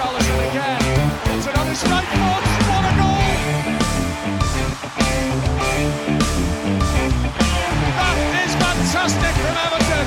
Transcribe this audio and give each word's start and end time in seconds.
Richarlison 0.00 0.38
again. 0.48 0.80
It's 1.36 1.46
another 1.46 1.74
strike 1.74 2.08
force. 2.16 2.50
What 2.70 2.84
a 2.88 2.92
goal! 2.96 3.20
That 8.00 8.16
is 8.40 8.52
fantastic 8.64 9.34
from 9.42 9.56
Everton. 9.64 10.06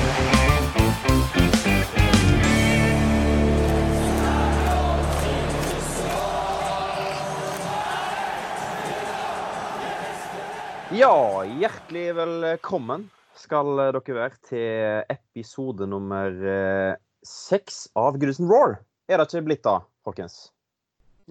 Ja, 10.93 11.43
hjertelig 11.45 12.15
velkommen 12.15 13.11
skal 13.37 13.77
dere 13.77 14.01
være 14.17 14.41
til 14.49 15.03
episode 15.09 15.85
nummer 15.89 16.33
eh, 16.33 16.95
seks 17.25 17.87
av 17.97 18.17
Grusen 18.21 18.49
Roar. 18.49 18.79
Er 19.11 19.19
det 19.19 19.27
ikke 19.27 19.47
blitt 19.49 19.63
da, 19.65 19.79
folkens? 20.05 20.45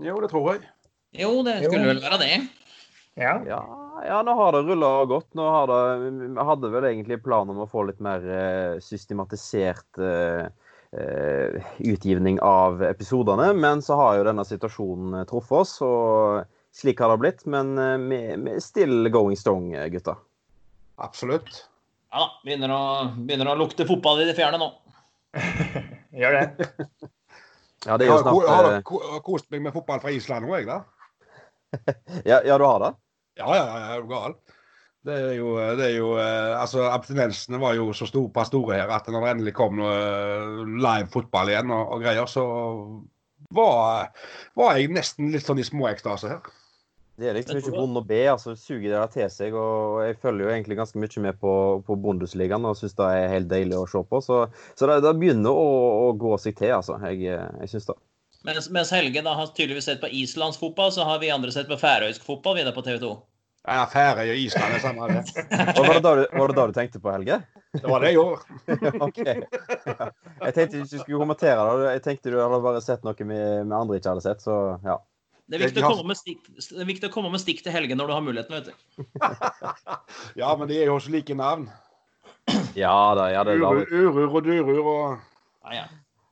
Jo, 0.01 0.19
det 0.21 0.29
tror 0.33 0.55
jeg. 0.55 0.67
Jo, 1.17 1.31
det 1.45 1.59
skulle 1.65 1.89
vel 1.89 2.03
være 2.03 2.19
det. 2.21 2.35
Ja. 3.21 3.35
Ja, 3.45 3.61
ja 4.07 4.19
nå 4.25 4.35
har 4.37 4.57
det 4.57 4.65
rulla 4.69 4.91
godt. 5.09 5.29
Nå 5.37 5.49
har 5.55 5.69
det, 5.69 6.11
vi 6.17 6.47
hadde 6.49 6.73
vel 6.73 6.89
egentlig 6.89 7.21
plan 7.25 7.51
om 7.53 7.63
å 7.65 7.69
få 7.69 7.85
litt 7.89 8.01
mer 8.05 8.25
eh, 8.25 8.77
systematisert 8.85 10.01
uh, 10.01 10.49
eh, 10.97 11.73
utgivning 11.85 12.41
av 12.45 12.85
episodene, 12.89 13.51
men 13.57 13.85
så 13.85 14.01
har 14.01 14.17
jo 14.19 14.29
denne 14.31 14.47
situasjonen 14.49 15.27
truffet 15.29 15.59
oss, 15.65 15.75
og 15.85 16.49
slik 16.77 17.01
har 17.05 17.13
det 17.13 17.21
blitt. 17.25 17.45
Men 17.45 17.75
vi 18.09 18.23
uh, 18.33 18.49
er 18.57 18.65
still 18.65 19.13
going 19.13 19.37
strong, 19.37 19.73
gutta. 19.93 20.17
Absolutt. 21.01 21.67
Ja 22.13 22.27
da. 22.27 22.31
Begynner 22.45 22.73
å, 22.73 22.83
begynner 23.17 23.53
å 23.53 23.59
lukte 23.61 23.89
fotball 23.89 24.25
i 24.25 24.29
det 24.29 24.37
fjerne 24.37 24.61
nå. 24.61 24.73
Gjør 26.21 26.41
det. 26.41 26.73
Ja, 27.87 27.99
det 27.99 28.07
er 28.07 28.13
jo 28.13 28.19
har, 28.23 28.33
Jeg 28.43 28.49
har, 28.49 28.67
har 28.89 29.07
har 29.17 29.23
kost 29.27 29.49
meg 29.51 29.63
med 29.65 29.75
fotball 29.75 30.03
fra 30.03 30.13
Island 30.15 30.47
òg, 30.47 30.59
jeg, 30.61 30.69
da. 30.71 30.81
ja, 32.31 32.43
ja, 32.47 32.59
du 32.59 32.67
har 32.67 32.83
det? 32.85 32.93
Ja, 33.41 33.49
ja, 33.57 33.63
ja, 33.65 33.79
jeg 33.81 33.97
er 33.97 34.05
du 34.05 34.13
gal. 34.13 34.37
Det 35.03 35.15
er 35.19 35.33
jo, 35.35 35.55
det 35.75 35.87
er 35.89 35.97
jo 35.97 36.13
eh, 36.23 36.53
Altså, 36.55 36.85
abstinensene 36.87 37.59
var 37.59 37.75
jo 37.75 37.89
så 37.97 38.07
store, 38.07 38.31
pass 38.35 38.53
store 38.53 38.77
her 38.79 38.93
at 38.95 39.09
når 39.11 39.25
det 39.25 39.33
endelig 39.33 39.55
kom 39.59 39.81
eh, 39.83 40.61
live 40.79 41.11
fotball 41.11 41.51
igjen 41.51 41.73
og, 41.75 41.97
og 41.97 42.05
greier, 42.05 42.29
så 42.31 42.45
var, 43.53 44.13
var 44.59 44.79
jeg 44.79 44.93
nesten 44.95 45.33
litt 45.35 45.49
sånn 45.49 45.59
i 45.59 45.67
små 45.67 45.89
ekstase 45.91 46.31
her. 46.31 46.53
Det 47.21 47.29
er 47.29 47.37
liksom 47.37 47.59
ikke 47.61 47.75
vondt 47.75 48.01
å 48.01 48.05
be, 48.09 48.21
altså 48.33 48.55
suger 48.57 48.95
det 48.95 49.03
til 49.13 49.29
seg. 49.31 49.57
Og 49.59 49.99
jeg 50.07 50.17
følger 50.23 50.47
jo 50.47 50.53
egentlig 50.55 50.79
ganske 50.79 51.03
mye 51.03 51.25
med 51.27 51.41
på, 51.43 51.53
på 51.87 51.97
Bundesligaen 52.05 52.65
og 52.69 52.79
syns 52.79 52.97
det 52.99 53.11
er 53.19 53.35
helt 53.35 53.51
deilig 53.51 53.77
å 53.79 53.89
se 53.91 54.01
på. 54.09 54.23
Så, 54.25 54.39
så 54.79 54.89
det, 54.89 55.03
det 55.05 55.13
begynner 55.21 55.53
å, 55.53 55.69
å 56.07 56.15
gå 56.19 56.33
seg 56.41 56.57
til, 56.59 56.73
altså. 56.79 56.97
Jeg, 57.11 57.29
jeg 57.29 57.75
syns 57.75 57.91
det. 57.91 57.99
Mens, 58.49 58.71
mens 58.75 58.91
Helge 58.91 59.23
da 59.23 59.37
har 59.39 59.53
tydeligvis 59.55 59.87
sett 59.87 60.01
på 60.03 60.11
islandsk 60.11 60.65
fotball, 60.65 60.91
så 60.95 61.05
har 61.07 61.21
vi 61.23 61.31
andre 61.31 61.53
sett 61.55 61.69
på 61.71 61.79
færøysk 61.79 62.25
fotball 62.27 62.59
videre 62.59 62.75
på 62.75 62.83
TV 62.87 62.99
2. 63.05 63.13
Ja, 63.63 63.85
Færøy 63.87 64.33
og 64.33 64.39
Island 64.43 64.75
er 64.75 64.81
samme 64.83 65.07
det. 65.07 65.21
Og 65.79 65.85
var, 65.87 65.93
det 65.95 66.03
da 66.03 66.15
du, 66.19 66.23
var 66.35 66.51
det 66.51 66.57
da 66.57 66.65
du 66.67 66.73
tenkte 66.75 66.99
på, 66.99 67.13
Helge? 67.15 67.37
Det 67.77 67.85
var 67.87 68.03
det 68.03 68.11
jeg 68.11 68.17
gjorde. 68.19 68.91
OK. 69.07 69.21
Ja. 69.23 70.09
Jeg 70.49 70.57
tenkte 70.57 70.81
ikke 70.81 70.89
du 70.89 70.97
skulle 70.97 71.21
kommentere 71.23 71.69
det. 71.79 71.93
Jeg 71.93 72.03
tenkte 72.09 72.33
du 72.35 72.41
hadde 72.41 72.59
bare 72.65 72.83
sett 72.83 73.07
noe 73.07 73.15
vi, 73.15 73.29
vi 73.31 73.77
andre 73.79 74.01
ikke 74.01 74.17
hadde 74.17 74.25
sett, 74.25 74.43
så 74.43 74.57
ja. 74.83 74.99
Det 75.53 75.59
er 75.59 75.67
viktig 75.67 75.83
å 75.85 75.89
komme 75.91 76.09
med 76.09 76.17
stikk, 76.17 76.47
det 76.57 76.81
er 76.81 76.87
viktig 76.89 77.09
å 77.11 77.13
komme 77.13 77.31
med 77.35 77.41
stikk 77.43 77.59
til 77.61 77.75
helgen 77.75 77.99
når 78.01 78.09
du 78.09 78.13
har 78.15 78.23
muligheten, 78.25 78.55
vet 78.57 78.71
du. 78.71 79.03
Ja, 80.41 80.55
men 80.57 80.71
de 80.71 80.79
er 80.81 80.89
jo 80.89 80.95
så 80.97 81.13
like 81.13 81.37
navn. 81.37 81.67
Ja 82.75 82.95
da, 83.19 83.27
ja, 83.35 83.43
det, 83.45 83.59
Urur, 83.61 83.83
da, 83.85 83.99
urur 84.01 84.39
og 84.39 84.47
durur 84.47 84.79
og 84.81 85.03
Ja, 85.69 85.75
ja. 85.77 85.85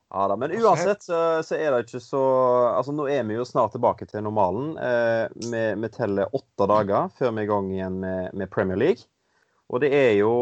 ja 0.09 0.23
da. 0.33 0.39
Men 0.41 0.55
uansett 0.57 1.05
så, 1.05 1.19
så 1.45 1.59
er 1.59 1.69
det 1.75 1.83
ikke 1.85 2.01
så 2.01 2.23
Altså, 2.71 2.95
nå 2.97 3.11
er 3.13 3.29
vi 3.29 3.37
jo 3.37 3.45
snart 3.45 3.77
tilbake 3.77 4.09
til 4.09 4.25
normalen. 4.25 4.73
Eh, 4.81 5.27
vi, 5.53 5.63
vi 5.85 5.93
teller 5.93 6.33
åtte 6.33 6.71
dager 6.73 7.13
før 7.21 7.37
vi 7.37 7.45
er 7.45 7.51
i 7.51 7.53
gang 7.53 7.71
igjen 7.77 8.01
med, 8.01 8.33
med 8.33 8.53
Premier 8.57 8.81
League. 8.81 9.05
Og 9.69 9.85
det 9.85 9.93
er 10.01 10.15
jo 10.23 10.33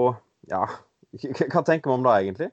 Ja, 0.49 0.69
hva 1.51 1.67
tenker 1.67 1.91
vi 1.91 1.99
om 1.99 2.07
det, 2.07 2.15
egentlig? 2.23 2.53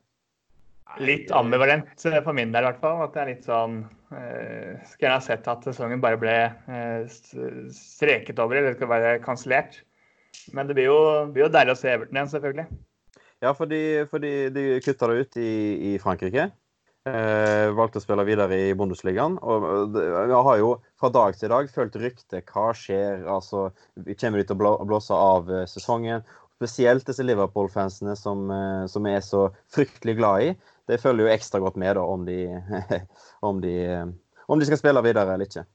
Litt 1.04 1.32
ambivalent 1.36 2.06
eh, 2.08 2.22
for 2.24 2.36
min 2.38 2.54
del, 2.54 2.64
i 2.64 2.70
hvert 2.70 2.82
fall. 2.84 3.04
At 3.04 3.16
det 3.16 3.22
er 3.24 3.32
litt 3.34 3.48
sånn 3.48 3.82
eh, 4.16 4.76
Skulle 4.88 5.08
gjerne 5.08 5.20
ha 5.20 5.26
sett 5.26 5.50
at 5.52 5.68
sesongen 5.68 6.04
bare 6.04 6.20
ble 6.22 6.36
eh, 6.72 7.18
streket 7.76 8.40
over, 8.40 8.60
eller 8.60 8.78
skal 8.78 8.92
være 8.92 9.16
kansellert. 9.26 9.82
Men 10.56 10.68
det 10.68 10.78
blir 10.78 10.92
jo, 10.92 11.00
blir 11.34 11.48
jo 11.48 11.54
deilig 11.54 11.76
å 11.76 11.80
se 11.80 11.94
Everton 11.94 12.20
igjen, 12.20 12.32
selvfølgelig. 12.32 12.68
Ja, 13.44 13.52
fordi, 13.56 13.82
fordi 14.12 14.36
de 14.56 14.70
kutta 14.84 15.10
det 15.12 15.26
ut 15.26 15.38
i, 15.42 15.52
i 15.92 15.98
Frankrike. 16.02 16.50
Eh, 17.06 17.68
valgte 17.78 18.00
å 18.00 18.02
spille 18.02 18.24
videre 18.26 18.58
i 18.58 18.74
Bundesligaen. 18.78 19.36
Og 19.46 19.98
jeg 20.02 20.40
har 20.48 20.58
jo 20.58 20.72
fra 20.98 21.12
dag 21.14 21.36
til 21.38 21.52
dag 21.54 21.70
følt 21.70 21.98
ryktet. 22.02 22.50
Hva 22.50 22.72
skjer? 22.74 23.28
Altså, 23.30 23.68
kommer 24.18 24.42
de 24.42 24.48
til 24.48 24.58
å 24.58 24.62
blå, 24.64 24.72
blåse 24.90 25.14
av 25.14 25.52
eh, 25.54 25.68
sesongen? 25.70 26.26
Spesielt 26.58 27.06
disse 27.06 27.26
Liverpool-fansene 27.28 28.16
som, 28.18 28.48
eh, 28.50 28.86
som 28.90 29.06
er 29.12 29.22
så 29.22 29.50
fryktelig 29.76 30.18
glad 30.18 30.48
i. 30.48 30.56
De 30.90 30.98
følger 31.02 31.26
jo 31.26 31.34
ekstra 31.34 31.60
godt 31.64 31.80
med 31.82 31.96
da, 31.98 32.04
om 32.06 32.26
de, 32.28 32.38
om 33.50 33.62
de, 33.64 33.74
eh, 33.86 34.06
om 34.48 34.60
de 34.62 34.68
skal 34.68 34.82
spille 34.82 35.02
videre 35.06 35.34
eller 35.34 35.50
ikke. 35.50 35.66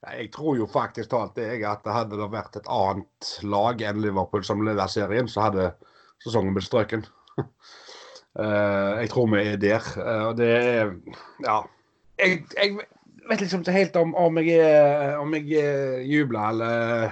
Jeg 0.00 0.30
tror 0.32 0.56
jo 0.56 0.66
faktisk 0.70 1.10
talt 1.12 1.36
jeg, 1.38 1.60
at 1.68 1.82
det 1.84 1.92
hadde 1.92 2.16
det 2.16 2.30
vært 2.32 2.56
et 2.56 2.68
annet 2.72 3.32
lag 3.44 3.82
enn 3.84 4.00
Liverpool 4.00 4.44
som 4.46 4.62
leder 4.64 4.88
serien, 4.88 5.28
så 5.28 5.44
hadde 5.48 5.70
sesongen 6.24 6.56
blitt 6.56 6.70
strøken. 6.70 7.06
Eh, 8.38 8.90
jeg 9.00 9.08
tror 9.10 9.24
vi 9.32 9.40
er 9.42 9.56
der. 9.58 9.86
eh, 9.98 10.20
og 10.28 10.36
det 10.38 10.48
er 10.54 10.92
Ja. 11.42 11.56
Jeg, 12.22 12.44
jeg 12.54 12.76
vet 13.26 13.40
liksom 13.42 13.64
ikke 13.64 13.74
helt 13.74 13.96
om, 13.98 14.12
om 14.14 14.38
jeg 14.38 15.16
om 15.18 15.34
jeg 15.34 15.58
er 15.58 16.04
jubler 16.06 16.52
eller 16.52 17.10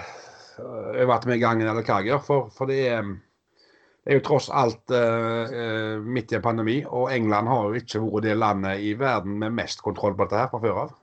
over 0.62 1.16
at 1.16 1.26
vi 1.26 1.32
er 1.34 1.40
i 1.40 1.42
gang 1.42 1.62
eller 1.62 1.82
hva 1.82 1.96
jeg 1.98 2.12
gjør. 2.12 2.22
For, 2.22 2.52
for 2.54 2.70
det 2.70 2.78
er 2.92 3.02
det 4.08 4.14
er 4.14 4.22
jo 4.22 4.24
tross 4.24 4.46
alt 4.56 4.88
uh, 4.88 5.98
midt 6.00 6.30
i 6.32 6.38
en 6.38 6.44
pandemi, 6.46 6.78
og 6.88 7.10
England 7.12 7.50
har 7.52 7.66
jo 7.68 7.76
ikke 7.76 8.00
vært 8.06 8.24
det 8.24 8.36
landet 8.40 8.80
i 8.80 8.94
verden 8.96 9.34
med 9.42 9.52
mest 9.58 9.82
kontroll 9.84 10.14
på 10.16 10.24
dette 10.24 10.38
her 10.40 10.48
fra 10.48 10.60
før 10.62 10.78
av. 10.86 10.94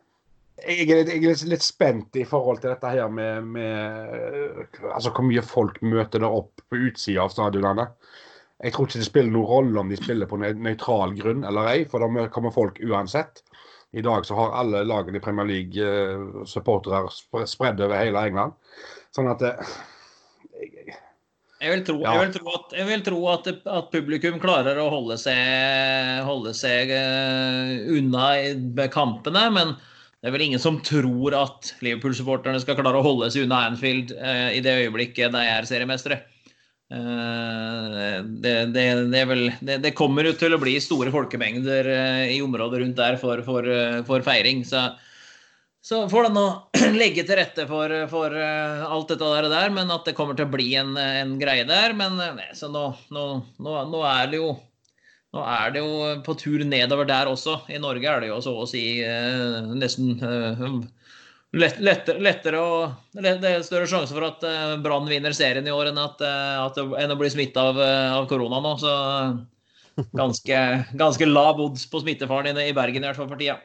Jeg 0.66 0.88
er, 0.88 1.04
litt, 1.04 1.12
jeg 1.14 1.36
er 1.36 1.52
litt- 1.52 1.62
spent 1.68 2.18
i 2.18 2.24
forhold 2.26 2.64
til 2.64 2.72
dette 2.72 2.90
her 2.96 3.12
med, 3.14 3.46
med 3.54 4.16
eh, 4.16 4.90
altså 4.90 5.12
hvor 5.14 5.28
mye 5.28 5.44
folk 5.46 5.78
møter 5.86 6.24
der 6.24 6.34
opp 6.34 6.64
på 6.66 6.80
utsida 6.88 7.28
av 7.28 7.30
stadionene. 7.36 7.86
Jeg 8.64 8.74
tror 8.74 8.90
ikke 8.90 9.04
det 9.04 9.10
spiller 9.12 9.36
noen 9.36 9.50
rolle 9.52 9.84
om 9.84 9.94
de 9.94 10.02
spiller 10.02 10.32
på 10.32 10.42
nøy- 10.42 10.58
nøytral 10.66 11.14
grunn 11.20 11.46
eller 11.46 11.70
ei, 11.76 11.80
for 11.92 12.02
da 12.02 12.26
kommer 12.34 12.56
folk 12.58 12.82
uansett. 12.82 13.44
I 13.94 14.02
dag 14.02 14.26
så 14.26 14.34
har 14.42 14.58
alle 14.64 14.82
lagene 14.88 15.22
i 15.22 15.24
Premier 15.24 15.46
League 15.54 15.78
eh, 15.78 16.42
supportere 16.50 17.06
spre- 17.14 17.46
spredd 17.54 17.86
over 17.86 18.02
hele 18.02 18.26
England. 18.32 18.58
Sånn 19.14 19.30
at 19.30 19.46
eh, 19.46 19.76
jeg, 20.64 20.96
Jeg 21.64 21.72
vil 21.72 21.84
tro, 21.88 21.96
jeg 22.04 22.20
vil 22.20 22.34
tro, 22.36 22.52
at, 22.58 22.74
jeg 22.76 22.86
vil 22.90 23.04
tro 23.06 23.20
at, 23.32 23.46
at 23.78 23.92
publikum 23.94 24.40
klarer 24.44 24.76
å 24.82 24.90
holde 24.92 25.16
seg, 25.22 26.24
holde 26.28 26.52
seg 26.58 26.92
eh, 26.92 27.86
unna 27.96 28.26
i- 28.44 28.88
kampene, 28.92 29.46
men 29.56 29.72
det 30.20 30.30
er 30.30 30.36
vel 30.36 30.44
ingen 30.50 30.62
som 30.62 30.82
tror 30.84 31.36
at 31.40 31.72
Liverpool-supporterne 31.86 32.60
skal 32.60 32.76
klare 32.80 33.00
å 33.00 33.06
holde 33.06 33.32
seg 33.32 33.48
unna 33.48 33.62
Anfield 33.70 34.12
eh, 34.18 34.58
i 34.58 34.62
det 34.66 34.74
øyeblikket 34.84 35.32
de 35.32 35.44
er 35.48 35.70
seriemestere. 35.70 36.20
Eh, 36.92 38.18
det, 38.44 38.54
det, 38.76 38.86
det, 39.14 39.22
er 39.24 39.30
vel, 39.32 39.48
det, 39.66 39.80
det 39.88 39.96
kommer 39.98 40.28
jo 40.28 40.36
til 40.38 40.54
å 40.54 40.62
bli 40.62 40.76
store 40.84 41.14
folkemengder 41.14 41.88
eh, 41.90 42.36
i 42.36 42.42
området 42.46 42.84
rundt 42.84 43.00
der 43.00 43.18
for, 43.22 43.42
for, 43.48 43.66
eh, 43.70 44.02
for 44.08 44.26
feiring. 44.28 44.66
Så, 44.68 44.90
så 45.85 45.99
får 46.09 46.29
den 46.29 46.37
å 46.41 46.46
legge 47.02 47.22
til 47.28 47.37
rette 47.37 47.67
for, 47.70 47.91
for 48.09 48.34
eh, 48.34 48.85
alt 48.90 49.11
dette 49.11 49.49
der, 49.52 49.73
men 49.73 49.91
at 49.93 50.08
det 50.08 50.16
kommer 50.17 50.37
til 50.37 50.47
å 50.47 50.53
bli 50.55 50.72
en, 50.79 50.96
en 50.97 51.35
greie 51.41 51.66
der. 51.70 51.93
Men 51.97 52.17
eh, 52.23 52.47
så 52.58 52.72
nå, 52.73 52.87
nå, 53.14 53.26
nå, 53.61 53.76
nå 53.91 54.02
er 54.09 54.32
det 54.32 54.41
jo 54.41 54.55
nå 55.35 55.43
er 55.43 55.73
det 55.76 55.82
jo 55.84 55.96
på 56.23 56.34
tur 56.40 56.64
nedover 56.64 57.05
der 57.09 57.28
også. 57.28 57.59
I 57.70 57.78
Norge 57.84 58.08
er 58.08 58.23
det 58.23 58.29
jo 58.32 58.40
så 58.41 58.53
å 58.64 58.67
si 58.70 58.84
eh, 59.03 59.58
nesten 59.76 60.16
eh, 60.23 60.64
lett, 61.59 61.82
lettere, 61.84 62.23
lettere 62.23 62.61
å 62.64 62.78
Det 63.14 63.35
er 63.35 63.66
større 63.67 63.90
sjanse 63.91 64.16
for 64.16 64.26
at 64.29 64.46
eh, 64.47 64.78
Brann 64.81 65.09
vinner 65.11 65.35
serien 65.35 65.67
i 65.67 65.76
år 65.76 65.91
enn, 65.91 65.99
at, 66.02 66.23
eh, 66.23 66.55
at, 66.64 66.79
det- 66.79 67.03
enn 67.03 67.14
å 67.14 67.20
bli 67.20 67.29
smitta 67.34 67.67
av, 67.73 67.84
eh, 67.84 68.16
av 68.16 68.29
korona 68.31 68.64
nå. 68.64 68.73
Så 68.81 68.96
ganske, 70.16 70.64
ganske 70.97 71.29
lav 71.29 71.59
odds 71.67 71.85
på 71.91 72.02
smittefaren 72.02 72.55
i, 72.55 72.70
i 72.72 72.76
Bergen 72.76 73.03
i 73.03 73.11
hvert 73.11 73.20
fall 73.20 73.29
for 73.29 73.43
tida. 73.43 73.59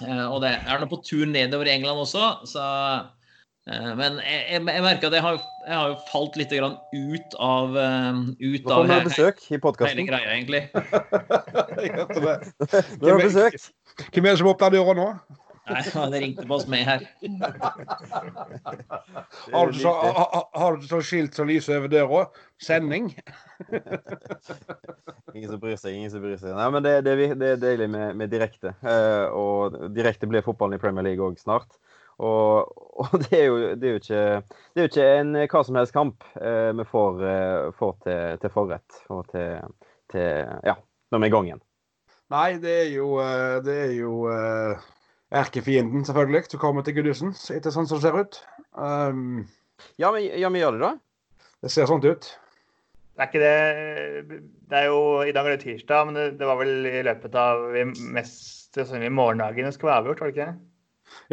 Eh, 0.00 0.26
og 0.26 0.40
det 0.44 0.50
er 0.56 0.80
nå 0.80 0.86
på 0.90 1.00
tur 1.04 1.26
nedover 1.28 1.68
i 1.68 1.74
England 1.74 1.98
også, 2.06 2.24
så 2.48 2.64
eh, 3.68 3.90
Men 3.98 4.12
jeg, 4.24 4.40
jeg, 4.54 4.60
jeg 4.64 4.82
merker 4.86 5.06
at 5.10 5.16
jeg 5.18 5.24
har, 5.26 5.34
jeg 5.66 5.76
har 5.76 5.86
jo 5.92 5.98
falt 6.08 6.34
litt 6.40 6.54
grann 6.56 6.78
ut 6.94 7.30
av 7.36 7.76
uh, 7.76 8.14
ut 8.40 8.64
Nå 8.64 8.70
kommer 8.70 8.94
det 8.94 9.10
besøk 9.10 9.36
i 9.44 9.48
hele 9.52 9.64
podkasten. 9.66 10.08
greia, 10.08 10.28
egentlig. 10.32 10.62
er. 13.44 13.52
Hvem 14.08 14.24
er 14.24 14.30
det 14.32 14.40
som 14.40 14.50
åpner 14.54 14.72
døra 14.78 14.92
nå? 14.96 15.08
Nei, 15.70 15.82
det 16.12 16.20
ringte 16.22 16.46
på 16.48 16.54
oss 16.56 16.66
med 16.70 16.84
her. 16.88 17.04
Har 19.52 19.66
du 19.70 19.78
så, 19.78 19.88
ha- 19.88 20.28
ha- 20.34 20.50
har 20.60 20.76
du 20.76 20.86
så 20.88 21.00
skilt 21.02 21.34
som 21.36 21.48
lyser 21.48 21.78
over 21.78 21.88
døra? 21.92 22.24
Sending? 22.62 23.10
Ingen 25.34 25.50
som 25.50 25.60
bryr 25.62 25.76
seg. 25.78 25.94
ingen 25.94 26.10
som 26.10 26.22
bryr 26.24 26.36
seg. 26.40 26.54
Nei, 26.56 26.66
men 26.74 26.82
Det, 26.82 26.96
det, 27.06 27.14
det 27.38 27.52
er 27.54 27.60
deilig 27.62 27.86
med, 27.92 28.16
med 28.18 28.32
direkte. 28.32 28.72
Eh, 28.82 29.26
og 29.36 29.76
direkte 29.94 30.26
blir 30.30 30.42
fotballen 30.46 30.74
i 30.78 30.82
Premier 30.82 31.06
League 31.06 31.22
òg 31.24 31.38
snart. 31.40 31.78
Og, 32.20 32.68
og 33.00 33.14
det, 33.22 33.32
er 33.38 33.46
jo, 33.46 33.58
det, 33.80 33.86
er 33.86 33.94
jo 33.94 34.00
ikke, 34.02 34.24
det 34.74 34.80
er 34.82 34.84
jo 34.84 34.90
ikke 34.90 35.06
en 35.22 35.30
hva 35.48 35.62
som 35.64 35.78
helst 35.78 35.94
kamp 35.96 36.26
eh, 36.36 36.70
vi 36.76 36.84
får, 36.90 37.22
eh, 37.30 37.70
får 37.78 37.94
til, 38.04 38.38
til 38.42 38.52
forrett. 38.56 38.98
Og 39.14 39.22
til, 39.32 39.70
til 40.12 40.26
Ja, 40.68 40.74
når 41.14 41.22
vi 41.22 41.28
er 41.28 41.30
i 41.30 41.34
gang 41.36 41.48
igjen. 41.52 41.62
Nei, 42.30 42.48
det 42.62 42.74
er 42.84 42.90
jo, 42.92 43.06
eh, 43.24 43.56
det 43.66 43.76
er 43.86 43.94
jo 43.96 44.12
eh, 44.34 44.84
erkefienden, 45.30 46.04
selvfølgelig, 46.04 46.44
som 46.50 46.60
kommer 46.62 46.82
til 46.86 46.96
Guddusen, 46.98 47.34
etter 47.54 47.74
sånn 47.74 47.88
som 47.88 48.00
det 48.00 48.08
ser 48.08 48.20
ut. 48.20 48.40
Um, 48.74 49.48
Ja, 49.96 50.10
men, 50.12 50.26
ja, 50.36 50.48
men 50.50 50.60
gjør 50.60 50.76
det, 50.76 50.80
da? 50.84 51.46
Det 51.64 51.72
ser 51.72 51.88
sånn 51.88 52.04
ut. 52.04 52.26
Det 53.16 53.24
er 53.24 53.28
ikke 53.28 53.40
det 53.42 54.40
Det 54.70 54.78
er 54.78 54.86
jo 54.88 55.00
I 55.28 55.32
dag 55.36 55.46
er 55.46 55.56
det 55.56 55.64
tirsdag, 55.64 56.08
men 56.08 56.16
det, 56.16 56.26
det 56.40 56.48
var 56.48 56.58
vel 56.60 56.88
i 56.88 57.02
løpet 57.04 57.36
av 57.36 57.64
mest 58.14 58.76
sannsynlig 58.76 59.10
morgendagen 59.12 59.66
det 59.66 59.74
skulle 59.74 59.90
være 59.90 60.04
avgjort, 60.04 60.20
var 60.20 60.30
det 60.30 60.36
ikke? 60.36 60.50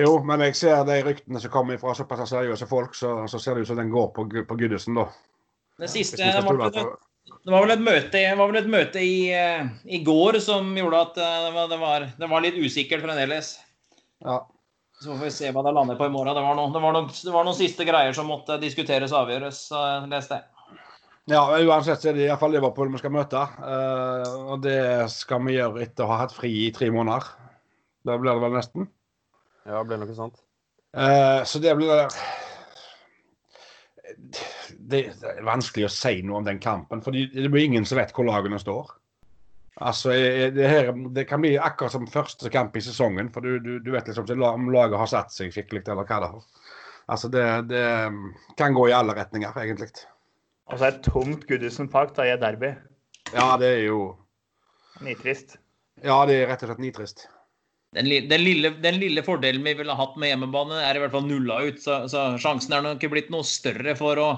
Jo, 0.02 0.14
men 0.26 0.42
jeg 0.42 0.56
ser 0.58 0.80
de 0.88 0.96
ryktene 1.06 1.42
som 1.44 1.54
kommer 1.54 1.78
fra 1.78 1.94
såpass 1.94 2.32
seriøse 2.32 2.66
folk, 2.70 2.96
så, 2.98 3.12
så 3.30 3.40
ser 3.40 3.56
det 3.56 3.66
ut 3.66 3.70
som 3.70 3.78
den 3.78 3.92
går 3.94 4.08
på, 4.16 4.26
på 4.50 4.58
Goodison, 4.58 4.98
da. 4.98 5.06
Det 5.78 5.92
siste 5.92 6.18
det 6.18 6.42
var, 6.42 6.64
det, 6.74 6.86
det 7.46 7.54
var 7.54 7.62
vel 7.62 7.76
et 7.76 7.84
møte, 7.86 8.18
det 8.18 8.34
var 8.40 8.50
vel 8.50 8.58
et 8.64 8.72
møte 8.74 9.04
i, 9.06 9.30
eh, 9.38 9.70
i 9.86 10.02
går 10.08 10.40
som 10.42 10.72
gjorde 10.80 11.04
at 11.06 11.20
eh, 11.22 11.38
det 11.46 11.52
var, 11.54 11.70
det 11.70 11.80
var, 11.84 12.08
det 12.24 12.32
var 12.32 12.46
litt 12.48 12.58
usikkert 12.58 13.06
fremdeles. 13.06 13.54
Ja. 14.26 14.38
Så 14.98 15.14
får 15.14 15.26
vi 15.28 15.32
se 15.32 15.50
hva 15.54 15.62
det 15.66 15.74
lander 15.78 15.98
på 15.98 16.08
i 16.08 16.14
morgen. 16.14 16.34
Det 16.34 16.42
var, 16.42 16.56
noen, 16.58 16.72
det, 16.74 16.82
var 16.82 16.96
noen, 16.96 17.10
det 17.14 17.34
var 17.34 17.46
noen 17.46 17.58
siste 17.58 17.86
greier 17.86 18.16
som 18.18 18.30
måtte 18.30 18.58
diskuteres 18.62 19.14
og 19.14 19.26
avgjøres. 19.26 19.60
Leste 20.10 20.40
jeg. 20.40 20.80
ja, 21.36 21.44
uansett 21.68 22.02
så 22.02 22.10
er 22.10 22.18
det 22.18 22.26
iallfall 22.26 22.56
Liverpool 22.56 22.90
vi 22.96 23.02
skal 23.04 23.14
møte. 23.14 23.44
Uh, 23.62 24.56
og 24.56 24.64
det 24.66 24.80
skal 25.14 25.44
vi 25.46 25.60
gjøre 25.60 25.86
etter 25.86 26.08
å 26.08 26.12
ha 26.14 26.24
hatt 26.24 26.34
fri 26.34 26.50
i 26.66 26.74
tre 26.74 26.90
måneder. 26.94 27.30
Da 28.08 28.18
blir 28.18 28.34
det 28.34 28.46
vel 28.48 28.58
nesten. 28.58 28.90
Ja, 29.68 29.78
det 29.78 29.86
blir 29.92 30.02
noe 30.02 30.18
sånt. 30.18 30.42
Uh, 30.98 31.46
så 31.46 31.62
det 31.62 31.78
blir 31.78 31.94
det, 31.94 32.08
det 34.90 35.02
er 35.12 35.44
vanskelig 35.46 35.86
å 35.86 35.94
si 35.94 36.24
noe 36.26 36.42
om 36.42 36.48
den 36.48 36.62
kampen, 36.64 37.04
for 37.06 37.14
det 37.14 37.52
blir 37.52 37.68
ingen 37.68 37.86
som 37.86 38.00
vet 38.00 38.16
hvor 38.16 38.26
lagene 38.26 38.58
står. 38.62 38.96
Altså, 39.78 40.10
det, 40.56 40.66
her, 40.66 40.92
det 41.14 41.28
kan 41.30 41.42
bli 41.44 41.54
akkurat 41.62 41.94
som 41.94 42.08
første 42.10 42.50
kamp 42.54 42.78
i 42.78 42.82
sesongen, 42.82 43.30
for 43.34 43.46
du, 43.46 43.60
du, 43.62 43.76
du 43.84 43.92
vet 43.94 44.08
liksom 44.10 44.26
ikke 44.26 44.50
om 44.50 44.72
laget 44.74 44.98
har 44.98 45.12
satt 45.12 45.36
seg 45.36 45.54
skikkelig, 45.54 45.84
eller 45.86 46.08
hva 46.08 46.22
det 46.24 46.32
har. 46.34 46.70
Altså, 47.08 47.30
det, 47.32 47.44
det 47.70 47.84
kan 48.58 48.76
gå 48.76 48.88
i 48.90 48.96
alle 48.98 49.16
retninger, 49.18 49.54
egentlig. 49.62 49.92
Altså 50.68 50.82
så 50.82 50.90
et 50.90 51.04
tomt 51.06 51.46
Goodison 51.48 51.88
Park 51.92 52.16
da 52.18 52.26
i 52.28 52.34
et 52.34 52.42
derby. 52.42 52.74
Ja, 53.36 53.54
det 53.60 53.70
er 53.78 53.84
jo 53.86 54.02
Nitrist. 55.06 55.60
Ja, 56.04 56.22
det 56.30 56.42
er 56.42 56.50
rett 56.52 56.64
og 56.66 56.72
slett 56.72 56.82
nitrist. 56.82 57.28
Den, 57.96 58.10
den, 58.30 58.42
lille, 58.44 58.74
den 58.84 59.00
lille 59.00 59.24
fordelen 59.26 59.64
vi 59.66 59.74
ville 59.80 59.96
hatt 59.98 60.18
med 60.20 60.32
hjemmebane, 60.32 60.82
er 60.84 60.98
i 60.98 61.02
hvert 61.02 61.14
fall 61.14 61.26
nulla 61.26 61.62
ut. 61.66 61.80
Så, 61.82 62.04
så 62.12 62.30
sjansen 62.42 62.76
er 62.76 62.86
nok 62.86 63.02
ikke 63.02 63.14
blitt 63.16 63.32
noe 63.34 63.46
større 63.48 63.96
for 63.98 64.22
å 64.22 64.30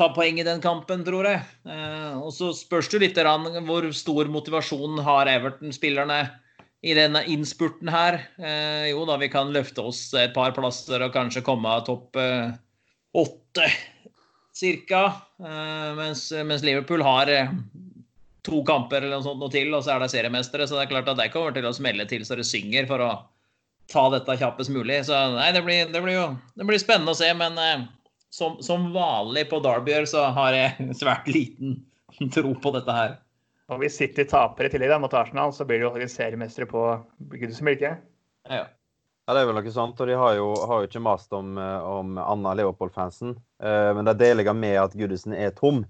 ta 0.00 0.08
poeng 0.16 0.40
i 0.40 0.46
den 0.46 0.62
kampen, 0.64 1.02
tror 1.04 1.28
jeg. 1.28 1.42
Eh, 1.68 2.14
og 2.16 2.32
så 2.32 2.54
spørs 2.56 2.88
det 2.92 3.02
litt 3.02 3.20
hvor 3.66 3.88
stor 3.96 4.30
motivasjon 4.32 5.02
har 5.04 5.28
Everton-spillerne 5.28 6.22
i 6.80 6.94
denne 6.96 7.20
innspurten 7.28 7.90
her. 7.92 8.22
Eh, 8.40 8.88
jo 8.94 9.04
da, 9.08 9.18
vi 9.20 9.28
kan 9.32 9.52
løfte 9.52 9.84
oss 9.84 10.06
et 10.16 10.32
par 10.36 10.54
plasser 10.56 11.04
og 11.04 11.12
kanskje 11.16 11.44
komme 11.44 11.68
av 11.68 11.84
topp 11.88 12.16
eh, 12.20 12.48
åtte, 13.20 13.68
cirka. 14.56 15.06
Mens, 15.96 16.26
mens 16.44 16.64
Liverpool 16.66 17.00
har 17.00 17.30
to 18.44 18.58
kamper 18.68 19.00
eller 19.00 19.14
noe 19.16 19.24
sånt 19.24 19.40
noe 19.40 19.52
til, 19.52 19.70
og 19.72 19.86
så 19.86 19.94
er 19.94 20.02
det 20.02 20.10
seriemestere. 20.12 20.66
Så 20.68 20.76
det 20.76 20.82
er 20.84 20.90
klart 20.90 21.08
at 21.08 21.20
de 21.20 21.30
kommer 21.32 21.54
til 21.56 21.68
å 21.68 21.72
smelle 21.76 22.04
til 22.10 22.26
så 22.28 22.36
det 22.36 22.44
synger 22.48 22.88
for 22.90 23.04
å 23.04 23.10
ta 23.90 24.04
dette 24.12 24.36
kjappest 24.42 24.72
mulig. 24.74 24.98
Så 25.08 25.16
nei, 25.36 25.48
det 25.56 25.64
blir, 25.64 25.88
det 25.92 26.02
blir 26.04 26.16
jo 26.18 26.26
det 26.60 26.68
blir 26.68 26.82
spennende 26.82 27.14
å 27.14 27.18
se. 27.18 27.30
Men 27.36 27.56
som, 28.30 28.58
som 28.62 28.92
vanlig 28.94 29.48
på 29.50 29.60
Derbyer 29.64 30.06
så 30.08 30.28
har 30.36 30.54
jeg 30.54 30.94
svært 30.98 31.28
liten 31.30 31.80
tro 32.34 32.54
på 32.54 32.72
dette 32.74 32.94
her. 32.94 33.16
Og 33.70 33.82
hvis 33.82 34.00
City 34.00 34.24
taper 34.26 34.66
i 34.66 34.72
tillegg 34.72 34.90
da, 34.90 34.98
mot 35.02 35.14
Arsenal, 35.14 35.52
så 35.54 35.66
blir 35.66 35.82
de 35.82 36.02
jo 36.02 36.10
seriemestere 36.10 36.66
på 36.70 36.84
Goodison, 37.30 37.68
blir 37.68 37.78
det? 37.78 37.96
Ja. 38.50 38.66
Ja, 39.26 39.34
det 39.36 39.44
er 39.44 39.46
vel 39.46 39.60
noe 39.60 39.70
sånt. 39.70 40.00
Og 40.02 40.08
de 40.10 40.16
har 40.18 40.34
jo, 40.34 40.48
har 40.66 40.82
jo 40.82 40.88
ikke 40.88 41.02
mast 41.04 41.30
om, 41.36 41.54
eh, 41.60 41.86
om 41.86 42.16
Anna 42.18 42.54
Leopold-fansen. 42.58 43.36
Eh, 43.62 43.90
men 43.94 44.08
det 44.08 44.16
deilige 44.18 44.54
med 44.58 44.74
at 44.80 44.96
Goodison 44.98 45.36
er 45.36 45.52
tom, 45.54 45.84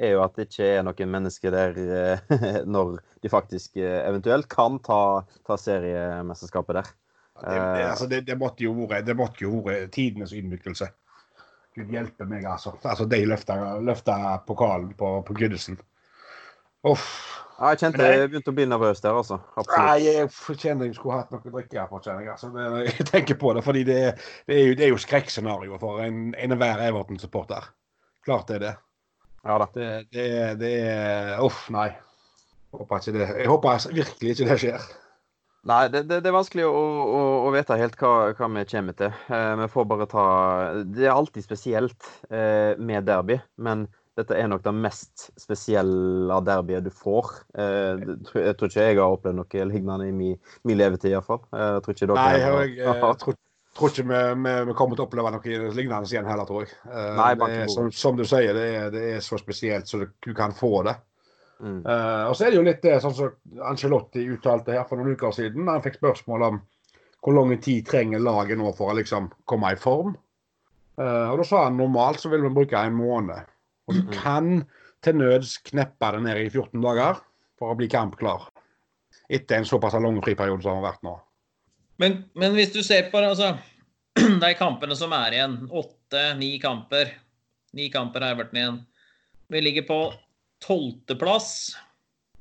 er 0.00 0.14
jo 0.14 0.22
at 0.24 0.36
det 0.36 0.48
ikke 0.48 0.68
er 0.78 0.84
noen 0.84 1.12
mennesker 1.12 1.52
der 1.52 1.80
eh, 1.82 2.36
når 2.76 2.98
de 3.24 3.32
faktisk 3.32 3.76
eh, 3.80 4.00
eventuelt 4.06 4.48
kan 4.52 4.78
ta, 4.84 5.26
ta 5.44 5.58
seriemesterskapet 5.60 6.80
der. 6.80 6.94
Det, 7.36 7.52
det, 7.52 7.84
altså, 7.84 8.06
det, 8.08 8.22
det 8.24 8.38
måtte 8.40 8.64
jo 8.64 8.72
måtte 8.72 9.76
tidenes 9.92 10.32
ydmykelse. 10.32 10.88
Gud 11.76 11.92
hjelpe 11.92 12.26
meg, 12.28 12.46
altså. 12.48 12.72
altså 12.82 13.04
de 13.10 13.18
løfta, 13.28 13.56
løfta 13.84 14.16
pokalen 14.48 14.94
på, 14.96 15.10
på 15.26 15.36
Goodison. 15.36 15.76
Uff. 16.86 17.10
Ja, 17.56 17.70
jeg 17.72 17.80
kjente 17.80 18.04
jeg 18.04 18.28
begynte 18.28 18.52
å 18.52 18.56
bli 18.56 18.66
nervøs 18.68 19.00
der, 19.00 19.16
altså. 19.16 19.38
Absolutt. 19.54 19.78
Nei, 19.80 20.00
jeg 20.04 20.30
fortjener 20.32 20.90
jeg 20.90 20.96
skulle 20.98 21.20
hatt 21.22 21.30
noe 21.32 21.40
å 21.40 21.52
drikke. 21.54 21.86
fortjener 21.88 22.24
jeg, 22.24 22.32
altså. 22.34 22.50
Det, 22.52 22.66
jeg 22.90 23.06
tenker 23.08 23.38
på 23.40 23.52
det, 23.56 23.62
fordi 23.64 23.84
det, 23.88 24.00
det 24.48 24.58
er 24.58 24.66
jo, 24.66 24.74
det 24.76 24.84
er 24.86 24.92
jo 24.92 25.00
skrekkscenario 25.00 25.78
for 25.80 26.02
en 26.04 26.34
enhver 26.36 26.82
Everton-supporter. 26.88 27.70
Klart 28.28 28.50
det 28.50 28.58
er 28.58 28.66
det. 28.66 28.74
Ja 29.46 29.56
da. 29.62 29.70
Det, 29.72 29.88
det, 30.12 30.28
det 30.60 30.74
er 30.82 31.40
Uff, 31.44 31.66
nei. 31.72 31.88
Håper 32.76 33.00
ikke 33.00 33.16
det. 33.16 33.28
Jeg 33.40 33.48
håper 33.48 33.88
virkelig 33.94 34.34
ikke 34.34 34.48
det 34.50 34.58
skjer. 34.60 34.88
Nei, 35.66 35.88
det, 35.90 36.04
det, 36.06 36.20
det 36.22 36.30
er 36.30 36.36
vanskelig 36.36 36.66
å, 36.68 36.72
å, 36.78 37.20
å 37.48 37.52
vite 37.54 37.76
helt 37.80 37.96
hva, 37.98 38.10
hva 38.38 38.48
vi 38.54 38.64
kommer 38.70 38.96
til. 38.98 39.14
Eh, 39.34 39.52
vi 39.62 39.68
får 39.72 39.86
bare 39.90 40.06
ta 40.10 40.26
Det 40.86 41.08
er 41.08 41.14
alltid 41.14 41.46
spesielt 41.46 42.06
eh, 42.30 42.78
med 42.78 43.06
derby, 43.08 43.40
men 43.58 43.88
dette 44.16 44.36
er 44.38 44.46
nok 44.48 44.62
det 44.64 44.72
mest 44.72 45.26
spesielle 45.36 46.38
derbyet 46.46 46.86
du 46.86 46.92
får. 46.94 47.32
Eh, 47.58 48.04
tror- 48.28 48.44
jeg 48.46 48.56
tror 48.56 48.70
ikke 48.70 48.86
jeg 48.86 49.00
har 49.00 49.16
opplevd 49.16 49.40
noe 49.42 49.66
lignende 49.72 50.06
i 50.08 50.14
min, 50.14 50.38
min 50.64 50.78
levetid, 50.78 51.10
iallfall. 51.12 51.42
Jeg 51.50 51.82
tror 51.84 51.96
ikke 51.96 52.08
dere 52.12 52.22
Nei, 52.22 52.38
jeg, 52.38 52.54
jeg, 52.78 52.86
jeg 52.86 53.18
tror, 53.24 53.36
tror 53.76 53.92
ikke 53.92 54.06
vi, 54.12 54.22
vi, 54.46 54.54
vi 54.70 54.78
kommer 54.78 54.96
til 54.96 55.04
å 55.04 55.08
oppleve 55.10 55.34
noe 55.34 55.58
lignende 55.76 56.08
igjen 56.08 56.30
heller, 56.30 56.48
tror 56.48 56.64
jeg. 56.64 56.72
Eh, 56.86 57.10
Nei, 57.18 57.32
er, 57.50 57.66
som, 57.74 57.90
som 57.92 58.16
du 58.16 58.24
sier, 58.24 58.54
det 58.56 58.70
er, 58.78 58.88
det 58.94 59.04
er 59.16 59.26
så 59.26 59.42
spesielt 59.42 59.90
så 59.90 60.06
du 60.06 60.32
kan 60.38 60.54
få 60.56 60.72
det. 60.86 60.96
Mm. 61.60 61.78
Eh, 61.88 62.22
og 62.28 62.34
så 62.36 62.46
er 62.46 62.52
det 62.52 62.58
jo 62.58 62.64
litt 62.66 62.82
det 62.84 62.98
sånn 63.00 63.14
som 63.16 63.62
Angelotti 63.64 64.26
uttalte 64.28 64.74
her 64.76 64.84
for 64.88 65.00
noen 65.00 65.16
uker 65.16 65.32
siden. 65.32 65.68
Han 65.70 65.84
fikk 65.84 65.96
spørsmål 66.00 66.44
om 66.50 66.58
hvor 67.24 67.34
lang 67.34 67.54
tid 67.64 67.86
trenger 67.88 68.20
laget 68.22 68.58
nå 68.60 68.70
for 68.76 68.92
å 68.92 68.96
liksom 68.98 69.30
komme 69.48 69.72
i 69.72 69.78
form. 69.80 70.12
Uh, 71.00 71.32
og 71.32 71.40
Da 71.40 71.44
sa 71.48 71.62
han 71.64 71.76
normalt 71.80 72.20
så 72.22 72.30
vil 72.32 72.44
vi 72.44 72.52
bruke 72.54 72.78
en 72.78 72.94
måned. 72.96 73.48
Og 73.88 73.94
du 73.94 74.02
Mm. 74.02 74.12
kan 74.12 74.66
til 75.02 75.14
nøds 75.16 75.56
kneppe 75.64 76.12
det 76.12 76.22
ned 76.22 76.36
i 76.44 76.48
14 76.50 76.80
dager 76.82 77.20
for 77.58 77.72
å 77.72 77.76
bli 77.76 77.88
kampklar. 77.88 78.48
Etter 79.30 79.56
en 79.58 79.64
såpass 79.64 79.94
lang 79.94 80.20
friperiode 80.22 80.62
som 80.62 80.76
har 80.82 80.92
vært 80.92 81.02
nå. 81.02 81.16
Men, 81.98 82.24
men 82.34 82.52
hvis 82.54 82.72
du 82.72 82.82
ser 82.82 83.10
på 83.10 83.20
det, 83.20 83.32
altså 83.32 83.58
De 84.40 84.54
kampene 84.54 84.96
som 84.96 85.12
er 85.12 85.32
igjen, 85.36 85.68
åtte-ni 85.68 86.58
kamper 86.60 87.10
Ni 87.76 87.90
kamper 87.90 88.20
har 88.24 88.36
vært 88.36 88.54
igjen. 88.54 88.78
Vi 89.48 89.60
ligger 89.60 89.82
på 89.88 89.98
tolvteplass. 90.66 91.50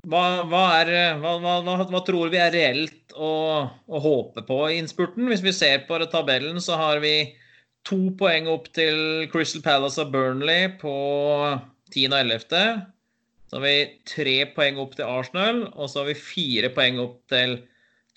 Hva, 0.05 0.43
hva, 0.45 0.63
er- 0.83 1.17
hva, 1.21 1.37
hva, 1.41 2.01
tror 2.05 2.29
vi 2.33 2.41
er 2.41 2.53
reelt 2.53 3.15
å, 3.17 3.31
å 3.65 4.01
håpe 4.03 4.43
på 4.45 4.59
i 4.69 4.77
innspurten? 4.81 5.29
Hvis 5.31 5.41
vi 5.45 5.53
ser 5.55 5.87
på 5.87 5.97
tabellen, 6.11 6.59
så 6.61 6.77
har 6.77 7.01
vi 7.01 7.15
to 7.85 8.11
poeng 8.17 8.49
opp 8.49 8.69
til 8.73 9.25
Crystal 9.33 9.63
Palace 9.65 10.01
og 10.01 10.11
Burnley 10.13 10.69
på 10.81 10.93
10. 11.93 12.05
og 12.11 12.19
11. 12.19 12.85
Så 13.45 13.57
har 13.57 13.65
vi 13.65 13.75
tre 14.09 14.37
poeng 14.55 14.79
opp 14.81 14.95
til 14.97 15.09
Arsenal, 15.09 15.65
og 15.73 15.89
så 15.89 16.01
har 16.01 16.11
vi 16.11 16.17
fire 16.17 16.71
poeng 16.73 17.01
opp 17.01 17.19
til 17.31 17.59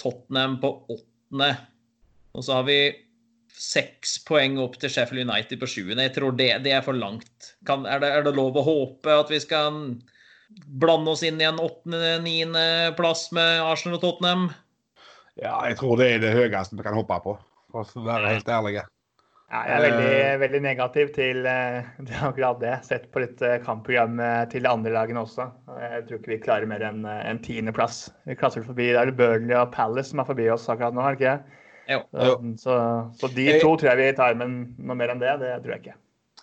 Tottenham 0.01 0.57
på 0.63 0.73
8. 0.93 1.51
Og 2.37 2.45
så 2.45 2.61
har 2.61 2.69
vi 2.69 2.81
seks 3.59 4.19
poeng 4.29 4.59
opp 4.63 4.79
til 4.79 4.93
Sheffield 4.93 5.27
United 5.27 5.61
på 5.61 5.69
sjuende. 5.71 6.05
Jeg 6.07 6.15
tror 6.17 6.37
det, 6.39 6.51
det 6.65 6.75
er 6.77 6.85
for 6.87 6.97
langt. 6.97 7.53
Kan, 7.67 7.87
er, 7.91 8.01
det, 8.03 8.13
er 8.15 8.27
det 8.27 8.37
lov 8.37 8.57
å 8.59 8.67
håpe 8.67 9.19
at 9.25 9.33
vi 9.33 9.41
skal 9.43 9.99
blande 10.81 11.13
oss 11.13 11.25
inn 11.27 11.41
i 11.43 11.49
en 11.49 11.61
8.-9. 11.61 12.95
plass 12.99 13.29
med 13.37 13.63
Arsenal 13.65 13.99
og 13.99 14.05
Tottenham? 14.05 14.47
Ja, 15.39 15.59
jeg 15.69 15.79
tror 15.81 15.99
det 16.01 16.13
er 16.15 16.23
det 16.23 16.35
høyeste 16.35 16.79
vi 16.79 16.87
kan 16.87 16.97
hoppe 16.99 17.19
på, 17.25 17.35
for 17.73 17.99
å 17.99 18.07
være 18.07 18.33
helt 18.37 18.49
ærlige. 18.51 18.87
Ja, 19.49 19.63
jeg 19.65 19.75
er 19.79 19.85
veldig, 19.87 20.17
veldig 20.43 20.59
negativ 20.61 21.13
til, 21.17 21.47
eh, 21.49 21.87
til 22.03 22.25
akkurat 22.27 22.59
det. 22.61 22.75
Sett 22.85 23.07
på 23.15 23.23
litt 23.23 23.41
eh, 23.41 23.57
kampprogram 23.65 24.19
eh, 24.21 24.43
til 24.53 24.67
de 24.67 24.69
andre 24.69 24.93
lagene 24.93 25.23
også. 25.23 25.47
Jeg 25.81 26.03
tror 26.05 26.21
ikke 26.21 26.35
vi 26.35 26.41
klarer 26.45 26.69
mer 26.69 26.85
enn 26.85 27.07
eh, 27.09 27.23
en 27.31 27.41
tiendeplass. 27.45 28.03
Vi 28.29 28.37
klasser 28.37 28.67
forbi, 28.67 28.91
Det 28.93 29.01
er 29.01 29.15
Burnley 29.17 29.57
og 29.57 29.73
Palace 29.73 30.13
som 30.13 30.21
er 30.21 30.29
forbi 30.29 30.51
oss 30.53 30.69
akkurat 30.69 30.97
nå, 30.97 31.01
er 31.01 31.17
det 31.17 31.23
ikke? 31.23 31.65
Jo. 31.89 32.03
Så, 32.13 32.35
så, 32.61 32.75
så 33.17 33.31
de 33.33 33.47
to 33.63 33.71
tror 33.81 33.91
jeg 33.93 34.01
vi 34.01 34.09
tar, 34.19 34.37
men 34.37 34.59
noe 34.77 34.97
mer 34.99 35.15
enn 35.15 35.23
det, 35.23 35.39
det 35.41 35.55
tror 35.65 35.75
jeg 35.77 35.85
ikke. 35.87 35.97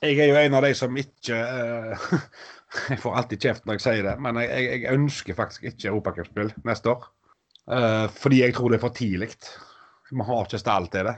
Jeg 0.06 0.18
er 0.20 0.32
jo 0.32 0.40
en 0.40 0.58
av 0.58 0.66
de 0.66 0.72
som 0.76 0.98
ikke 1.00 1.38
uh, 1.38 2.16
Jeg 2.90 3.00
får 3.00 3.20
alltid 3.20 3.46
kjeft 3.46 3.68
når 3.68 3.78
jeg 3.78 3.84
sier 3.86 4.08
det, 4.10 4.16
men 4.22 4.42
jeg, 4.42 4.50
jeg, 4.52 4.82
jeg 4.84 4.98
ønsker 4.98 5.38
faktisk 5.38 5.70
ikke 5.70 5.92
europacupspill 5.94 6.52
neste 6.68 6.92
år. 6.92 7.06
Uh, 7.70 8.06
fordi 8.14 8.42
jeg 8.42 8.58
tror 8.58 8.74
det 8.74 8.80
er 8.80 8.84
for 8.84 8.98
tidlig. 8.98 9.30
Vi 10.12 10.28
har 10.28 10.44
ikke 10.44 10.62
stall 10.62 10.90
til 10.94 11.08
det. 11.08 11.16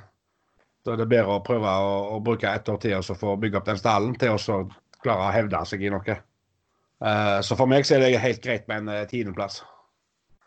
Da 0.86 0.94
er 0.94 1.02
det 1.02 1.10
bedre 1.12 1.40
å 1.40 1.44
prøve 1.44 1.72
å, 1.84 1.96
å 2.16 2.20
bruke 2.24 2.52
et 2.52 2.70
år 2.72 2.78
til 2.84 2.94
og 3.00 3.08
så 3.08 3.16
få 3.18 3.34
bygge 3.42 3.60
opp 3.60 3.66
den 3.68 3.80
stallen 3.80 4.14
til 4.20 4.36
å 4.36 4.60
klare 5.02 5.26
å 5.26 5.34
hevde 5.36 5.64
seg 5.68 5.84
i 5.84 5.92
noe. 5.92 6.20
Uh, 7.04 7.40
så 7.46 7.58
for 7.58 7.70
meg 7.70 7.88
så 7.88 7.98
er 7.98 8.06
det 8.06 8.22
helt 8.22 8.40
greit 8.44 8.70
med 8.70 8.86
en 8.86 8.94
eh, 8.94 9.04
tiendeplass. 9.10 9.60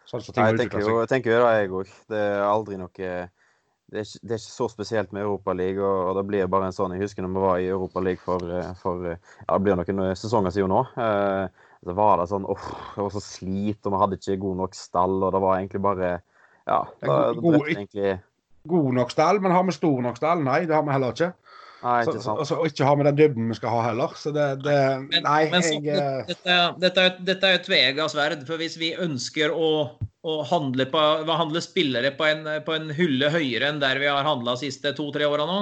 Sånn 0.09 0.25
som 0.25 0.35
ting 0.35 0.43
Nei, 0.43 0.55
jeg 0.55 0.65
tenker 0.65 0.83
jo, 0.83 0.89
seg. 0.89 1.03
jeg 1.03 1.11
tenker 1.13 1.35
jo 1.35 1.43
det, 1.43 1.51
jeg 1.59 1.75
òg. 1.81 1.93
Det 2.11 2.23
er 2.23 2.41
aldri 2.47 2.79
noe 2.81 3.11
det, 3.91 4.03
er 4.05 4.23
det 4.23 4.37
er 4.37 4.41
ikke 4.41 4.55
så 4.57 4.69
spesielt 4.71 5.13
med 5.17 5.25
Europaligaen, 5.27 5.83
og, 5.83 6.11
og 6.11 6.17
det 6.21 6.27
blir 6.31 6.47
bare 6.53 6.69
en 6.71 6.77
sånn 6.77 6.95
Jeg 6.95 7.03
husker 7.05 7.27
når 7.27 7.35
vi 7.35 7.43
var 7.45 7.59
i 7.59 7.69
Europaligaen 7.73 8.23
for, 8.23 8.55
eh, 8.55 8.73
for 8.81 9.05
ja, 9.11 9.19
det 9.51 9.61
blir 9.67 9.79
noen 9.81 10.17
sesonger 10.19 10.55
siden 10.55 10.73
nå. 10.73 10.85
Eh, 10.95 11.67
så 11.81 11.95
var 11.97 12.21
det 12.21 12.29
sånn 12.31 12.47
åh, 12.49 12.67
det 12.95 13.05
var 13.07 13.15
så 13.15 13.23
slit, 13.25 13.81
og 13.87 13.95
vi 13.95 14.01
hadde 14.03 14.19
ikke 14.21 14.41
god 14.43 14.59
nok 14.65 14.75
stall, 14.77 15.15
og 15.25 15.33
det 15.37 15.45
var 15.47 15.59
egentlig 15.61 15.83
bare 15.87 16.11
Ja. 16.69 16.85
Det 17.01 17.09
det 17.09 17.43
god- 17.43 17.71
egentlig 17.75 18.19
God 18.69 18.93
nok 18.95 19.11
stall, 19.11 19.41
men 19.41 19.53
har 19.57 19.65
vi 19.65 19.73
stor 19.73 20.03
nok 20.05 20.19
stall? 20.21 20.43
Nei, 20.45 20.67
det 20.69 20.75
har 20.77 20.83
vi 20.85 20.93
heller 20.93 21.15
ikke. 21.15 21.33
Nei, 21.81 21.97
ikke 22.05 22.21
sant. 22.21 22.25
så, 22.27 22.35
og 22.37 22.47
så 22.49 22.57
ikke 22.69 22.87
ha 22.89 22.95
med 22.99 23.07
den 23.09 23.19
dybden 23.19 23.49
vi 23.49 23.57
skal 23.57 23.73
ha 23.73 23.83
heller. 23.89 24.13
Så 24.21 24.33
det, 24.37 24.47
det 24.67 24.77
Men, 25.07 25.25
Nei, 25.25 25.41
men 25.53 25.65
jeg 25.65 25.97
så, 25.97 26.07
dette, 26.29 26.57
dette, 26.83 27.05
er, 27.07 27.21
dette 27.31 27.49
er 27.49 27.55
jo 27.55 27.61
et 27.61 27.69
tveegga 27.69 28.09
sverd. 28.13 28.43
For 28.49 28.61
hvis 28.61 28.77
vi 28.81 28.93
ønsker 29.01 29.55
å, 29.55 29.71
å 29.97 30.35
handle, 30.51 30.87
på, 30.93 31.05
handle 31.31 31.63
spillere 31.65 32.13
på 32.19 32.29
en, 32.29 32.49
på 32.67 32.77
en 32.77 32.91
hylle 32.97 33.33
høyere 33.33 33.73
enn 33.73 33.81
der 33.83 34.03
vi 34.03 34.11
har 34.13 34.29
handla 34.29 34.59
de 34.59 34.67
siste 34.69 34.93
to-tre 34.99 35.29
åra 35.29 35.49
nå, 35.49 35.61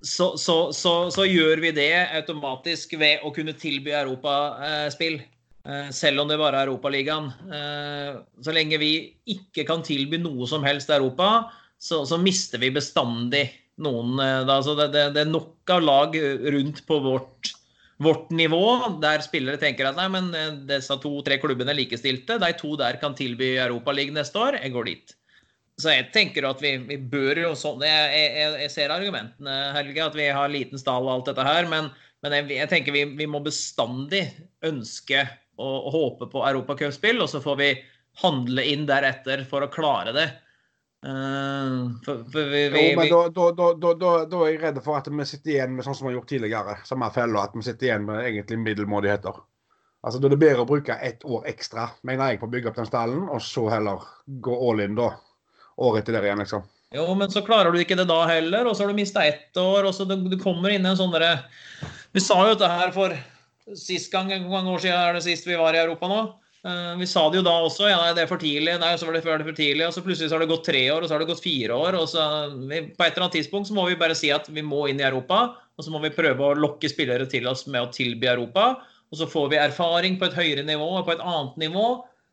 så, 0.00 0.32
så, 0.40 0.72
så, 0.72 0.94
så 1.12 1.26
gjør 1.28 1.60
vi 1.60 1.74
det 1.76 1.92
automatisk 2.18 2.96
ved 2.98 3.22
å 3.26 3.32
kunne 3.36 3.54
tilby 3.58 3.92
europaspill. 3.94 5.20
Eh, 5.68 5.88
selv 5.92 6.22
om 6.22 6.30
det 6.30 6.40
bare 6.40 6.62
er 6.62 6.70
Europaligaen. 6.70 7.30
Eh, 7.52 8.20
så 8.42 8.54
lenge 8.56 8.80
vi 8.80 8.92
ikke 9.28 9.66
kan 9.68 9.84
tilby 9.86 10.18
noe 10.18 10.48
som 10.48 10.64
helst 10.66 10.90
Europa, 10.90 11.50
så, 11.80 12.02
så 12.08 12.18
mister 12.20 12.60
vi 12.62 12.72
bestandig 12.72 13.44
noen 13.82 14.18
eh, 14.20 14.42
da, 14.44 14.58
altså 14.60 14.76
det, 14.78 14.90
det, 14.94 15.06
det 15.16 15.24
er 15.24 15.32
nok 15.32 15.72
av 15.74 15.82
lag 15.86 16.20
rundt 16.56 16.84
på 16.88 17.00
vårt 17.04 17.54
vårt 18.00 18.30
nivå, 18.32 18.64
der 19.02 19.20
spillere 19.20 19.60
tenker 19.60 19.90
at 19.90 19.98
nei, 19.98 20.06
men 20.08 20.30
eh, 20.36 20.52
disse 20.70 20.96
to-tre 21.02 21.36
klubbene 21.40 21.74
likestilte. 21.76 22.38
De 22.40 22.52
to 22.56 22.72
der 22.80 22.96
kan 23.00 23.16
tilby 23.16 23.52
Europaligaen 23.60 24.16
neste 24.16 24.40
år. 24.40 24.56
Jeg 24.62 24.72
går 24.72 24.88
dit. 24.88 25.12
Så 25.80 25.92
jeg 25.92 26.08
tenker 26.14 26.46
at 26.48 26.62
vi, 26.64 26.74
vi 26.88 26.96
bør 26.96 27.42
jo 27.42 27.50
sånn 27.56 27.84
jeg, 27.84 28.08
jeg, 28.12 28.56
jeg 28.64 28.72
ser 28.72 28.92
argumentene, 28.92 29.58
Helge, 29.76 30.04
at 30.04 30.16
vi 30.16 30.30
har 30.32 30.52
liten 30.52 30.80
stall 30.80 31.08
og 31.08 31.12
alt 31.12 31.30
dette 31.30 31.44
her. 31.44 31.68
Men, 31.68 31.92
men 32.24 32.36
jeg, 32.36 32.48
jeg 32.56 32.72
tenker 32.72 32.96
vi, 32.96 33.04
vi 33.20 33.28
må 33.28 33.42
bestandig 33.44 34.26
ønske 34.66 35.26
og 35.60 35.90
håpe 35.92 36.30
på 36.32 36.40
europacupspill, 36.48 37.20
og 37.20 37.28
så 37.28 37.42
får 37.44 37.56
vi 37.60 37.72
handle 38.22 38.64
inn 38.64 38.86
deretter 38.88 39.44
for 39.48 39.64
å 39.64 39.72
klare 39.72 40.14
det. 40.16 40.24
Eh, 41.06 42.02
for, 42.04 42.24
for 42.32 42.50
vi, 42.52 42.68
vi, 42.68 42.90
Jo, 42.90 42.96
men 42.96 43.04
vi, 43.04 43.10
da, 43.10 43.28
da, 43.28 43.68
da, 43.72 43.92
da, 43.94 44.10
da 44.28 44.40
er 44.44 44.50
jeg 44.52 44.60
redd 44.64 44.80
for 44.84 44.98
at 44.98 45.08
vi 45.08 45.26
sitter 45.28 45.54
igjen 45.54 45.78
med 45.78 45.86
sånn 45.86 45.96
som 45.96 46.06
vi 46.06 46.12
har 46.12 46.18
gjort 46.18 46.32
tidligere. 46.32 46.74
Samme 46.88 47.08
fella, 47.14 47.46
at 47.46 47.56
vi 47.56 47.64
sitter 47.64 47.88
igjen 47.88 48.04
med 48.08 48.20
egentlig 48.26 48.60
middelmådigheter. 48.66 49.40
Altså, 50.00 50.20
Da 50.20 50.28
er 50.28 50.34
det 50.34 50.40
bedre 50.40 50.64
å 50.64 50.68
bruke 50.68 50.96
ett 51.04 51.24
år 51.28 51.48
ekstra, 51.48 51.90
mener 52.08 52.32
jeg, 52.32 52.40
på 52.40 52.48
å 52.48 52.52
bygge 52.52 52.70
opp 52.70 52.78
den 52.80 52.88
stallen, 52.88 53.26
og 53.28 53.40
så 53.44 53.66
heller 53.72 54.04
gå 54.44 54.60
all 54.68 54.84
in 54.84 54.96
da. 54.96 55.14
Året 55.80 56.02
etter 56.02 56.18
der 56.18 56.28
igjen, 56.28 56.40
liksom. 56.44 56.64
Jo, 56.92 57.04
men 57.14 57.30
så 57.30 57.42
klarer 57.46 57.72
du 57.72 57.78
ikke 57.80 57.96
det 57.96 58.08
da 58.10 58.18
heller, 58.28 58.66
og 58.66 58.74
så 58.74 58.84
har 58.84 58.90
du 58.90 58.98
mista 58.98 59.22
ett 59.24 59.56
år, 59.60 59.86
og 59.86 59.94
så 59.94 60.04
du, 60.08 60.16
du 60.28 60.36
kommer 60.40 60.72
inn 60.74 60.84
i 60.84 60.90
en 60.90 60.98
sånn 60.98 61.12
derre 61.14 61.36
Vi 62.10 62.20
sa 62.20 62.40
jo 62.42 62.56
dette 62.56 62.68
her 62.68 62.90
for 62.92 63.14
sist 63.78 64.10
gang, 64.12 64.32
hvor 64.42 64.56
mange 64.56 64.72
år 64.74 64.82
siden 64.82 64.98
er 64.98 65.14
det 65.14 65.22
sist 65.24 65.46
vi 65.46 65.58
var 65.60 65.76
i 65.76 65.82
Europa 65.84 66.08
nå? 66.10 66.22
Eh, 66.60 66.96
vi 67.00 67.06
sa 67.08 67.22
det 67.30 67.40
jo 67.40 67.44
da 67.46 67.54
også. 67.64 67.86
Ja, 67.88 68.00
nei, 68.02 68.12
det 68.16 68.24
er 68.24 68.30
for 68.30 68.40
tidlig. 68.40 68.74
Nei, 68.82 68.92
så 69.00 69.08
var 69.08 69.16
det 69.16 69.24
før 69.24 69.40
det 69.40 69.48
for 69.48 69.56
tidlig. 69.56 69.86
Og 69.86 69.96
så 69.96 70.04
plutselig 70.04 70.28
så 70.28 70.36
har 70.36 70.44
det 70.44 70.50
gått 70.52 70.66
tre 70.68 70.82
år, 70.92 71.00
og 71.00 71.08
så 71.08 71.16
har 71.16 71.24
det 71.24 71.30
gått 71.30 71.44
fire 71.44 71.78
år. 71.86 71.98
Og 72.00 72.06
så 72.12 72.26
vi, 72.58 72.82
på 72.92 73.06
et 73.06 73.14
eller 73.14 73.26
annet 73.26 73.38
tidspunkt 73.38 73.70
så 73.70 73.76
må 73.76 73.86
vi 73.88 73.98
bare 74.00 74.18
si 74.18 74.32
at 74.34 74.50
vi 74.52 74.64
må 74.66 74.84
inn 74.90 75.00
i 75.00 75.08
Europa. 75.08 75.42
Og 75.78 75.86
så 75.86 75.92
må 75.94 76.02
vi 76.04 76.12
prøve 76.12 76.50
å 76.50 76.58
lokke 76.58 76.90
spillere 76.92 77.28
til 77.30 77.48
oss 77.48 77.64
med 77.70 77.80
å 77.86 77.92
tilby 77.94 78.28
Europa. 78.28 78.74
Og 79.10 79.18
så 79.18 79.26
får 79.30 79.50
vi 79.50 79.58
erfaring 79.62 80.20
på 80.20 80.28
et 80.28 80.36
høyere 80.36 80.66
nivå 80.66 80.86
og 80.98 81.06
på 81.08 81.16
et 81.16 81.24
annet 81.24 81.56
nivå. 81.64 81.86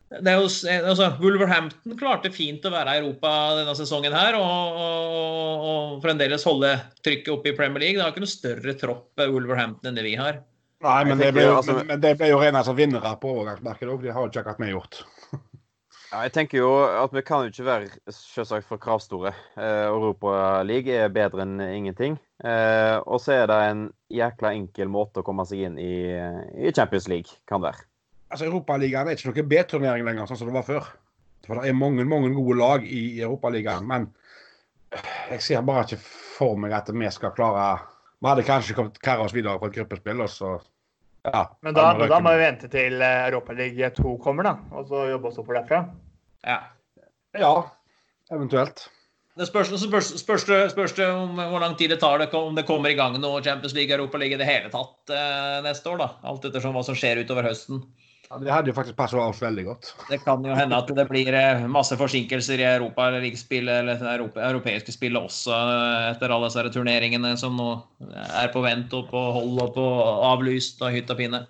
Det 0.08 0.32
er 0.32 0.38
jo, 0.40 0.48
altså, 0.88 1.10
Wolverhampton 1.20 1.98
klarte 2.00 2.32
fint 2.32 2.64
å 2.64 2.72
være 2.72 2.94
i 2.96 3.00
Europa 3.02 3.32
denne 3.58 3.74
sesongen 3.76 4.14
her 4.16 4.38
og, 4.40 4.78
og, 4.80 5.66
og 5.68 5.98
fremdeles 6.04 6.46
holde 6.48 6.70
trykket 7.04 7.34
oppe 7.34 7.52
i 7.52 7.58
Premier 7.58 7.84
League. 7.84 7.98
Det 8.00 8.06
har 8.06 8.14
ikke 8.14 8.24
noe 8.24 8.32
større 8.32 8.76
tropp 8.80 9.20
eh, 9.20 9.28
Wolverhampton 9.34 9.92
enn 9.92 10.00
det 10.00 10.06
vi 10.08 10.16
har. 10.20 10.40
Nei, 10.86 11.00
men 11.10 11.18
det 11.18 11.32
ble 11.34 11.48
jo, 11.48 11.56
altså- 11.58 11.80
men, 11.80 11.88
men 11.90 12.02
det 12.02 12.14
ble 12.20 12.30
jo 12.30 12.42
rene 12.42 12.64
som 12.64 12.76
vinnere 12.78 13.16
på 13.22 13.32
overgangsmarkedet 13.34 13.94
òg. 13.94 14.04
Det 14.04 14.14
har 14.14 14.26
jo 14.26 14.30
ikke 14.32 14.44
akkurat 14.44 14.66
vi 14.66 14.74
gjort. 14.76 15.04
Ja, 16.08 16.22
jeg 16.24 16.32
tenker 16.38 16.62
jo 16.62 16.70
at 16.88 17.12
vi 17.12 17.20
kan 17.28 17.44
jo 17.44 17.50
ikke 17.52 17.66
være 17.68 18.14
selvsagt 18.16 18.64
for 18.70 18.80
kravstore. 18.80 19.34
Eh, 19.60 19.88
Europaligaen 19.90 21.02
er 21.04 21.12
bedre 21.12 21.44
enn 21.44 21.60
ingenting. 21.60 22.14
Eh, 22.40 22.96
og 23.04 23.20
så 23.20 23.34
er 23.42 23.50
det 23.52 23.58
en 23.66 23.82
jækla 24.16 24.54
enkel 24.56 24.88
måte 24.88 25.20
å 25.20 25.26
komme 25.28 25.44
seg 25.50 25.66
inn 25.68 25.76
i, 25.84 26.16
i 26.64 26.72
Champions 26.72 27.10
League, 27.12 27.36
kan 27.52 27.60
være. 27.60 27.84
Altså, 28.32 28.48
Europaligaen 28.48 29.12
er 29.12 29.20
ikke 29.20 29.34
noe 29.34 29.46
B-turnering 29.52 30.08
lenger, 30.08 30.30
sånn 30.32 30.40
som 30.40 30.48
det 30.48 30.56
var 30.56 30.64
før. 30.70 30.88
For 31.44 31.60
det 31.60 31.74
er 31.74 31.76
mange, 31.76 32.08
mange 32.08 32.32
gode 32.40 32.56
lag 32.62 32.88
i 32.88 33.20
Europaligaen. 33.20 33.84
Men 33.92 34.08
jeg 35.34 35.44
ser 35.44 35.68
bare 35.68 35.84
ikke 35.90 36.00
for 36.38 36.56
meg 36.56 36.72
at 36.80 36.88
vi 36.96 37.12
skal 37.12 37.36
klare 37.36 37.68
Vi 38.18 38.30
hadde 38.30 38.48
kanskje 38.48 38.76
kommet 38.78 38.98
karet 39.04 39.28
oss 39.28 39.36
videre 39.36 39.60
på 39.62 39.70
et 39.70 39.78
gruppespill, 39.78 40.22
og 40.26 40.32
så 40.34 40.58
ja. 41.28 41.44
Men 41.62 41.76
da, 41.76 41.90
da 42.08 42.20
må 42.24 42.34
vi 42.36 42.44
vente 42.46 42.70
til 42.72 43.02
eh, 43.04 43.24
Europaliga 43.28 43.90
2 43.96 44.14
kommer, 44.24 44.48
da. 44.48 44.54
Og 44.78 44.88
så 44.90 45.08
jobbe 45.12 45.30
oss 45.30 45.40
oppover 45.42 45.60
derfra. 45.60 45.82
Ja. 46.48 46.62
Ja, 47.38 47.52
eventuelt. 48.32 48.88
Det 49.38 49.46
spørs, 49.46 49.70
så 49.70 49.78
spørs, 49.78 50.08
spørs, 50.18 50.46
det, 50.50 50.60
spørs 50.72 50.96
det 50.98 51.08
om 51.14 51.38
hvor 51.38 51.62
lang 51.62 51.76
tid 51.78 51.92
det 51.94 52.00
tar 52.02 52.18
det, 52.22 52.32
om 52.34 52.56
det 52.58 52.66
kommer 52.66 52.90
i 52.90 52.98
gang 52.98 53.20
noe 53.22 53.44
Champions 53.46 53.76
League, 53.78 53.94
Europa 53.94 54.18
League 54.18 54.34
i 54.34 54.40
det 54.40 54.48
hele 54.48 54.72
tatt 54.74 55.14
eh, 55.14 55.60
neste 55.66 55.92
år. 55.92 56.00
da. 56.02 56.08
Alt 56.32 56.48
ettersom 56.50 56.74
hva 56.78 56.86
som 56.88 56.98
skjer 56.98 57.22
utover 57.22 57.46
høsten. 57.46 57.84
Ja, 58.28 58.38
det 58.42 58.52
hadde 58.52 58.72
jo 58.72 58.76
faktisk 58.76 58.98
passa 58.98 59.22
oss 59.24 59.40
veldig 59.40 59.64
godt. 59.70 59.90
Det 60.10 60.20
kan 60.26 60.44
jo 60.44 60.56
hende 60.56 60.76
at 60.76 60.90
det 60.92 61.06
blir 61.08 61.32
eh, 61.32 61.64
masse 61.72 61.96
forsinkelser 61.96 62.60
i 62.60 62.66
Europa 62.68 63.06
eller 63.08 63.24
Ligaspill 63.24 63.70
eller 63.72 64.02
det 64.02 64.48
europeiske 64.50 64.92
spillet 64.92 65.30
også 65.30 65.54
eh, 65.56 66.08
etter 66.12 66.34
alle 66.36 66.50
disse 66.50 66.74
turneringene 66.76 67.32
som 67.40 67.56
nå 67.56 67.70
er 68.12 68.52
på 68.52 68.64
vent 68.66 68.92
og 68.98 69.08
på 69.14 69.22
hold 69.38 69.62
og 69.64 69.72
på 69.78 69.86
avlyst 70.34 70.84
og 70.84 70.92
hytt 70.96 71.14
og 71.14 71.22
pinne. 71.22 71.46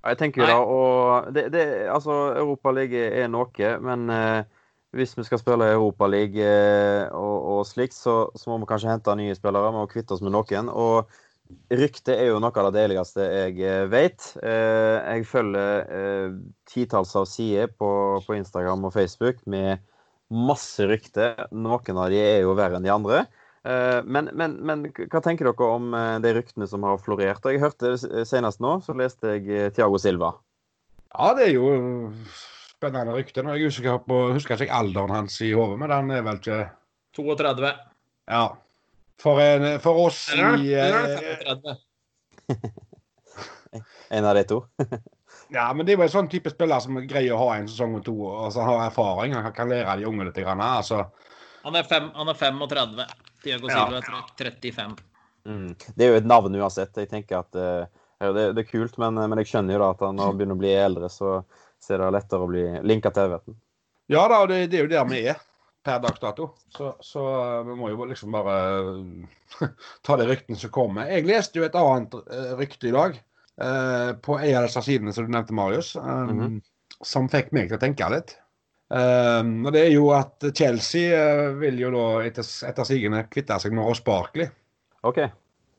Ja, 0.00 0.12
Jeg 0.12 0.20
tenker 0.22 0.44
jo 0.44 0.48
da, 0.48 0.60
og 0.62 1.34
det, 1.34 1.48
det, 1.52 1.66
altså 1.90 2.20
Europaligaen 2.38 3.24
er 3.24 3.32
noe, 3.32 3.72
men 3.82 4.06
eh, 4.14 4.60
hvis 4.96 5.16
vi 5.18 5.26
skal 5.26 5.42
spille 5.42 5.72
Europaligaen 5.74 7.10
eh, 7.10 7.16
og, 7.16 7.50
og 7.56 7.66
slikt, 7.66 7.98
så, 7.98 8.30
så 8.38 8.52
må 8.52 8.60
vi 8.62 8.70
kanskje 8.70 8.94
hente 8.94 9.18
nye 9.18 9.34
spillere. 9.34 9.74
Vi 9.74 9.82
må 9.82 9.90
kvitte 9.90 10.14
oss 10.14 10.22
med 10.22 10.34
noen. 10.34 10.70
og 10.70 11.10
Rykte 11.70 12.16
er 12.16 12.32
jo 12.32 12.40
noe 12.42 12.50
av 12.50 12.70
det 12.70 12.80
deiligste 12.80 13.24
jeg 13.24 13.60
eh, 13.62 13.84
vet. 13.90 14.32
Eh, 14.42 14.96
jeg 15.16 15.26
følger 15.30 15.92
eh, 15.98 16.32
titalls 16.70 17.14
av 17.18 17.28
sider 17.30 17.70
på, 17.70 17.90
på 18.26 18.36
Instagram 18.38 18.88
og 18.88 18.94
Facebook 18.94 19.38
med 19.50 19.82
masse 20.30 20.86
rykter. 20.90 21.38
Noen 21.54 22.00
av 22.02 22.10
de 22.10 22.18
er 22.18 22.40
jo 22.42 22.56
verre 22.58 22.80
enn 22.80 22.86
de 22.86 22.92
andre. 22.94 23.24
Eh, 23.62 24.00
men, 24.02 24.32
men, 24.34 24.56
men 24.66 24.86
hva 24.90 25.22
tenker 25.22 25.46
dere 25.46 25.72
om 25.78 25.94
de 26.24 26.34
ryktene 26.36 26.66
som 26.70 26.86
har 26.88 26.98
florert? 27.02 27.46
Jeg 27.46 27.62
hørte 27.62 27.96
senest 28.26 28.62
nå, 28.62 28.78
så 28.82 28.96
leste 28.98 29.36
jeg 29.36 29.46
Tiago 29.46 29.74
Thiago 29.76 30.02
Silva. 30.02 30.32
Ja, 31.10 31.32
det 31.38 31.48
er 31.48 31.54
jo 31.54 31.70
spennende 32.80 33.14
rykter. 33.14 33.46
Er 33.46 33.60
jeg 33.60 34.02
på, 34.06 34.18
husker 34.34 34.58
ikke 34.58 34.74
alderen 34.74 35.12
hans 35.12 35.38
i 35.44 35.52
hodet, 35.52 35.78
men 35.82 35.92
han 35.92 36.10
er 36.14 36.26
vel 36.26 36.38
ikke 36.40 36.64
32. 37.18 37.72
Ja. 38.30 38.44
For, 39.20 39.40
en, 39.44 39.80
for 39.84 40.06
oss 40.06 40.26
i 40.34 40.72
eh, 40.74 41.16
35. 41.44 41.76
En 44.10 44.24
av 44.24 44.34
de 44.34 44.44
to. 44.44 44.64
Ja, 45.50 45.72
men 45.74 45.86
det 45.86 45.92
er 45.92 45.98
jo 45.98 46.04
en 46.04 46.12
sånn 46.12 46.28
type 46.30 46.50
spiller 46.52 46.78
som 46.82 46.98
greier 47.10 47.34
å 47.34 47.40
ha 47.40 47.56
en 47.58 47.66
sesong 47.66 47.96
og 47.98 48.04
to, 48.06 48.12
og 48.22 48.52
så 48.54 48.62
har 48.62 48.84
erfaring. 48.84 49.32
Han 49.34 49.54
kan 49.54 49.70
lære 49.70 49.96
de 49.98 50.06
unge 50.06 50.28
litt. 50.28 50.36
Grann, 50.38 50.62
altså. 50.62 51.00
Han 51.64 51.74
er, 51.74 51.86
fem, 51.90 52.06
han 52.14 52.30
er 52.30 52.38
35. 52.38 53.00
Tiago 53.42 53.70
Ja. 53.70 53.80
Silva 53.80 53.98
er 53.98 54.06
35. 54.38 54.94
Mm. 55.50 55.72
Det 55.96 56.06
er 56.06 56.12
jo 56.12 56.20
et 56.20 56.28
navn 56.30 56.54
uansett. 56.54 56.94
Jeg 57.02 57.10
tenker 57.10 57.40
at 57.40 57.58
uh, 57.58 58.30
det, 58.36 58.46
det 58.54 58.62
er 58.62 58.68
kult, 58.68 58.94
men, 59.02 59.18
men 59.18 59.42
jeg 59.42 59.50
skjønner 59.50 59.74
jo 59.74 59.82
da 59.82 59.90
at 59.96 60.06
han 60.06 60.20
når 60.20 60.30
han 60.30 60.38
begynner 60.38 60.58
å 60.60 60.62
bli 60.62 60.72
eldre, 60.76 61.10
så, 61.10 61.34
så 61.82 61.96
er 61.96 62.04
det 62.04 62.12
lettere 62.20 62.46
å 62.46 62.50
bli 62.52 62.64
linka 62.86 63.10
til 63.16 63.26
Everton. 63.26 63.58
Ja 64.10 64.28
da, 64.30 64.44
og 64.44 64.52
det, 64.52 64.64
det 64.70 64.78
er 64.78 64.86
jo 64.86 64.92
der 64.94 65.10
vi 65.10 65.24
er 65.34 65.42
per 65.84 66.00
dags 66.02 66.20
dato. 66.20 66.50
Så, 66.76 66.92
så 67.00 67.22
eh, 67.40 67.62
vi 67.70 67.76
må 67.78 67.88
jo 67.92 68.04
liksom 68.10 68.34
bare 68.34 68.56
eh, 69.62 69.70
ta 70.06 70.16
de 70.20 70.26
ryktene 70.28 70.58
som 70.60 70.72
kommer. 70.74 71.08
Jeg 71.12 71.28
leste 71.28 71.60
jo 71.60 71.66
et 71.68 71.78
annet 71.78 72.14
eh, 72.20 72.52
rykte 72.60 72.90
i 72.90 72.94
dag 72.96 73.16
eh, 73.16 74.12
på 74.20 74.36
en 74.40 74.58
av 74.60 74.68
disse 74.68 74.82
sidene 74.86 75.14
som 75.16 75.26
du 75.28 75.32
nevnte, 75.36 75.56
Marius, 75.56 75.94
eh, 75.96 76.22
Mhm. 76.30 76.60
som 77.06 77.28
fikk 77.32 77.52
meg 77.56 77.70
til 77.70 77.78
å 77.78 77.82
tenke 77.82 78.08
litt. 78.12 78.36
Eh, 78.92 79.42
og 79.64 79.70
det 79.72 79.84
er 79.86 79.92
jo 79.94 80.08
at 80.16 80.42
Chelsea 80.58 81.14
eh, 81.16 81.52
vil 81.60 81.78
jo 81.80 81.92
da 81.94 82.06
etter, 82.26 82.44
etter 82.68 82.88
sigende 82.88 83.22
kvitte 83.32 83.56
seg 83.62 83.72
med 83.76 83.86
Ross 83.86 84.02
Barkley. 84.04 84.50
Okay. 85.06 85.30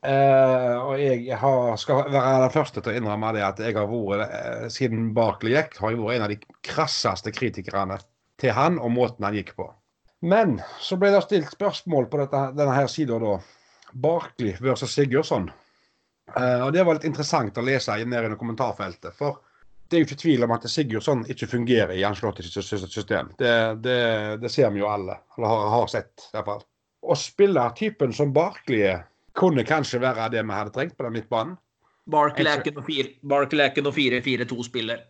Eh, 0.02 0.76
og 0.82 0.96
jeg 0.98 1.36
har, 1.38 1.76
skal 1.78 2.08
være 2.10 2.40
den 2.48 2.54
første 2.56 2.82
til 2.82 2.90
å 2.90 2.98
innrømme 2.98 3.36
det 3.36 3.44
at 3.46 3.60
jeg 3.62 3.76
har 3.78 3.86
vært, 3.92 4.32
eh, 4.34 4.64
siden 4.74 5.12
Barkley 5.14 5.54
gikk, 5.54 5.76
har 5.78 5.94
jeg 5.94 6.00
vært 6.02 6.16
en 6.18 6.26
av 6.26 6.32
de 6.34 6.40
krasseste 6.66 7.34
kritikerne 7.36 8.00
til 8.42 8.56
han 8.58 8.80
og 8.82 8.90
måten 8.96 9.28
han 9.28 9.38
gikk 9.38 9.54
på. 9.60 9.68
Men 10.22 10.60
så 10.80 10.98
ble 11.02 11.10
det 11.16 11.24
stilt 11.26 11.50
spørsmål 11.56 12.06
på 12.12 12.20
dette, 12.22 12.42
denne 12.58 12.76
her 12.78 12.88
sida 12.92 13.18
da. 13.22 13.38
Barkley 13.92 14.54
versus 14.62 14.94
Sigurdsson. 14.96 15.50
Uh, 16.32 16.62
og 16.68 16.74
det 16.76 16.84
var 16.88 16.96
litt 17.00 17.08
interessant 17.10 17.58
å 17.58 17.64
lese 17.66 17.96
i- 18.00 18.06
nede 18.06 18.30
i 18.32 18.38
kommentarfeltet. 18.40 19.16
For 19.18 19.40
det 19.90 19.98
er 19.98 20.04
jo 20.04 20.08
ikke 20.08 20.22
tvil 20.22 20.44
om 20.46 20.54
at 20.56 20.68
Sigurdsson 20.72 21.26
ikke 21.28 21.50
fungerer 21.52 21.92
i 21.98 22.04
Ancelottis 22.08 22.54
system. 22.54 23.34
Det, 23.38 23.52
det, 23.84 23.98
det 24.40 24.52
ser 24.54 24.70
vi 24.72 24.80
jo 24.80 24.88
alle. 24.88 25.18
Eller 25.38 25.48
har, 25.52 25.66
har 25.74 25.88
sett, 25.92 26.30
i 26.30 26.38
hvert 26.38 26.46
fall. 26.54 26.62
å 27.02 27.18
spille 27.18 27.66
typen 27.76 28.14
som 28.14 28.32
Barkley 28.32 28.94
kunne 29.36 29.66
kanskje 29.68 30.00
være 30.04 30.30
det 30.32 30.44
vi 30.46 30.54
hadde 30.56 30.72
trengt 30.76 30.96
på 30.98 31.04
den 31.08 31.18
midtbanen. 31.18 31.58
Barkley 32.12 32.48
er 32.48 32.62
ikke 32.62 32.76
noe 32.78 32.86
fire- 32.88 33.18
Barkley 33.34 33.66
er 33.66 33.74
ikke 33.74 33.84
noe 33.84 33.94
4-4-2-spiller. 33.98 35.02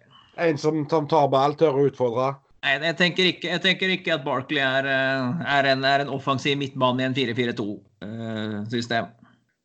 En 0.42 0.58
som, 0.58 0.82
som 0.90 1.06
tar 1.12 1.28
ball, 1.30 1.54
tør 1.60 1.78
å 1.78 1.86
utfordre. 1.92 2.32
Nei, 2.62 2.76
jeg 2.78 2.98
tenker 3.00 3.28
ikke, 3.32 3.48
jeg 3.56 3.62
tenker 3.64 3.92
ikke 3.96 4.14
at 4.14 4.26
Barkley 4.26 4.62
er, 4.62 4.86
eh, 4.86 5.46
er, 5.56 5.70
en, 5.72 5.86
er 5.88 6.04
en 6.04 6.12
offensiv 6.14 6.60
midtbane 6.62 7.02
i 7.02 7.08
en 7.08 7.16
4-4-2-system. 7.18 9.10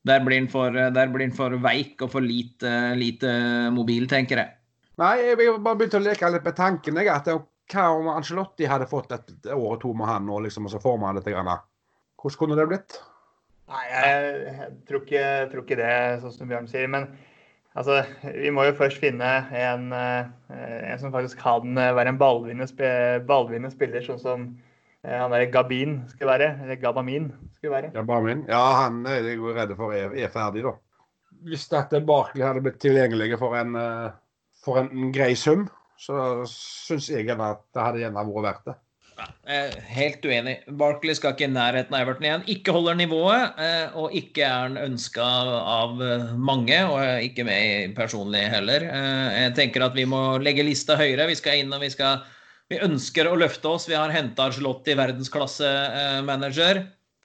Der 0.07 0.23
blir 0.25 0.39
han 0.39 0.49
for, 0.49 0.73
han 0.73 1.35
for 1.37 1.59
veik 1.61 2.01
og 2.07 2.13
for 2.15 2.25
lite, 2.25 2.71
lite 2.97 3.33
mobil, 3.75 4.07
tenker 4.09 4.41
jeg. 4.41 4.55
Nei, 5.03 5.13
jeg 5.21 5.37
har 5.43 5.59
bare 5.61 5.77
begynte 5.77 6.01
å 6.01 6.07
leke 6.07 6.31
litt 6.33 6.47
med 6.47 6.57
tanken. 6.57 7.03
Jeg, 7.03 7.13
at 7.13 7.29
det, 7.29 7.37
Hva 7.73 7.89
om 7.99 8.09
Angelotti 8.15 8.69
hadde 8.71 8.87
fått 8.89 9.13
et, 9.13 9.33
et 9.43 9.51
år 9.53 9.73
og 9.75 9.81
to 9.83 9.91
med 9.99 10.07
han, 10.09 10.31
og 10.31 10.45
liksom, 10.47 10.69
og 10.69 10.73
så 10.73 10.81
får 10.81 11.01
man 11.03 11.19
litt? 11.19 11.27
grann. 11.27 11.51
Hvordan 12.17 12.39
kunne 12.41 12.57
det 12.57 12.69
blitt? 12.71 13.01
Nei, 13.67 13.83
jeg, 13.91 14.35
jeg 14.47 14.69
tror, 14.87 15.03
ikke, 15.03 15.25
jeg 15.25 15.49
tror 15.51 15.65
ikke 15.65 15.81
det, 15.83 15.95
sånn 16.23 16.37
som 16.37 16.53
Bjørn 16.53 16.71
sier. 16.71 16.87
Men 16.89 17.11
altså, 17.77 18.01
vi 18.35 18.53
må 18.55 18.67
jo 18.67 18.77
først 18.79 19.01
finne 19.03 19.29
en, 19.57 19.91
eh, 19.95 20.29
en 20.93 21.01
som 21.03 21.15
faktisk 21.15 21.41
kan 21.43 21.77
eh, 21.79 21.95
være 21.97 22.15
en 22.15 22.21
ballvinnende, 22.21 23.71
spiller, 23.73 24.05
sånn 24.07 24.23
som 24.23 24.47
eh, 25.05 25.15
han 25.17 25.35
der 25.35 25.47
Gabin 25.53 26.01
skulle 26.11 26.33
være. 26.33 26.51
Eller 26.65 26.81
Gabamin 26.83 27.31
skulle 27.57 27.75
være. 27.77 27.93
Gabamin. 27.95 28.47
Ja, 28.51 28.63
han 28.83 29.03
er 29.11 29.23
jeg 29.29 29.43
redd 29.45 29.77
for 29.79 29.97
er, 29.97 30.15
er 30.17 30.33
ferdig, 30.33 30.65
da. 30.67 30.77
Hvis 31.47 31.69
dette 31.71 32.01
Barkley 32.03 32.43
hadde 32.47 32.65
blitt 32.65 32.81
tilgjengelig 32.83 33.37
for 33.39 33.55
en, 33.59 33.77
for 34.65 34.81
en 34.81 35.13
grei 35.15 35.35
sum, 35.39 35.67
så 36.01 36.43
syns 36.51 37.11
jeg 37.13 37.29
at 37.31 37.63
det 37.77 37.85
hadde 37.85 38.03
gjerne 38.03 38.25
vært 38.25 38.47
verdt 38.49 38.71
det. 38.71 38.77
Helt 39.97 40.25
uenig. 40.27 40.57
Barkley 40.77 41.15
skal 41.17 41.33
ikke 41.33 41.47
i 41.47 41.53
nærheten 41.53 41.95
av 41.97 42.03
Everton 42.05 42.27
igjen. 42.27 42.43
Ikke 42.53 42.75
holder 42.77 42.99
nivået, 42.99 43.57
eh, 43.63 43.95
og 43.97 44.13
ikke 44.17 44.43
er 44.45 44.67
han 44.67 44.77
ønska 44.81 45.25
av 45.25 46.03
eh, 46.05 46.33
mange, 46.37 46.77
og 46.91 47.25
ikke 47.25 47.47
meg 47.49 47.95
personlig 47.97 48.45
heller. 48.53 48.85
Eh, 48.85 49.37
Jeg 49.47 49.55
tenker 49.57 49.87
at 49.87 49.97
vi 49.97 50.05
må 50.09 50.37
legge 50.43 50.67
lista 50.67 50.99
høyere. 51.01 51.31
Vi 51.31 51.39
skal 51.39 51.63
inn 51.63 51.73
og 51.73 51.85
vi 51.85 51.93
skal 51.95 52.25
Vi 52.67 52.81
ønsker 52.83 53.29
å 53.31 53.37
løfte 53.39 53.69
oss. 53.71 53.85
Vi 53.87 53.95
har 53.95 54.11
henta 54.11 54.49
Argelotti, 54.49 54.97
verdensklasse-manager. 54.99 56.81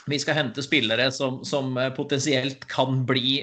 Vi 0.05 0.19
skal 0.21 0.35
hente 0.37 0.61
spillere 0.61 1.07
som, 1.11 1.39
som 1.43 1.73
potensielt 1.97 2.67
kan 2.69 2.99
bli 3.09 3.41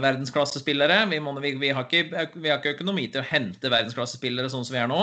verdensklassespillere. 0.00 1.02
Vi, 1.10 1.18
må, 1.20 1.34
vi, 1.44 1.52
vi, 1.60 1.68
har 1.68 1.84
ikke, 1.84 2.32
vi 2.32 2.48
har 2.48 2.62
ikke 2.62 2.78
økonomi 2.78 3.10
til 3.12 3.20
å 3.20 3.28
hente 3.28 3.68
verdensklassespillere 3.68 4.48
sånn 4.48 4.64
som 4.64 4.72
vi 4.72 4.80
er 4.80 4.88
nå, 4.88 5.02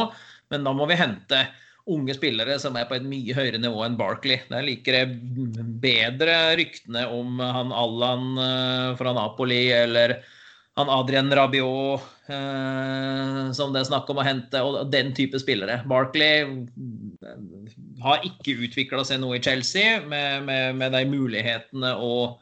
men 0.50 0.66
da 0.66 0.74
må 0.74 0.90
vi 0.90 0.98
hente 0.98 1.44
unge 1.86 2.16
spillere 2.18 2.58
som 2.62 2.78
er 2.80 2.88
på 2.90 2.98
et 2.98 3.06
mye 3.06 3.36
høyere 3.38 3.60
nivå 3.62 3.84
enn 3.86 3.98
Barkley. 4.00 4.40
Der 4.50 4.66
liker 4.66 4.98
bedre 5.84 6.38
ryktene 6.58 7.06
om 7.14 7.38
han 7.42 7.74
Allan 7.76 8.32
eh, 8.42 8.96
fra 8.98 9.14
Napoli 9.16 9.68
eller 9.76 10.18
han 10.76 10.90
Adrian 10.92 11.30
Rabiot 11.32 12.02
eh, 12.28 13.52
som 13.56 13.72
det 13.72 13.84
er 13.84 13.92
snakk 13.92 14.10
om 14.12 14.20
å 14.20 14.26
hente, 14.26 14.60
og 14.66 14.90
den 14.92 15.14
type 15.16 15.40
spillere. 15.40 15.78
Barkley 15.88 16.42
eh, 16.42 17.38
har 18.04 18.26
ikke 18.28 18.58
utvikla 18.66 19.06
seg 19.08 19.22
noe 19.22 19.38
i 19.38 19.46
Chelsea 19.46 20.02
med, 20.02 20.50
med, 20.50 20.76
med 20.82 20.98
de 20.98 21.06
mulighetene 21.14 21.94
og 22.02 22.42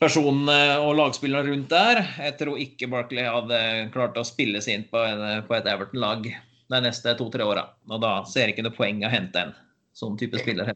personene 0.00 0.78
og 0.80 0.94
lagspillerne 0.96 1.52
rundt 1.52 1.72
der. 1.74 2.00
Jeg 2.22 2.40
tror 2.40 2.58
ikke 2.62 2.88
Barkley 2.90 3.28
hadde 3.28 3.60
klart 3.92 4.16
å 4.16 4.26
spille 4.26 4.62
seg 4.64 4.78
inn 4.78 4.88
på, 4.88 5.04
på 5.44 5.58
et 5.58 5.68
Everton-lag 5.68 6.30
de 6.68 6.80
neste 6.84 7.14
to-tre 7.18 7.46
åra. 7.46 7.64
Og 7.88 8.02
da 8.02 8.12
ser 8.28 8.46
jeg 8.48 8.56
ikke 8.56 8.66
noe 8.68 8.76
poeng 8.76 9.00
å 9.06 9.10
hente 9.12 9.46
en 9.46 9.54
sånn 9.96 10.18
type 10.20 10.40
spiller. 10.40 10.74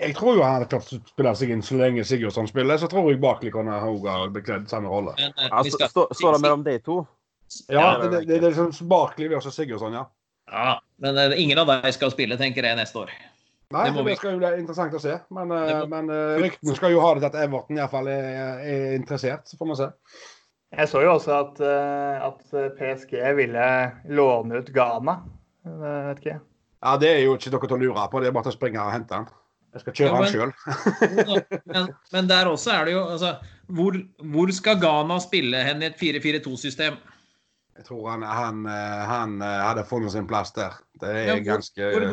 Jeg 0.00 0.14
tror 0.18 0.38
jo 0.38 0.42
han 0.42 0.56
hadde 0.56 0.70
klart 0.72 0.90
å 0.90 0.98
spille 1.06 1.34
seg 1.38 1.52
inn 1.54 1.62
så 1.62 1.76
lenge 1.78 2.04
Sigurdsson 2.06 2.48
spiller, 2.50 2.78
så 2.82 2.88
tror 2.90 3.12
jeg 3.12 3.20
Bakli 3.22 3.52
kunne 3.54 3.76
ha 3.78 4.16
bekledd 4.34 4.66
samme 4.70 4.90
rolle. 4.90 5.14
Men, 5.18 5.34
eh, 5.38 5.70
skal- 5.70 5.90
stå- 5.92 6.08
Står 6.14 6.32
det 6.32 6.40
mellom 6.42 6.64
de 6.64 6.78
to? 6.78 7.06
Ja, 7.68 7.98
det 8.00 8.10
det, 8.10 8.16
er 8.16 8.26
det, 8.26 8.40
det 8.40 8.56
er 8.56 8.66
også 8.66 8.88
Barkley 8.88 9.28
versus 9.28 9.54
Sigurdsson, 9.54 9.92
ja. 9.92 10.06
Ja, 10.50 10.80
men 10.98 11.16
uh, 11.16 11.40
ingen 11.40 11.58
av 11.58 11.66
dem 11.66 11.92
skal 11.92 12.10
spille, 12.10 12.36
tenker 12.36 12.66
jeg, 12.66 12.76
neste 12.76 12.98
år. 12.98 13.10
Nei, 13.74 13.90
Det 13.90 14.04
det, 14.04 14.16
skal 14.18 14.34
jo 14.34 14.38
bli 14.42 14.50
interessant 14.60 14.94
å 14.94 15.00
se. 15.00 15.14
Men, 15.34 15.50
uh, 15.50 15.86
men 15.90 16.10
uh, 16.10 16.36
ryktene 16.42 16.76
skal 16.76 16.92
jo 16.92 17.00
ha 17.00 17.14
det 17.14 17.24
til 17.24 17.30
at 17.30 17.38
Everton 17.46 17.78
iallfall 17.80 18.10
er, 18.12 18.60
er 18.60 18.94
interessert. 18.98 19.48
Så 19.48 19.56
får 19.56 19.70
vi 19.70 19.78
se. 19.80 19.88
Jeg 20.78 20.88
så 20.90 21.02
jo 21.04 21.12
også 21.14 21.32
at, 21.38 21.60
eh, 21.60 22.26
at 22.26 22.42
PSG 22.78 23.14
ville 23.38 23.68
låne 24.10 24.58
ut 24.60 24.72
Ghana. 24.74 25.18
Det 25.64 25.94
vet 26.08 26.18
ikke. 26.22 26.30
jeg. 26.34 26.40
Ja, 26.84 26.96
Det 27.00 27.08
er 27.10 27.22
jo 27.24 27.34
ikke 27.38 27.50
noe 27.54 27.68
til 27.68 27.76
å 27.76 27.80
lure 27.80 28.08
på. 28.12 28.20
Det 28.20 28.28
er 28.28 28.32
bare 28.36 28.44
til 28.48 28.52
å 28.52 28.58
springe 28.58 28.82
og 28.82 28.92
hente 28.92 29.14
han. 29.16 29.28
Jeg 29.74 29.80
skal 29.82 29.94
kjøre 29.98 30.10
Ja, 30.10 30.14
han 30.14 30.24
den 30.24 30.34
sjøl. 30.34 31.64
Men, 31.66 31.88
men 32.14 32.28
der 32.30 32.46
også 32.50 32.70
er 32.76 32.84
det 32.86 32.92
jo 32.94 33.00
altså, 33.16 33.30
hvor, 33.74 33.96
hvor 34.34 34.52
skal 34.54 34.78
Ghana 34.82 35.16
spille 35.24 35.62
hen 35.66 35.82
i 35.82 35.88
et 35.88 35.96
4-4-2-system? 35.98 36.98
Jeg 37.74 37.86
tror 37.88 38.04
han, 38.12 38.22
han, 38.22 38.60
eh, 38.70 39.00
han 39.10 39.32
eh, 39.42 39.62
hadde 39.66 39.82
funnet 39.88 40.12
sin 40.14 40.28
plass 40.30 40.52
der. 40.54 40.76
Det 41.00 41.08
er 41.10 41.24
Ja, 41.26 41.34
hvor- 41.40 41.48
ganske 41.48 41.88
Hvor 41.90 42.04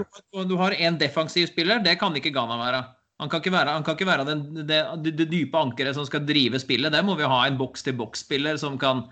du, 0.47 0.50
du 0.50 0.56
har 0.58 0.74
en 0.74 0.97
defensiv 0.97 1.52
spiller, 1.52 1.84
det 1.86 2.00
kan 2.02 2.15
ikke 2.17 2.34
Ghana 2.34 2.58
være. 2.58 2.82
Han 3.21 3.29
kan 3.29 3.41
ikke 3.43 3.53
være, 3.53 3.73
kan 3.86 3.97
ikke 3.97 4.10
være 4.10 4.25
den, 4.25 4.39
det, 4.65 4.79
det, 5.05 5.27
dype 5.29 5.60
ankeret 5.60 5.93
som 5.97 6.07
skal 6.07 6.23
drive 6.25 6.57
spillet. 6.62 6.93
Der 6.93 7.05
må 7.05 7.13
vi 7.19 7.29
ha 7.29 7.43
en 7.45 7.60
boks-til-boks-spiller 7.60 8.57
som 8.57 8.79
kan 8.81 9.05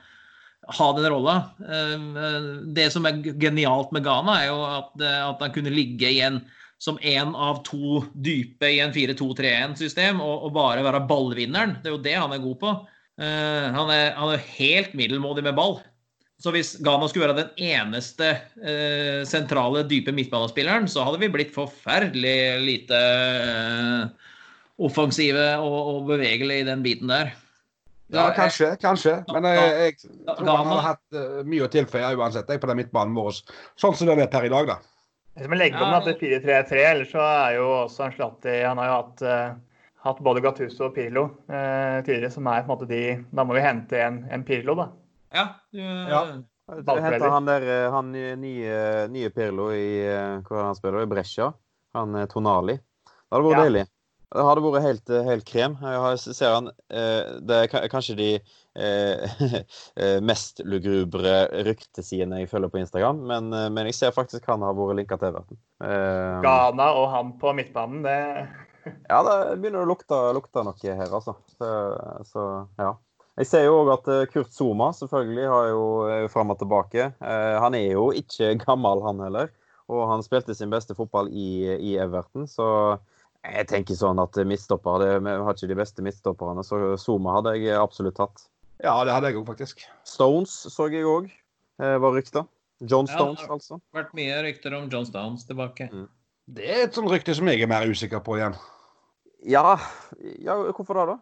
ha 0.79 0.87
den 0.97 1.09
rolla. 1.13 1.35
Eh, 1.61 2.07
Det 2.73 2.87
som 2.93 3.05
er 3.05 3.21
genialt 3.21 3.93
med 3.93 4.03
Ghana, 4.07 4.39
er 4.41 4.47
jo 4.49 4.63
at, 4.65 4.95
eh, 5.05 5.19
at 5.27 5.43
han 5.45 5.53
kunne 5.53 5.73
ligge 5.75 6.09
igjen 6.09 6.41
som 6.81 6.97
én 7.03 7.35
av 7.35 7.61
to 7.67 8.01
dype 8.15 8.65
i 8.65 8.79
en 8.81 8.93
4-2-3-1-system 8.95 10.21
og, 10.23 10.47
og 10.47 10.55
bare 10.55 10.85
være 10.85 11.05
ballvinneren. 11.09 11.77
Det 11.83 11.91
er 11.91 11.97
jo 11.97 12.05
det 12.05 12.15
han 12.15 12.33
er 12.33 12.43
god 12.43 12.57
på. 12.63 12.73
Eh, 13.19 13.67
han, 13.75 13.93
er, 13.93 14.13
han 14.15 14.33
er 14.33 14.49
helt 14.55 14.95
middelmådig 14.97 15.43
med 15.45 15.57
ball. 15.59 15.81
Så 16.39 16.53
hvis 16.55 16.77
Ghana 16.79 17.09
skulle 17.11 17.27
være 17.27 17.41
den 17.41 17.73
eneste 17.75 18.29
eh, 18.63 19.25
sentrale, 19.27 19.83
dype 19.89 20.13
midtbanespilleren, 20.15 20.87
så 20.87 21.03
hadde 21.03 21.19
vi 21.19 21.31
blitt 21.33 21.51
forferdelig 21.51 22.37
lite 22.63 22.99
eh, 22.99 24.29
offensive 24.79 25.49
og, 25.59 25.79
og 25.93 26.05
bevegelige 26.13 26.63
i 26.63 26.67
den 26.69 26.85
biten 26.85 27.11
der. 27.11 27.33
Ja, 28.09 28.29
kanskje. 28.33 28.71
kanskje. 28.81 29.19
Men 29.33 29.45
jeg, 29.45 29.73
jeg 29.83 30.37
tror 30.39 30.55
han 30.55 30.69
hadde 30.71 30.85
hatt 30.87 31.17
eh, 31.19 31.41
mye 31.45 31.67
å 31.67 31.73
tilføye 31.73 32.13
uansett 32.17 32.47
jeg, 32.49 32.61
på 32.63 32.69
den 32.71 32.79
midtbanen 32.79 33.17
vår. 33.17 33.41
Sånn 33.77 33.97
som 33.99 34.09
den 34.09 34.23
er 34.23 34.31
per 34.31 34.47
i 34.47 34.53
dag, 34.53 34.71
da. 34.71 34.79
Hvis 35.37 35.51
vi 35.51 35.59
legger 35.59 35.83
om 35.83 35.93
at 35.95 36.07
det 36.07 36.15
til 36.19 36.39
4-3-3, 36.39 36.79
ellers 36.87 37.11
så 37.13 37.21
er 37.23 37.57
jo 37.59 37.67
også 37.85 38.07
Ancelotti 38.07 38.55
Han 38.65 38.79
har 38.81 38.89
jo 38.89 38.95
hatt, 38.95 39.21
uh, 39.23 39.83
hatt 40.07 40.23
både 40.25 40.41
Gattuso 40.43 40.87
og 40.89 40.95
Pirlo 40.97 41.27
uh, 41.51 41.99
tidligere, 42.03 42.31
som 42.33 42.49
er 42.49 42.65
på 42.65 42.67
en 42.67 42.73
måte 42.73 42.89
de 42.89 43.03
Da 43.29 43.45
må 43.47 43.55
vi 43.55 43.63
hente 43.63 44.01
en, 44.03 44.23
en 44.33 44.43
Pirlo, 44.47 44.75
da. 44.79 44.89
Ja, 45.33 45.47
du, 45.71 45.81
Ja. 45.81 46.23
Du 46.69 46.91
henter 47.01 47.31
han 47.33 47.47
der 47.49 47.63
eh, 47.65 47.91
han 47.91 48.11
nye, 48.13 49.07
nye 49.09 49.29
Pirlo 49.33 49.71
i 49.73 50.03
eh, 50.05 50.35
Hvor 50.45 50.59
er 50.59 50.67
han 50.67 50.75
spiller? 50.77 51.01
I 51.01 51.09
Brescia. 51.09 51.47
Han 51.97 52.13
er 52.19 52.27
Tonali. 52.29 52.75
Det 52.77 53.33
hadde 53.33 53.47
vært 53.47 53.57
Ja. 53.57 53.63
deilig. 53.65 53.85
Det 54.29 54.43
hadde 54.45 54.61
vært 54.61 54.83
helt, 54.85 55.09
eh, 55.09 55.23
helt 55.25 55.45
krem. 55.49 55.77
Jeg 55.81 56.19
ser 56.21 56.53
han 56.53 56.69
eh, 56.69 57.31
Det 57.41 57.57
er 57.73 57.89
kanskje 57.89 58.15
de 58.19 58.29
eh, 58.37 59.41
eh, 59.97 60.19
mest 60.21 60.61
lugubre 60.61 61.47
ryktesidene 61.65 62.43
jeg 62.43 62.51
følger 62.53 62.69
på 62.69 62.83
Instagram, 62.83 63.25
men, 63.33 63.49
eh, 63.57 63.69
men 63.73 63.89
jeg 63.89 63.97
ser 63.97 64.13
faktisk 64.13 64.45
han 64.53 64.61
har 64.61 64.77
vært 64.77 65.01
linka 65.01 65.17
til 65.17 65.31
Everton. 65.33 65.57
Eh, 65.81 66.37
Ghana 66.45 66.91
og 67.01 67.09
han 67.15 67.33
på 67.41 67.55
midtbanen, 67.57 68.03
det 68.05 68.19
Ja, 69.09 69.23
det 69.25 69.57
begynner 69.59 69.81
å 69.81 69.89
lukte, 69.89 70.21
lukte 70.37 70.61
noe 70.63 70.77
her, 71.01 71.09
altså. 71.09 71.33
Så, 71.57 71.73
så 72.29 72.45
ja. 72.77 72.93
Jeg 73.39 73.47
ser 73.47 73.63
jo 73.69 73.77
òg 73.85 73.89
at 73.93 74.07
eh, 74.11 74.25
Kurt 74.33 74.51
Zuma 74.51 74.89
selvfølgelig 74.95 75.45
har 75.47 75.67
jo 75.71 75.83
er 76.11 76.17
jo 76.25 76.31
fram 76.33 76.51
og 76.51 76.59
tilbake. 76.59 77.05
Eh, 77.23 77.55
han 77.63 77.77
er 77.77 77.93
jo 77.93 78.09
ikke 78.11 78.51
gammel, 78.65 79.01
han 79.05 79.21
heller. 79.23 79.53
Og 79.89 80.03
han 80.11 80.21
spilte 80.25 80.53
sin 80.53 80.69
beste 80.69 80.93
fotball 80.97 81.31
i, 81.31 81.47
i 81.79 81.93
Everton, 81.97 82.45
så 82.51 82.99
jeg 83.41 83.65
tenker 83.71 83.95
sånn 83.97 84.19
at 84.21 84.35
midtstopper 84.45 84.99
det, 85.01 85.07
Vi 85.25 85.31
har 85.31 85.55
ikke 85.55 85.69
de 85.71 85.77
beste 85.79 86.03
midtstopperne, 86.05 86.61
så 86.67 86.81
Zuma 87.01 87.37
hadde 87.39 87.55
jeg 87.57 87.73
absolutt 87.79 88.19
tatt. 88.19 88.43
Ja, 88.83 88.99
det 89.07 89.15
hadde 89.15 89.31
jeg 89.31 89.39
òg, 89.39 89.47
faktisk. 89.47 89.81
Stones 90.05 90.51
så 90.69 90.85
jeg 90.91 91.07
òg, 91.09 91.31
var 91.79 92.13
rykta. 92.13 92.43
John 92.83 93.07
Stones, 93.09 93.41
Ja, 93.41 93.47
altså. 93.47 93.47
det 93.47 93.49
har- 93.49 93.55
altså. 93.55 93.79
vært 93.97 94.13
mye 94.19 94.37
rykter 94.45 94.75
om 94.77 94.89
John 94.91 95.07
Stones 95.07 95.47
tilbake. 95.47 95.89
Det 96.45 96.67
er 96.69 96.83
et 96.85 96.93
sånt 96.99 97.09
rykte 97.09 97.33
som 97.35 97.47
jeg 97.49 97.63
er 97.63 97.71
mer 97.71 97.87
usikker 97.89 98.21
på 98.23 98.37
igjen. 98.37 98.59
Ja, 99.47 99.77
ja 100.43 100.55
hvorfor 100.69 100.99
det, 100.99 101.07
da? 101.15 101.17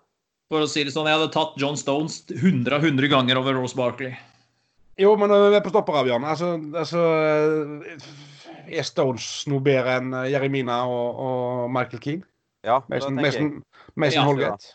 For 0.47 0.63
å 0.63 0.69
si 0.71 0.85
det 0.87 0.93
sånn, 0.95 1.09
jeg 1.09 1.17
hadde 1.17 1.33
tatt 1.33 1.57
John 1.59 1.75
Stones 1.79 2.21
100 2.31 2.77
av 2.77 2.85
100 2.87 3.09
ganger 3.11 3.39
over 3.39 3.57
Rose 3.57 3.75
Barkley. 3.75 4.15
Jo, 4.97 5.11
men 5.19 5.29
vi 5.29 5.57
er 5.57 5.61
på 5.61 5.69
stopper 5.69 5.93
stopperavgjørelsen 5.93 6.25
altså, 6.25 6.47
altså 6.81 7.01
eh, 7.93 8.79
Er 8.79 8.87
Stones 8.87 9.27
noe 9.51 9.61
bedre 9.61 9.99
enn 9.99 10.15
eh, 10.23 10.31
Jeremina 10.33 10.79
og, 10.89 11.19
og 11.21 11.67
Michael 11.73 12.01
Keane? 12.01 12.25
Ja, 12.65 12.79
Mason. 12.89 13.19
Mason, 13.19 13.51
Mason 13.95 14.17
Ja, 14.17 14.25
Holgate? 14.25 14.71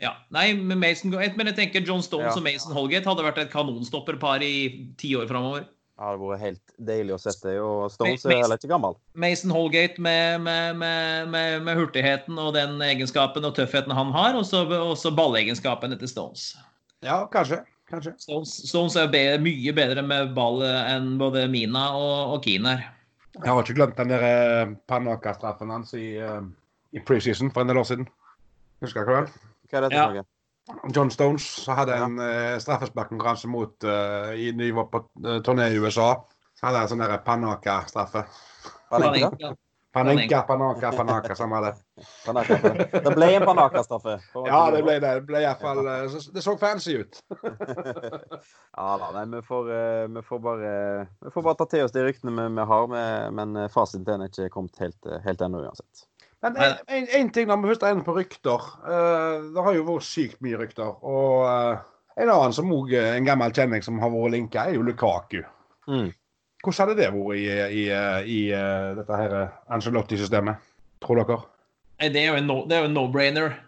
Ja, 0.00 0.14
nei, 0.32 0.54
med 0.56 0.80
Mason, 0.80 1.12
men 1.12 1.50
jeg 1.52 1.56
tenker 1.58 1.84
John 1.84 2.02
Stones 2.02 2.32
Ja. 2.32 2.38
og 2.40 2.44
Mason 2.44 2.72
Holgate 2.74 3.08
hadde 3.08 3.26
vært 3.26 3.42
et 3.42 3.52
kanonstopperpar 3.52 4.42
i 4.42 4.54
ti 4.98 5.12
år 5.20 5.28
framover. 5.28 5.68
Det 6.00 6.06
hadde 6.08 6.28
vært 6.30 6.40
helt 6.40 6.72
deilig 6.88 7.12
å 7.12 7.18
sette 7.20 7.50
det. 7.50 7.58
Og 7.60 7.90
Stones 7.92 8.22
er 8.24 8.38
heller 8.40 8.56
ikke 8.56 8.70
gammel. 8.70 8.94
Mason 9.20 9.52
Holgate 9.52 10.00
med, 10.00 10.38
med, 10.46 10.78
med, 10.80 11.26
med, 11.28 11.56
med 11.66 11.76
hurtigheten 11.76 12.38
og 12.40 12.54
den 12.56 12.80
egenskapen 12.86 13.44
og 13.44 13.52
tøffheten 13.58 13.92
han 13.92 14.14
har, 14.14 14.38
og 14.38 14.46
så 14.96 15.12
ballegenskapen 15.12 15.92
etter 15.92 16.08
Stones. 16.08 16.54
Ja, 17.04 17.26
kanskje. 17.28 17.60
Kanskje. 17.92 18.14
Stones, 18.22 18.54
Stones 18.70 18.96
er 18.96 19.12
be, 19.12 19.20
mye 19.44 19.76
bedre 19.76 20.00
med 20.06 20.32
ball 20.32 20.64
enn 20.64 21.18
både 21.20 21.44
Mina 21.52 21.90
og, 21.98 22.36
og 22.38 22.44
Keane 22.48 22.78
er. 22.78 22.88
Jeg 23.36 23.50
har 23.50 23.60
ikke 23.60 23.76
glemt 23.82 24.00
den 24.00 24.10
der 24.14 24.24
eh, 24.24 24.72
Panaka-straffen 24.88 25.70
hans 25.76 25.92
i, 25.98 26.14
eh, 26.16 26.40
i 26.96 27.04
preseason 27.04 27.52
for 27.52 27.60
en 27.60 27.74
del 27.74 27.80
år 27.82 27.88
siden. 27.92 28.08
Husker 28.80 29.04
ikke 29.04 29.18
vel? 29.20 29.28
Hva 29.68 29.82
er 29.82 29.86
dette 29.90 30.00
Ja. 30.00 30.06
for 30.08 30.22
noe? 30.22 30.28
John 30.94 31.10
Stones 31.10 31.46
hadde 31.66 31.96
en 31.96 32.18
uh, 32.20 32.58
straffesparkkonkurranse 32.62 33.48
mot 33.50 33.84
uh, 33.84 34.30
i, 34.38 34.50
de 34.52 34.70
var 34.76 34.86
på 34.92 35.00
uh, 35.26 35.38
turné 35.42 35.70
i 35.72 35.80
USA. 35.82 36.12
Så 36.54 36.68
hadde 36.68 36.84
en 36.84 36.92
sånn 36.92 37.02
der 37.02 37.18
Panaka-straffe. 37.26 38.26
Panenka? 38.92 39.54
Panenka. 39.90 40.42
Panaka, 40.46 40.92
Panaka, 40.94 41.34
samme 41.34 41.58
det. 41.64 41.70
Det 43.02 43.14
ble 43.16 43.30
en 43.34 43.46
Panaka-straffe. 43.48 44.18
Ja, 44.46 44.60
det 44.70 44.84
ble 44.86 44.94
det. 45.02 45.14
Det 45.18 45.24
ble 45.26 45.40
i 45.42 45.46
hvert 45.48 45.64
fall 45.64 45.80
eh, 45.90 46.04
så- 46.12 46.30
Det 46.36 46.44
så 46.46 46.54
fancy 46.60 46.94
ut. 47.00 47.18
Ja 48.76 48.92
da, 49.02 49.08
nei, 49.16 49.24
vi 49.32 49.40
får, 49.42 49.72
eh, 49.74 50.04
vi 50.14 50.22
får 50.22 50.38
bare 50.44 50.70
Vi 51.26 51.32
får 51.34 51.42
bare 51.48 51.58
ta 51.58 51.66
til 51.72 51.82
oss 51.88 51.92
de 51.96 52.04
ryktene 52.06 52.36
vi, 52.36 52.46
vi 52.60 52.68
har, 52.70 52.86
men 53.34 53.56
eh, 53.64 53.66
fasiten 53.72 54.22
er 54.22 54.30
ikke 54.30 54.46
kommet 54.54 54.78
helt, 54.78 55.00
eh, 55.10 55.18
helt 55.26 55.42
ennå 55.42 55.64
uansett. 55.66 56.06
Men 56.40 56.56
en, 56.56 56.78
en, 56.88 57.06
en 57.18 57.30
ting 57.34 57.48
når 57.50 57.60
vi 57.60 57.70
først 57.74 57.82
er 57.84 57.94
inne 57.94 58.06
på 58.06 58.14
rykter. 58.16 58.66
Uh, 58.84 59.50
det 59.52 59.64
har 59.66 59.74
jo 59.76 59.86
vært 59.90 60.06
sykt 60.08 60.40
mye 60.44 60.60
rykter. 60.60 60.94
Og 61.04 61.44
uh, 61.44 61.82
en 62.16 62.32
annen 62.32 62.56
som 62.56 62.72
òg 62.72 62.94
er 62.96 63.12
en 63.18 63.28
gammel 63.28 63.52
kjenning 63.56 63.84
som 63.84 64.00
har 64.00 64.12
vært 64.14 64.34
linka, 64.36 64.64
er 64.64 64.78
jo 64.78 64.86
Lukaku. 64.86 65.42
Mm. 65.90 66.10
Hvordan 66.64 66.80
hadde 66.82 66.98
det 67.00 67.10
vært 67.12 67.36
i, 67.36 67.46
i, 67.50 67.84
i, 67.88 68.38
i 68.38 68.40
dette 68.98 69.20
her 69.22 69.36
Angelotti-systemet, 69.72 70.60
tror 71.04 71.22
dere? 71.22 71.40
Det 72.00 72.22
er 72.22 72.30
jo 72.30 72.38
en 72.40 72.48
no- 72.48 72.64
det 72.68 72.76
er 72.76 72.86
jo 72.86 72.88
en 72.88 72.96
no-brainer. 72.96 73.58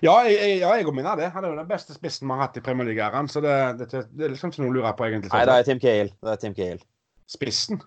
Ja, 0.00 0.14
jeg, 0.24 0.60
ja, 0.62 0.70
jeg 0.80 0.92
mener 0.96 1.16
det. 1.20 1.30
Han 1.34 1.44
er 1.44 1.52
jo 1.52 1.58
den 1.60 1.68
beste 1.68 1.92
spissen 1.96 2.28
vi 2.28 2.32
har 2.32 2.46
hatt 2.46 2.56
i 2.56 2.62
Premier 2.64 2.88
League-æraen. 2.88 3.28
Så 3.28 3.42
det, 3.44 3.52
det, 3.80 3.88
det 4.16 4.24
er 4.24 4.32
liksom 4.32 4.52
ikke 4.52 4.64
noe 4.64 4.72
å 4.72 4.76
lure 4.78 4.92
på, 4.96 5.08
egentlig. 5.10 5.32
Nei, 5.32 5.42
det 5.48 5.56
er 5.60 5.66
Tim 5.68 5.80
Cale. 5.82 6.14
Det 6.24 6.32
er 6.32 6.40
Tim 6.40 6.54
Cahill. 6.56 6.80
Spissen? 7.28 7.80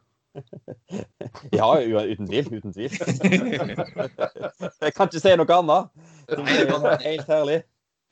Ja, 1.57 1.67
uten 1.79 2.27
tvil. 2.27 2.47
Uten 2.51 2.73
tvil. 2.73 2.91
Jeg 4.83 4.93
kan 4.95 5.09
ikke 5.09 5.21
si 5.21 5.33
noe 5.39 5.57
annet. 5.57 5.89
Er 6.33 7.03
helt 7.03 7.31
herlig. 7.31 7.61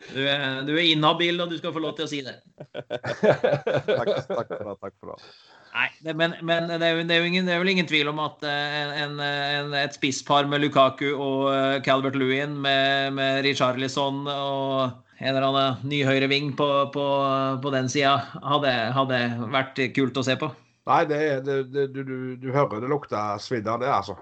Du 0.06 0.20
er, 0.28 0.62
du 0.68 0.74
er 0.76 0.86
inhabil, 0.92 1.40
og 1.42 1.52
du 1.52 1.58
skal 1.58 1.74
få 1.74 1.82
lov 1.82 1.96
til 1.98 2.06
å 2.06 2.10
si 2.12 2.20
det. 2.26 2.36
Takk, 2.76 4.12
takk 4.28 4.50
for 4.52 4.68
det. 4.68 4.76
Takk 4.84 4.96
for 5.00 5.14
det. 5.14 5.16
Nei, 5.76 5.88
det, 6.08 6.14
men, 6.16 6.36
men 6.48 6.70
det, 6.72 6.80
er 6.88 6.94
jo, 6.96 7.06
det, 7.08 7.16
er 7.16 7.26
ingen, 7.28 7.48
det 7.48 7.56
er 7.56 7.64
vel 7.64 7.74
ingen 7.74 7.88
tvil 7.90 8.08
om 8.08 8.22
at 8.24 8.44
eh, 8.48 8.92
en, 9.04 9.18
en, 9.20 9.74
et 9.76 9.96
spisspar 9.98 10.48
med 10.48 10.64
Lukaku 10.64 11.10
og 11.12 11.50
eh, 11.52 11.80
Calvert 11.84 12.16
Lewin 12.16 12.54
med, 12.64 13.12
med 13.18 13.42
Richarlison 13.44 14.22
og 14.32 15.02
en 15.20 15.32
eller 15.34 15.48
annen 15.50 15.90
ny 15.92 16.00
høyreving 16.08 16.54
på, 16.60 16.70
på, 16.96 17.08
på 17.64 17.74
den 17.76 17.92
sida 17.92 18.16
hadde, 18.40 18.72
hadde 18.96 19.20
vært 19.52 19.84
kult 19.98 20.20
å 20.20 20.24
se 20.28 20.38
på. 20.40 20.52
Nei, 20.86 21.02
det 21.10 21.18
er, 21.18 21.40
det, 21.42 21.58
det, 21.74 21.86
du, 21.96 22.02
du, 22.06 22.18
du 22.38 22.50
hører 22.54 22.84
det 22.84 22.90
lukter 22.92 23.40
svidd 23.42 23.68
av 23.70 23.82
det, 23.82 23.90
altså. 23.90 24.18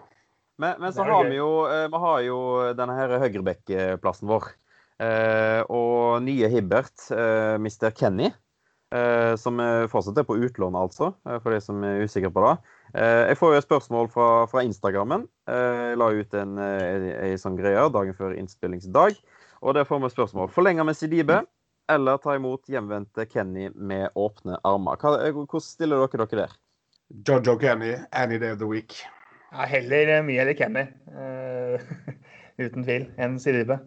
Men, 0.62 0.78
men 0.80 0.94
så 0.94 1.04
Det 1.04 1.12
har 1.12 1.28
vi 1.28 1.40
jo, 1.40 1.50
eh, 1.68 1.88
vi 1.92 2.00
har 2.06 2.22
jo 2.24 2.38
denne 2.78 2.96
her 2.96 3.18
høyrebekkplassen 3.24 4.30
vår. 4.30 4.52
Eh, 5.04 5.62
og 5.74 6.22
nye 6.24 6.48
Hibbert, 6.54 6.94
eh, 7.12 7.58
Mr. 7.58 7.90
Kenny, 7.98 8.30
eh, 8.94 9.34
som 9.42 9.60
fortsatt 9.92 10.22
er 10.22 10.28
på 10.30 10.38
utlån, 10.40 10.78
altså, 10.78 11.12
eh, 11.28 11.40
for 11.44 11.56
de 11.56 11.60
som 11.66 11.84
er 11.84 12.06
usikre 12.06 12.32
på 12.32 12.46
det. 12.46 12.54
Eh, 12.94 13.24
jeg 13.32 13.40
får 13.42 13.52
jo 13.52 13.60
et 13.60 13.68
spørsmål 13.68 14.12
fra, 14.14 14.30
fra 14.52 14.64
Instagrammen. 14.64 15.26
Eh, 15.50 15.82
jeg 15.90 16.00
la 16.00 16.12
ut 16.14 16.38
en, 16.38 16.56
en, 16.62 17.10
en 17.18 17.42
sånn 17.42 17.58
greie 17.60 17.90
dagen 17.98 18.16
før 18.16 18.38
innspillingsdag. 18.38 19.18
Og 19.64 19.76
der 19.76 19.88
får 19.88 20.04
vi 20.04 20.14
spørsmål. 20.14 20.52
Forlenger 20.54 20.86
med 20.86 21.00
Sidibe 21.00 21.42
eller 21.96 22.18
ta 22.24 22.36
imot 22.38 22.70
hjemvendte 22.70 23.26
Kenny 23.30 23.70
med 23.76 24.10
åpne 24.20 24.58
armer? 24.68 25.00
Hva, 25.02 25.16
eh, 25.24 25.34
hvordan 25.36 25.64
stiller 25.64 26.04
dere 26.04 26.26
dere 26.26 26.44
der? 26.46 26.56
Jojo 27.28 27.58
Kenny, 27.62 27.96
any 28.12 28.40
day 28.42 28.52
of 28.56 28.60
the 28.60 28.66
week. 28.70 28.96
Ja, 29.54 29.68
heller 29.70 30.16
eh, 30.18 30.24
mye 30.26 30.42
eller 30.42 30.58
Kenny. 30.58 30.88
Uh, 31.14 31.78
uten 32.64 32.84
tvil. 32.88 33.10
Enn 33.22 33.36
Sidibe. 33.42 33.78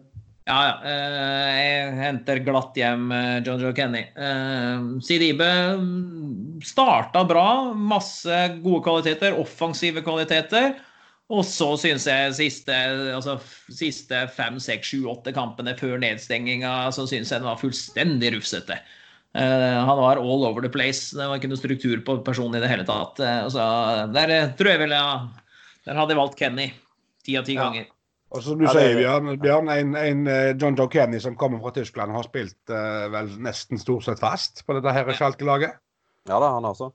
Ja, 0.47 0.57
ja. 0.63 0.75
eh, 0.87 1.55
Jeg 1.59 1.95
henter 1.99 2.39
glatt 2.45 2.77
hjem 2.79 3.09
Jojo 3.43 3.73
Kenny. 3.75 4.05
Eh, 4.15 4.85
Sidibe 5.03 5.49
mm, 5.81 6.61
starta 6.63 7.25
bra. 7.27 7.47
Masse 7.75 8.37
gode 8.63 8.79
kvaliteter. 8.85 9.35
Offensive 9.41 10.05
kvaliteter. 10.07 10.77
Og 11.27 11.41
så 11.43 11.73
syns 11.75 12.05
jeg 12.07 12.35
siste, 12.37 12.75
altså, 13.11 13.33
siste 13.73 14.21
fem, 14.31 14.61
seks, 14.63 14.93
sju, 14.93 15.01
åtte 15.11 15.33
kampene 15.35 15.73
før 15.75 15.97
nedstenginga 15.99 16.87
så 16.95 17.03
syns 17.09 17.33
jeg 17.33 17.41
den 17.41 17.49
var 17.49 17.59
fullstendig 17.59 18.31
rufsete. 18.37 18.77
Uh, 19.35 19.83
han 19.83 19.99
var 19.99 20.21
all 20.21 20.45
over 20.47 20.63
the 20.63 20.71
place. 20.71 21.11
Det 21.11 21.27
var 21.27 21.35
ikke 21.37 21.49
noe 21.51 21.59
struktur 21.59 21.99
på 22.07 22.15
personen 22.25 22.55
i 22.57 22.63
det 22.63 22.71
hele 22.71 22.87
tatt. 22.87 23.19
Uh, 23.19 23.43
så 23.51 23.65
der 24.15 24.31
eh, 24.33 24.53
tror 24.57 24.71
jeg 24.71 24.81
vel 24.85 24.95
ja, 24.95 25.27
Der 25.85 25.99
hadde 25.99 26.15
jeg 26.15 26.21
valgt 26.21 26.39
Kenny 26.39 26.69
ti 27.27 27.35
av 27.37 27.45
ti 27.45 27.57
Ja. 27.59 27.67
ganger. 27.67 27.91
Og 28.31 28.43
som 28.43 28.57
du 28.59 28.65
Ja, 28.65 28.73
sier, 28.75 28.97
Bjørn, 28.99 29.37
Bjørn 29.39 29.69
en, 29.71 29.93
en 29.95 30.25
eh, 30.27 30.53
John 30.59 30.75
Joe 30.79 30.89
Kenny 30.91 31.19
som 31.23 31.35
kommer 31.39 31.61
fra 31.63 31.71
Tyskland, 31.75 32.11
har 32.11 32.25
spilt 32.27 32.71
uh, 32.71 33.07
vel 33.13 33.29
nesten 33.43 33.79
stort 33.79 34.03
sett 34.07 34.19
fast 34.19 34.65
på 34.67 34.75
dette 34.75 34.95
her 34.95 35.11
Schalke-laget. 35.15 35.77
Ja 36.27 36.39
da, 36.43 36.49
han 36.57 36.67
også. 36.67 36.89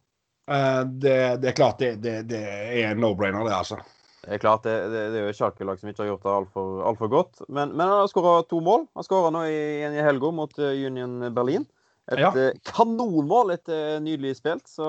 Eh, 0.50 0.82
det, 1.00 1.16
det 1.40 1.52
er 1.52 1.56
klart 1.56 1.80
det, 1.80 1.94
det, 2.04 2.18
det 2.28 2.42
er 2.42 2.90
en 2.90 3.00
no-brainer, 3.00 3.44
det, 3.48 3.54
altså. 3.54 3.78
Det 4.22 4.36
er 4.36 4.38
klart, 4.38 4.62
det, 4.62 4.72
det, 4.92 5.00
det 5.10 5.18
er 5.18 5.24
jo 5.26 5.30
et 5.32 5.36
Schalke-lag 5.38 5.80
som 5.80 5.88
ikke 5.90 6.04
har 6.04 6.10
gjort 6.12 6.22
det 6.26 6.32
altfor 6.32 6.82
alt 6.86 6.98
for 7.00 7.10
godt. 7.10 7.40
Men, 7.48 7.72
men 7.74 7.88
han 7.88 8.02
har 8.04 8.10
skåra 8.12 8.34
to 8.46 8.60
mål. 8.62 8.84
Han 8.94 9.06
skåra 9.06 9.32
nå 9.34 9.40
i, 9.50 9.62
i 9.82 10.04
helga 10.06 10.30
mot 10.30 10.52
eh, 10.62 10.76
Union 10.86 11.16
Berlin. 11.34 11.64
Et 12.12 12.20
Ja. 12.22 12.30
eh, 12.38 12.52
kanonmål, 12.70 13.50
et 13.56 13.68
eh, 13.72 13.96
nydelig 14.02 14.36
spilt. 14.38 14.70
Så, 14.70 14.86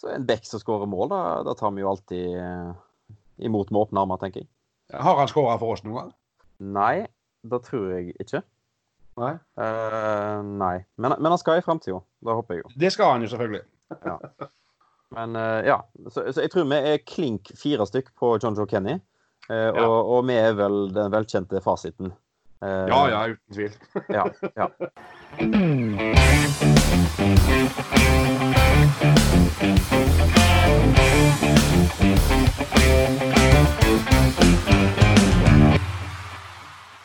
så 0.00 0.14
en 0.14 0.24
back 0.28 0.48
som 0.48 0.62
skårer 0.62 0.88
mål, 0.88 1.10
da, 1.12 1.20
da 1.44 1.52
tar 1.58 1.74
vi 1.76 1.84
jo 1.84 1.90
alltid 1.92 2.40
imot 3.44 3.70
med 3.72 3.82
åpne 3.82 4.00
armer, 4.06 4.20
tenker 4.20 4.42
jeg. 4.44 4.48
Har 4.96 5.20
han 5.20 5.28
skåra 5.30 5.58
for 5.60 5.76
oss 5.76 5.84
noen 5.84 5.98
gang? 6.00 6.14
Nei, 6.60 6.94
det 7.44 7.60
tror 7.68 7.90
jeg 7.92 8.14
ikke. 8.20 8.40
Nei. 9.20 9.34
Uh, 9.60 10.40
nei. 10.60 10.78
Men, 10.96 11.14
men 11.20 11.32
han 11.34 11.40
skal 11.40 11.60
i 11.60 11.64
framtida. 11.64 12.00
Det 12.24 12.36
håper 12.40 12.56
jeg 12.56 12.64
jo. 12.64 12.72
Det 12.80 12.90
skal 12.94 13.14
han 13.14 13.24
jo 13.26 13.30
selvfølgelig. 13.34 13.62
Men 15.14 15.36
eh, 15.36 15.66
ja, 15.66 15.88
så, 16.10 16.32
så 16.32 16.40
jeg 16.44 16.50
tror 16.52 16.68
vi 16.70 16.76
er 16.92 17.00
klink 17.06 17.50
fire 17.58 17.86
stykk 17.88 18.12
på 18.18 18.36
John 18.42 18.54
Joe 18.58 18.66
Kenny. 18.70 18.98
Eh, 19.50 19.56
Ja. 19.74 19.86
og, 19.86 20.10
og 20.14 20.26
vi 20.28 20.36
er 20.38 20.52
vel 20.54 20.92
den 20.94 21.10
velkjente 21.12 21.60
fasiten. 21.64 22.12
Eh, 22.62 22.86
Ja, 22.92 23.00
ja, 23.10 23.24
uten 23.32 23.54
tvil. 23.56 23.74
ja, 24.18 24.28
ja. 24.54 24.70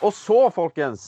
Og 0.04 0.12
så, 0.14 0.50
folkens 0.54 1.06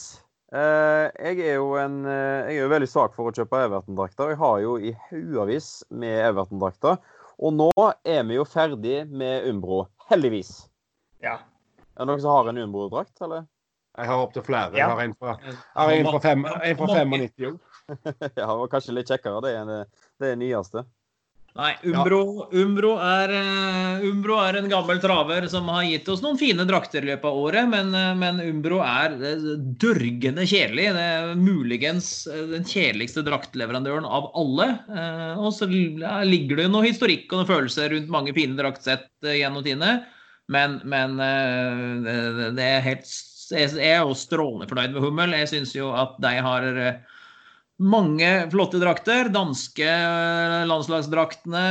Jeg 0.49 1.43
er 1.45 1.59
jo 1.59 1.75
en 1.77 1.99
eh, 2.09 2.49
Jeg 2.49 2.55
er 2.55 2.63
jo 2.63 2.71
veldig 2.71 2.87
svak 2.89 3.13
for 3.13 3.29
å 3.29 3.33
kjøpe 3.35 3.59
Everton-drakter. 3.67 4.33
Jeg 4.33 4.39
har 4.41 4.57
jo 4.63 4.77
i 4.81 4.95
haugevis 5.09 5.69
med 5.93 6.23
Everton-drakter. 6.31 6.97
Og 7.39 7.53
nå 7.55 7.69
er 8.03 8.25
vi 8.27 8.39
jo 8.39 8.47
ferdig 8.49 9.03
med 9.11 9.45
Umbro. 9.51 9.83
Heldigvis. 10.09 10.65
Ja. 11.23 11.37
Er 11.93 12.01
det 12.01 12.09
noen 12.09 12.23
som 12.23 12.33
har 12.33 12.49
en 12.51 12.61
Umbro-drakt, 12.65 13.15
eller? 13.21 13.45
Jeg 13.99 14.09
har 14.09 14.21
opptil 14.23 14.45
flere. 14.45 14.73
Ja. 14.73 14.85
Jeg 14.85 14.91
har 14.91 15.01
en 15.03 15.15
fra, 15.19 15.35
jeg 15.43 15.55
har 15.75 15.93
en 15.93 16.09
fra, 16.09 16.19
fem, 16.23 16.45
en 16.45 16.79
fra 16.79 16.87
95 16.95 17.49
òg. 17.49 17.59
Ja, 18.37 18.51
og 18.53 18.67
kanskje 18.69 18.93
litt 18.93 19.09
kjekkere. 19.09 19.41
Det 19.41 19.53
er 19.57 19.69
det, 19.69 19.79
det 20.21 20.33
er 20.33 20.39
nyeste. 20.39 20.83
Nei, 21.57 21.71
Umbro, 21.89 22.47
Umbro, 22.53 22.91
er, 23.01 23.31
eh, 23.33 24.03
Umbro 24.07 24.37
er 24.43 24.59
en 24.59 24.69
gammel 24.69 24.99
traver 25.01 25.47
som 25.49 25.67
har 25.73 25.87
gitt 25.87 26.07
oss 26.11 26.21
noen 26.21 26.37
fine 26.37 26.63
drakter 26.69 27.01
i 27.01 27.09
løpet 27.09 27.25
av 27.25 27.39
året, 27.41 27.67
men, 27.71 27.89
eh, 27.97 28.13
men 28.15 28.39
Umbro 28.43 28.79
er 28.85 29.15
eh, 29.17 29.47
dørgende 29.81 30.45
kjedelig. 30.45 30.85
Det 30.95 31.07
er 31.15 31.33
muligens 31.39 32.11
den 32.29 32.67
kjedeligste 32.69 33.25
draktleverandøren 33.25 34.05
av 34.05 34.29
alle. 34.37 34.69
Og 35.41 35.51
så 35.55 35.67
ligger 35.67 36.59
det 36.59 36.67
jo 36.67 36.73
noe 36.75 36.87
historikk 36.87 37.33
og 37.33 37.41
noen 37.41 37.51
følelser 37.51 37.91
rundt 37.95 38.13
mange 38.13 38.35
fine 38.37 38.57
draktsett 38.59 39.09
gjennom 39.25 39.65
tidene, 39.65 40.05
men, 40.49 40.79
men 40.89 41.17
det, 41.19 42.65
er 42.65 42.85
helt 42.85 43.09
Jeg 43.53 43.75
er 43.77 43.99
jo 44.01 44.15
strålende 44.17 44.69
fornøyd 44.69 44.95
med 44.95 45.03
Hummel. 45.03 45.35
Jeg 45.41 45.51
syns 45.51 45.75
jo 45.75 45.91
at 45.97 46.15
de 46.23 46.33
har 46.45 46.69
mange 47.79 48.29
flotte 48.51 48.81
drakter. 48.81 49.31
Danske 49.33 49.87
eh, 49.87 50.67
landslagsdraktene. 50.69 51.65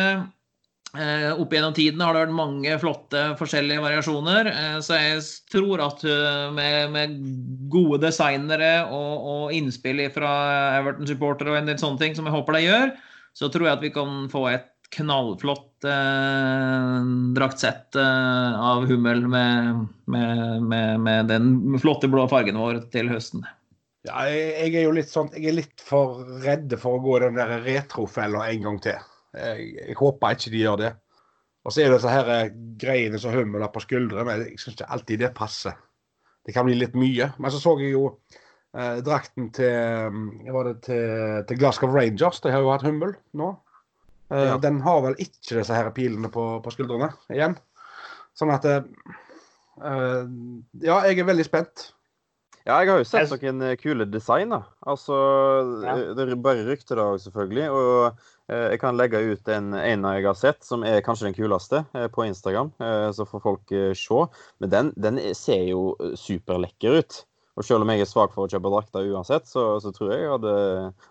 Eh, 0.97 1.31
opp 1.37 1.53
gjennom 1.53 1.75
tiden 1.77 2.01
har 2.01 2.17
det 2.17 2.23
vært 2.25 2.37
mange 2.39 2.79
flotte 2.81 3.25
forskjellige 3.41 3.85
variasjoner. 3.85 4.51
Eh, 4.53 4.79
så 4.85 4.97
jeg 4.99 5.21
tror 5.53 5.85
at 5.85 6.07
med, 6.57 6.95
med 6.95 7.21
gode 7.73 8.01
designere 8.07 8.73
og, 8.87 9.29
og 9.35 9.55
innspill 9.57 10.07
fra 10.15 10.33
Everton-supportere 10.81 11.53
og 11.53 11.61
en 11.61 11.71
del 11.71 11.79
sånne 11.81 12.03
ting, 12.03 12.17
som 12.17 12.29
jeg 12.29 12.37
håper 12.39 12.59
de 12.59 12.67
gjør, 12.67 12.99
så 13.39 13.53
tror 13.53 13.69
jeg 13.69 13.79
at 13.79 13.87
vi 13.87 13.95
kan 13.95 14.27
få 14.33 14.49
et 14.55 14.73
knallflott 14.97 15.85
eh, 15.85 17.03
draktsett 17.37 17.97
eh, 17.97 18.61
av 18.61 18.87
Hummel 18.87 19.27
med, 19.29 19.87
med, 20.05 20.63
med, 20.63 21.01
med, 21.01 21.27
den 21.27 21.79
flotte 21.83 22.09
blå 22.09 22.25
fargen 22.31 22.59
vår 22.61 22.83
til 22.93 23.11
høsten. 23.13 23.45
Ja, 24.07 24.23
jeg, 24.31 24.71
er 24.79 24.85
jo 24.85 24.95
litt 24.95 25.11
sånn 25.11 25.33
Jeg 25.35 25.51
er 25.51 25.57
litt 25.57 25.83
for 25.83 26.21
redd 26.45 26.71
for 26.79 26.97
å 26.97 27.03
gå 27.03 27.17
den 27.25 27.39
der 27.39 27.59
retrofella 27.65 28.47
en 28.53 28.65
gang 28.65 28.81
til. 28.85 28.99
Jeg, 29.35 29.69
jeg, 29.75 29.97
håper 29.99 30.37
ikke 30.37 30.53
de 30.55 30.63
gjør 30.63 30.81
det. 30.85 30.93
Og 31.67 31.75
så 31.75 31.83
er 31.83 31.91
det 31.91 31.99
disse 31.99 32.13
her 32.13 32.31
eh, 32.33 32.53
greiene 32.81 33.21
som 33.21 33.35
Hummel 33.35 33.67
har 33.67 33.73
på 33.75 33.83
skuldrene. 33.85 34.25
Men 34.29 34.45
jeg 34.47 34.63
syns 34.63 34.79
ikke 34.79 34.91
alltid 34.95 35.25
det 35.25 35.33
passer. 35.37 35.77
Det 36.47 36.55
kan 36.57 36.65
bli 36.69 36.79
litt 36.79 36.95
mye. 36.97 37.33
Men 37.37 37.53
så 37.53 37.61
så 37.61 37.75
jeg 37.83 37.93
jo 37.93 38.05
eh, 38.15 39.01
drakten 39.05 39.51
til, 39.57 40.15
mm, 40.15 40.29
var 40.55 40.71
det 40.71 40.77
til, 40.87 41.43
til 41.51 41.61
Glasgow 41.61 41.93
Rangers. 41.93 42.41
De 42.45 42.55
har 42.55 42.65
jo 42.65 42.73
hatt 42.73 42.87
Hummel 42.87 43.19
nå. 43.37 43.53
Eh, 44.31 44.45
ja. 44.45 44.57
Den 44.63 44.81
har 44.85 45.03
vel 45.05 45.19
ikke 45.21 45.59
disse 45.59 45.75
her 45.75 45.91
pilene 45.97 46.31
på, 46.33 46.47
på 46.65 46.73
skuldrene 46.75 47.11
igjen. 47.33 47.57
Sånn 48.37 48.53
at 48.55 48.67
eh, 48.69 48.83
eh, 49.83 50.25
Ja, 50.85 51.01
jeg 51.09 51.19
er 51.19 51.31
veldig 51.31 51.47
spent. 51.49 51.91
Ja, 52.69 52.83
jeg 52.85 52.91
har 52.93 52.99
jo 53.01 53.05
sett 53.09 53.31
noen 53.33 53.79
kule 53.81 54.05
design. 54.13 54.51
da. 54.53 54.59
Altså, 54.85 55.17
ja. 55.87 55.95
Det 56.13 56.25
er 56.27 56.35
bare 56.37 56.67
rykter 56.67 56.99
da 57.01 57.07
selvfølgelig. 57.17 57.69
Og 57.73 58.19
eh, 58.53 58.67
jeg 58.75 58.81
kan 58.83 58.99
legge 58.99 59.23
ut 59.25 59.49
en, 59.55 59.71
en 59.73 60.05
jeg 60.05 60.27
har 60.27 60.37
sett, 60.37 60.61
som 60.67 60.85
er 60.85 61.01
kanskje 61.05 61.31
den 61.31 61.37
kuleste, 61.39 61.81
eh, 61.97 62.11
på 62.13 62.27
Instagram. 62.27 62.75
Eh, 62.85 63.07
så 63.17 63.25
får 63.25 63.41
folk 63.41 63.73
se. 63.97 64.19
Men 64.61 64.73
den, 64.75 64.91
den 65.01 65.21
ser 65.33 65.65
jo 65.71 65.95
superlekker 66.21 66.99
ut. 67.01 67.17
Og 67.57 67.65
selv 67.65 67.87
om 67.87 67.93
jeg 67.95 68.05
er 68.05 68.11
svak 68.11 68.35
for 68.35 68.45
å 68.45 68.53
kjøpe 68.53 68.73
drakter 68.75 69.09
uansett, 69.15 69.49
så, 69.49 69.65
så, 69.81 69.93
tror 69.95 70.13
jeg 70.13 70.27
jeg 70.27 70.35
hadde, 70.35 70.53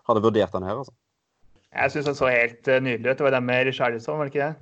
hadde 0.08 0.22
vurdert 0.24 0.54
den 0.54 0.66
her. 0.68 0.78
altså. 0.84 0.94
Jeg 1.74 1.92
syns 1.92 2.06
den 2.06 2.20
så 2.20 2.30
helt 2.30 2.70
nydelig 2.70 3.10
ut. 3.10 3.18
Det 3.18 3.26
var 3.26 3.34
den 3.34 3.48
med 3.48 3.66
Richarlison, 3.66 4.20
var 4.20 4.30
det 4.30 4.32
ikke 4.32 4.46
det? 4.46 4.54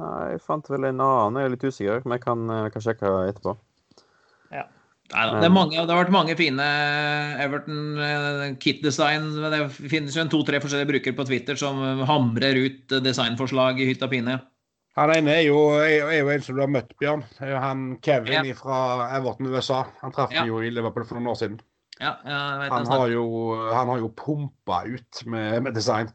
Nei, 0.00 0.16
jeg 0.32 0.42
fant 0.42 0.72
vel 0.72 0.88
en 0.88 1.04
annen. 1.04 1.38
Jeg 1.38 1.50
er 1.50 1.54
litt 1.54 1.68
usikker, 1.68 2.02
men 2.06 2.16
jeg 2.16 2.24
kan, 2.24 2.56
kan 2.72 2.86
sjekke 2.88 3.12
etterpå. 3.28 3.54
Ja. 4.52 4.68
Nei, 5.12 5.26
det, 5.42 5.48
mange, 5.52 5.76
det, 5.76 5.90
har 5.90 5.98
vært 5.98 6.14
mange 6.14 6.34
fine 6.38 6.66
Everton 7.42 7.98
uh, 8.00 8.44
kit-design. 8.62 9.26
Det 9.52 9.60
finnes 9.76 10.14
jo 10.16 10.22
en 10.22 10.30
to-tre 10.32 10.60
forskjellige 10.62 10.88
brukere 10.88 11.18
på 11.18 11.26
Twitter 11.28 11.58
som 11.60 11.82
hamrer 12.08 12.56
ut 12.56 12.94
designforslag 13.04 13.82
i 13.82 13.90
hytt 13.90 14.04
og 14.06 14.12
pine. 14.14 14.38
Han 14.96 15.12
ene 15.14 15.34
er 15.40 15.44
jo, 15.46 15.58
er, 15.80 16.06
er 16.12 16.18
jo, 16.20 16.30
en 16.32 16.42
som 16.44 16.56
du 16.56 16.62
har 16.64 16.72
møtt, 16.72 16.90
Bjørn. 17.00 17.24
Det 17.36 17.44
er 17.46 17.54
jo 17.54 17.60
han 17.60 17.84
Kevin 18.04 18.48
ja. 18.50 18.56
fra 18.56 18.78
Everton 19.18 19.52
USA. 19.52 19.82
Han 20.00 20.16
traff 20.16 20.32
ja. 20.36 20.46
jo 20.48 20.60
i 20.64 20.72
Liverpool 20.72 21.06
for 21.08 21.16
noen 21.16 21.32
år 21.32 21.38
siden. 21.40 21.60
Ja, 22.00 22.16
han, 22.24 22.88
har 22.88 23.06
jo, 23.12 23.24
han 23.70 23.88
har 23.92 24.00
jo 24.00 24.10
pumpa 24.16 24.82
ut 24.88 25.22
med, 25.28 25.62
med 25.64 25.76
design. 25.76 26.10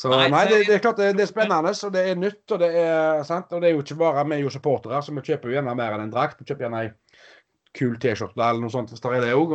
Så 0.00 0.08
nei, 0.14 0.30
nei 0.32 0.46
det, 0.48 0.62
det, 0.64 0.78
er 0.78 0.82
klart 0.84 1.00
det, 1.00 1.10
det, 1.18 1.26
er 1.26 1.28
spennende, 1.28 1.74
og 1.74 1.92
det 1.92 2.02
er 2.08 2.16
nytt. 2.16 2.44
Og 2.54 2.62
det 2.62 2.70
er, 2.80 3.20
sant? 3.28 3.50
Og 3.52 3.60
det 3.60 3.68
er 3.68 3.74
jo 3.74 3.82
ikke 3.84 3.98
bare 4.00 4.24
vi 4.30 4.40
jo 4.40 4.52
supportere, 4.52 5.02
så 5.04 5.12
vi 5.12 5.24
kjøper 5.26 5.50
jo 5.50 5.58
gjerne 5.58 5.76
mer 5.76 5.96
enn 5.96 6.06
en 6.06 6.14
drakt. 6.14 6.40
Vi 6.40 6.48
kjøper 6.48 6.66
gjerne 6.66 6.80
ei 6.86 6.92
kul 7.76 7.98
T-skjorte 8.00 8.40
eller 8.40 8.64
noe 8.64 8.72
sånt 8.72 8.90
hvis 8.90 9.02
det 9.02 9.12
er 9.14 9.28
det 9.28 9.34
og, 9.36 9.52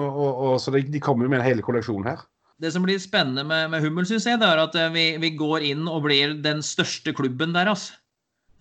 Så 0.62 0.72
de, 0.72 0.86
de 0.88 1.02
kommer 1.04 1.26
jo 1.26 1.34
med 1.34 1.42
en 1.42 1.48
hel 1.48 1.64
kolleksjon 1.66 2.06
her. 2.08 2.22
Det 2.62 2.72
som 2.72 2.86
blir 2.86 3.02
spennende 3.04 3.44
med, 3.44 3.68
med 3.74 3.84
Hummel, 3.84 4.06
syns 4.08 4.28
jeg, 4.30 4.40
det 4.40 4.48
er 4.48 4.62
at 4.62 4.78
eh, 4.80 4.94
vi, 4.94 5.06
vi, 5.20 5.34
går 5.36 5.66
inn 5.74 5.90
og 5.92 6.06
blir 6.06 6.38
den 6.46 6.62
største 6.64 7.12
klubben 7.18 7.56
der, 7.58 7.74
altså. 7.74 7.98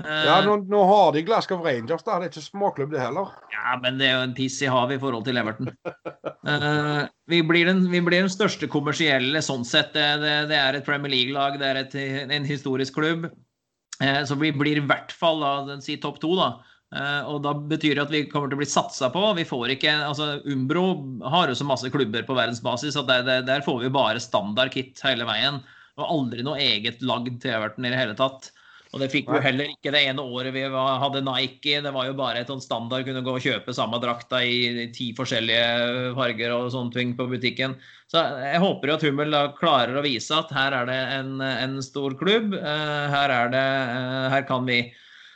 Ja, 0.03 0.41
nå, 0.43 0.57
nå, 0.67 0.81
har 0.89 1.13
de 1.15 1.23
Glasgow 1.23 1.61
Rangers, 1.63 2.03
da. 2.03 2.17
Det 2.19 2.27
er 2.27 2.33
ikke 2.33 2.43
småklubb, 2.43 2.91
det 2.91 3.03
heller. 3.03 3.31
Ja, 3.55 3.77
men 3.79 4.01
det 4.01 4.09
er 4.09 4.17
jo 4.17 4.25
en 4.27 4.35
piss 4.35 4.57
i 4.65 4.71
havet 4.71 4.99
i 4.99 5.03
forhold 5.03 5.27
til 5.29 5.39
Everton. 5.39 5.71
uh, 5.87 7.05
vi, 7.31 7.39
blir 7.47 7.71
den, 7.71 7.85
vi, 7.93 8.01
blir 8.03 8.25
den, 8.25 8.33
største 8.33 8.67
kommersielle 8.71 9.43
sånn 9.45 9.63
sett. 9.69 9.93
Det, 9.95 10.07
det, 10.25 10.35
det 10.51 10.59
er 10.59 10.79
et 10.79 10.87
Premier 10.87 11.15
League-lag, 11.15 11.61
det 11.63 11.71
er 11.71 11.83
et, 11.85 11.95
en 12.27 12.49
historisk 12.49 12.99
klubb. 12.99 13.29
Uh, 14.03 14.23
så 14.27 14.39
vi 14.41 14.51
blir 14.51 14.83
i 14.83 14.87
hvert 14.89 15.15
fall 15.15 15.39
da, 15.45 15.79
si 15.85 15.97
topp 16.03 16.19
to, 16.25 16.35
da. 16.43 16.51
Uh, 16.95 17.23
og 17.31 17.39
da 17.47 17.55
betyr 17.55 17.95
det 17.95 18.05
at 18.05 18.13
vi 18.13 18.25
kommer 18.31 18.51
til 18.51 18.59
å 18.59 18.63
bli 18.65 18.71
satsa 18.71 19.13
på. 19.15 19.23
Vi 19.39 19.47
får 19.47 19.77
ikke, 19.77 19.95
altså 20.11 20.41
Umbro 20.51 20.89
har 21.31 21.51
jo 21.51 21.57
så 21.59 21.67
masse 21.71 21.91
klubber 21.95 22.27
på 22.27 22.35
verdensbasis 22.35 22.99
at 22.99 23.09
der, 23.11 23.23
der, 23.31 23.47
der 23.47 23.65
får 23.67 23.81
vi 23.87 23.95
bare 23.95 24.23
standard 24.23 24.75
kit 24.75 24.99
hele 25.07 25.27
veien. 25.31 25.63
Og 26.03 26.11
aldri 26.11 26.43
noe 26.43 26.59
eget 26.59 27.03
lagd 27.07 27.39
til 27.43 27.55
Everton 27.55 27.87
i 27.87 27.95
det 27.95 28.03
hele 28.03 28.19
tatt. 28.19 28.51
Og 28.95 29.01
det 29.03 29.11
fikk 29.11 29.27
vi 29.33 29.41
heller 29.43 29.73
ikke 29.73 29.91
det 29.91 30.05
ene 30.07 30.23
året 30.23 30.55
vi 30.55 30.63
hadde 30.71 31.23
Nike. 31.27 31.81
Det 31.83 31.91
var 31.91 32.07
jo 32.07 32.15
bare 32.15 32.45
et 32.45 32.51
sånn 32.51 32.63
standard, 32.63 33.03
kunne 33.07 33.25
gå 33.27 33.33
og 33.35 33.43
kjøpe 33.43 33.75
samme 33.75 33.99
drakta 33.99 34.39
i 34.47 34.87
ti 34.95 35.09
forskjellige 35.19 36.13
farger 36.15 36.55
og 36.55 36.71
sånne 36.71 36.95
ting 36.95 37.15
på 37.19 37.27
butikken. 37.33 37.75
Så 38.07 38.23
jeg 38.39 38.63
håper 38.63 38.93
jo 38.93 38.95
at 38.95 39.07
Hummel 39.09 39.35
da 39.35 39.49
klarer 39.59 39.99
å 39.99 40.05
vise 40.05 40.37
at 40.39 40.53
her 40.55 40.77
er 40.79 40.87
det 40.87 41.01
en, 41.17 41.41
en 41.43 41.81
stor 41.83 42.15
klubb. 42.21 42.55
Uh, 42.55 43.11
her, 43.11 43.35
er 43.35 43.51
det, 43.51 43.65
uh, 43.91 44.29
her 44.31 44.47
kan 44.47 44.69
vi 44.71 44.85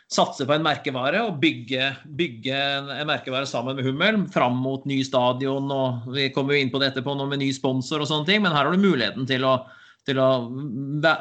satse 0.09 0.47
på 0.49 0.55
en 0.55 0.65
merkevare 0.65 1.21
og 1.27 1.41
bygge, 1.43 1.91
bygge, 2.17 2.61
en 2.95 3.11
merkevare 3.11 3.49
sammen 3.49 3.77
med 3.77 3.85
Hummel 3.89 4.23
fram 4.33 4.57
mot 4.63 4.87
ny 4.89 5.03
stadion. 5.05 5.67
og 5.67 6.07
Vi 6.15 6.31
kommer 6.37 6.55
jo 6.55 6.63
inn 6.63 6.71
på 6.73 6.79
det 6.81 6.93
etterpå 6.93 7.17
nå 7.19 7.27
med 7.29 7.43
ny 7.43 7.51
sponsor 7.57 8.07
og 8.07 8.11
sånne 8.11 8.31
ting, 8.31 8.47
men 8.47 8.55
her 8.55 8.69
har 8.69 8.73
du 8.73 8.87
muligheten 8.87 9.27
til 9.29 9.45
å, 9.45 9.59
til 10.07 10.21
å 10.23 10.29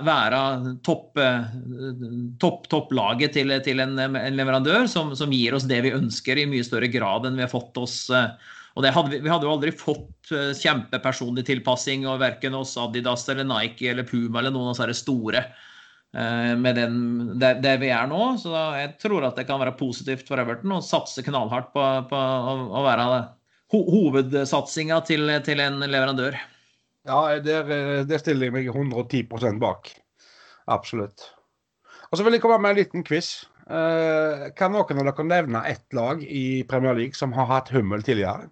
være 0.06 0.42
topp, 0.86 1.20
topp, 2.40 2.68
topplaget 2.72 3.34
til, 3.36 3.52
til 3.66 3.82
en, 3.84 3.98
en, 4.00 4.20
leverandør 4.38 4.86
som, 4.92 5.12
som, 5.18 5.34
gir 5.34 5.58
oss 5.58 5.68
det 5.68 5.82
vi 5.84 5.96
ønsker 5.96 6.40
i 6.40 6.46
mye 6.48 6.64
større 6.64 6.88
grad 6.92 7.28
enn 7.28 7.36
vi 7.40 7.44
har 7.44 7.52
fått 7.52 7.76
oss. 7.82 7.98
Og 8.78 8.86
hadde 8.86 9.12
vi, 9.12 9.20
vi, 9.26 9.32
hadde 9.32 9.48
jo 9.48 9.56
aldri 9.56 9.74
fått 9.76 10.32
kjempepersonlig 10.62 11.48
tilpassing 11.50 12.06
og 12.08 12.22
verken 12.22 12.56
oss 12.56 12.78
Adidas 12.80 13.28
eller 13.34 13.50
Nike 13.50 13.92
eller 13.92 14.08
Puma 14.08 14.40
eller 14.40 14.56
noen 14.56 14.72
av 14.72 14.80
disse 14.80 15.02
store. 15.04 15.44
Eh, 16.16 16.58
med 16.58 16.76
den, 16.76 17.40
der, 17.40 17.60
der, 17.62 17.78
vi 17.78 17.90
er 17.94 18.08
nå. 18.10 18.22
Så 18.42 18.54
jeg 18.78 18.94
tror 19.02 19.28
at 19.28 19.40
det 19.40 19.48
kan 19.50 19.60
være 19.62 19.78
positivt 19.80 20.28
for 20.30 20.42
Everton 20.42 20.78
å 20.78 20.84
satse 20.86 21.24
knallhardt 21.26 21.74
på, 21.76 21.84
på 22.10 22.22
å, 22.22 22.54
å, 22.72 22.84
være 22.86 23.08
ho 23.74 23.82
hovedsatsinga 23.92 25.02
til, 25.08 25.30
til, 25.46 25.64
en 25.64 25.84
leverandør. 25.84 26.38
Ja, 27.08 27.40
det 27.40 28.20
stiller 28.20 28.50
jeg 28.50 28.56
meg 28.56 28.68
110% 28.74 29.62
bak. 29.64 29.94
Absolutt. 30.68 31.30
Og 32.12 32.20
så 32.20 32.26
vil 32.26 32.38
jeg 32.38 32.44
komme 32.44 32.60
med 32.64 32.76
en 32.76 32.82
liten 32.82 33.06
quiz. 33.08 33.46
Uh, 33.68 34.48
kan 34.56 34.72
noen 34.72 35.02
av 35.02 35.10
dere 35.10 35.28
nevne 35.28 35.64
ett 35.68 35.96
lag 35.96 36.22
i 36.24 36.64
Premier 36.68 36.96
League 36.96 37.20
som 37.20 37.34
har 37.36 37.50
hatt 37.50 37.72
Hummel 37.76 38.04
tidligere? 38.04 38.48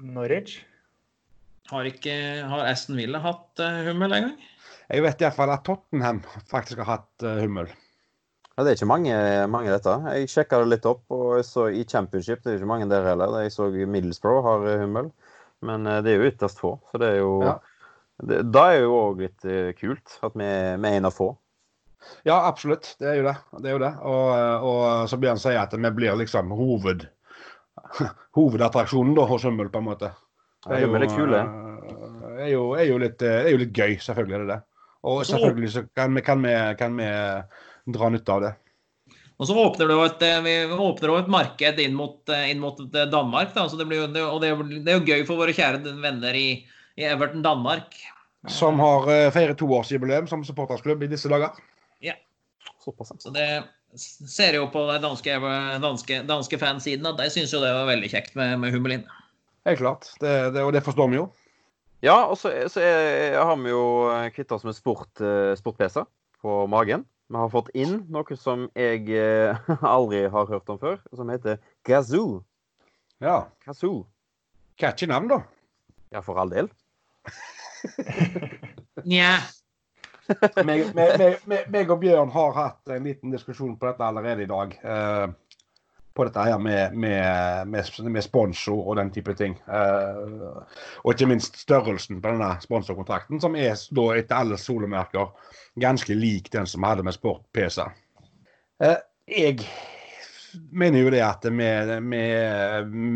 Norwich. 0.00 0.62
Har, 1.72 1.88
ikke, 1.88 2.14
har 2.48 2.64
Aston 2.68 2.96
Villa 3.00 3.20
hatt 3.24 3.60
uh, 3.60 3.82
Hummel 3.88 4.16
engang? 4.16 4.36
Jeg 4.92 5.04
vet 5.04 5.24
iallfall 5.24 5.52
at 5.52 5.64
Tottenham 5.68 6.20
faktisk 6.50 6.80
har 6.84 6.88
hatt 6.96 7.24
uh, 7.24 7.36
Hummel. 7.40 7.68
Ja, 8.52 8.64
Det 8.64 8.70
er 8.70 8.76
ikke 8.76 8.90
mange, 8.90 9.14
mange 9.48 9.72
dette. 9.72 9.92
Jeg 10.12 10.28
sjekka 10.28 10.58
det 10.60 10.72
litt 10.74 10.88
opp, 10.88 11.04
og 11.14 11.38
jeg 11.38 11.46
så 11.48 11.68
i 11.72 11.84
Championship 11.88 12.42
det 12.44 12.52
er 12.52 12.58
ikke 12.60 12.68
mange 12.68 12.88
der 12.90 13.06
heller. 13.08 13.38
Jeg 13.40 13.54
så 13.54 13.70
Middlesbrough 13.72 14.44
har 14.44 14.66
eh, 14.68 14.82
Hummel, 14.82 15.08
men 15.66 15.86
eh, 15.86 16.00
det 16.04 16.12
er 16.12 16.20
jo 16.20 16.32
ytterst 16.32 16.62
få. 16.62 16.74
Så 16.90 17.00
det 17.02 17.12
er 17.14 17.20
jo 17.20 17.36
ja. 17.44 17.54
det, 18.22 18.42
Da 18.54 18.66
er 18.72 18.84
jo 18.84 18.98
òg 18.98 19.22
litt 19.24 19.46
kult 19.78 20.18
at 20.22 20.36
vi, 20.36 20.48
vi 20.48 20.90
er 20.92 20.98
en 20.98 21.08
av 21.10 21.16
få. 21.16 21.32
Ja, 22.26 22.40
absolutt. 22.48 22.94
Det 22.98 23.08
er 23.08 23.20
jo 23.20 23.26
det. 23.28 23.36
det, 23.58 23.68
er 23.68 23.76
jo 23.76 23.82
det. 23.82 23.92
Og, 24.10 24.66
og 24.68 24.82
så 25.10 25.18
Bjørn 25.22 25.40
sier 25.40 25.60
at 25.62 25.74
vi 25.74 25.92
blir 25.94 26.18
liksom 26.18 26.50
hoved, 26.56 27.06
hovedattraksjonen 28.38 29.14
da, 29.18 29.26
hos 29.30 29.46
Hummel, 29.46 29.70
på 29.72 29.82
en 29.82 29.88
måte. 29.90 30.12
Det 30.66 30.78
er, 30.78 30.84
jo, 30.84 30.92
er, 30.94 31.08
kule. 31.10 31.40
er, 32.36 32.48
jo, 32.52 32.66
er, 32.78 32.86
jo 32.86 32.98
litt, 33.02 33.22
er 33.26 33.50
jo 33.50 33.62
litt 33.64 33.74
gøy, 33.74 33.96
selvfølgelig 34.02 34.36
er 34.36 34.44
det 34.44 34.52
det. 34.52 34.60
Og 35.10 35.24
selvfølgelig 35.26 35.70
så 35.74 35.82
kan 35.98 36.14
vi, 36.14 36.22
kan 36.22 36.44
vi, 36.44 36.52
kan 36.78 36.98
vi 36.98 37.08
dra 37.96 38.10
nytte 38.14 38.34
av 38.36 38.44
det. 38.44 38.52
Og 39.42 39.48
så 39.48 39.56
åpner 39.58 39.88
det 39.90 39.94
jo 39.96 40.02
et, 40.06 40.20
eh, 40.22 40.40
vi 40.44 40.52
åpner 40.70 41.12
et 41.18 41.30
marked 41.34 41.80
inn 41.82 41.96
mot, 41.98 42.20
eh, 42.30 42.52
inn 42.52 42.60
mot 42.62 42.78
eh, 42.78 43.08
Danmark. 43.10 43.50
Da. 43.56 43.64
Så 43.66 43.78
det, 43.80 43.88
blir, 43.90 44.04
og 44.06 44.38
det, 44.38 44.52
er 44.52 45.00
jo 45.00 45.02
gøy 45.02 45.24
for 45.26 45.40
våre 45.40 45.54
kjære 45.56 45.80
venner 45.98 46.38
i, 46.38 46.62
i 46.94 47.06
Everton 47.08 47.42
Danmark. 47.42 47.96
Som 48.46 48.78
har 48.82 49.08
feiret 49.34 49.58
toårsjubileum 49.58 50.28
som 50.30 50.44
supportersklubb 50.46 51.02
i 51.02 51.10
disse 51.10 51.30
dager. 51.30 51.58
Ja. 52.02 52.14
Så 52.82 53.30
det 53.34 53.48
ser 53.94 54.58
jo 54.58 54.68
på 54.70 54.84
den 54.88 55.02
danske, 55.02 55.36
danske, 55.82 56.22
danske 56.26 56.58
fansiden 56.58 57.06
at 57.10 57.18
de 57.18 57.28
syns 57.30 57.54
jo 57.54 57.60
det 57.62 57.70
var 57.74 57.90
veldig 57.90 58.10
kjekt 58.14 58.38
med, 58.38 58.56
med 58.62 58.74
Hummelin. 58.74 59.04
Helt 59.66 59.82
klart. 59.82 60.10
Det, 60.22 60.32
det, 60.54 60.62
og 60.62 60.74
det 60.74 60.82
forstår 60.86 61.10
vi 61.10 61.18
jo. 61.18 61.28
Ja, 62.02 62.16
og 62.30 62.38
så, 62.38 62.50
så 62.70 62.82
er, 62.82 63.38
har 63.38 63.58
vi 63.58 63.74
jo 63.74 63.84
kvitta 64.34 64.58
oss 64.58 64.66
med 64.66 64.78
sport, 64.78 65.22
sport-PC 65.58 66.02
på 66.42 66.62
magen. 66.70 67.06
Vi 67.32 67.38
har 67.40 67.48
fått 67.48 67.70
inn 67.72 67.94
noe 68.12 68.36
som 68.36 68.66
jeg 68.76 69.06
eh, 69.16 69.68
aldri 69.94 70.26
har 70.28 70.50
hørt 70.50 70.68
om 70.68 70.76
før, 70.76 70.98
som 71.16 71.30
heter 71.32 71.62
Gazoo. 71.88 72.42
Ja. 73.24 73.46
Kazoo. 73.64 74.02
Catchy 74.76 75.08
navn, 75.08 75.30
da. 75.30 75.38
Ja, 76.12 76.20
for 76.20 76.36
all 76.42 76.52
del. 76.52 76.68
Nja. 79.08 79.38
meg, 80.60 80.92
meg, 80.92 81.40
meg, 81.48 81.88
og 81.88 82.02
Bjørn 82.02 82.34
har 82.36 82.52
hatt 82.58 82.92
en 82.92 83.08
liten 83.08 83.32
diskusjon 83.32 83.78
på 83.80 83.88
dette 83.88 84.04
allerede 84.04 84.44
i 84.44 84.50
dag. 84.52 84.76
Uh, 84.84 85.32
på 86.14 86.26
dette 86.26 86.44
her 86.46 86.58
med, 86.62 86.96
med, 86.96 87.68
med, 87.68 88.10
med 88.12 88.24
sponsor 88.24 88.82
og 88.86 88.98
den 89.00 89.12
type 89.14 89.34
ting. 89.38 89.56
Uh, 89.68 90.60
og 91.04 91.14
ikke 91.14 91.30
minst 91.30 91.60
størrelsen 91.62 92.20
på 92.22 92.34
denne 92.34 92.50
sponsorkontrakten, 92.62 93.40
som 93.42 93.56
er 93.56 93.74
da 93.96 94.06
etter 94.18 94.38
alle 94.38 94.60
solemerker 94.60 95.32
ganske 95.80 96.16
lik 96.16 96.52
den 96.52 96.68
som 96.68 96.84
vi 96.84 96.92
hadde 96.92 97.06
med 97.06 97.16
Sport 97.16 97.46
PC. 97.54 97.84
Uh, 98.82 98.98
jeg 99.30 99.60
mener 100.72 101.00
jo 101.00 101.12
det 101.12 101.22
at 101.24 101.44
vi, 101.48 101.68
vi, 102.12 102.22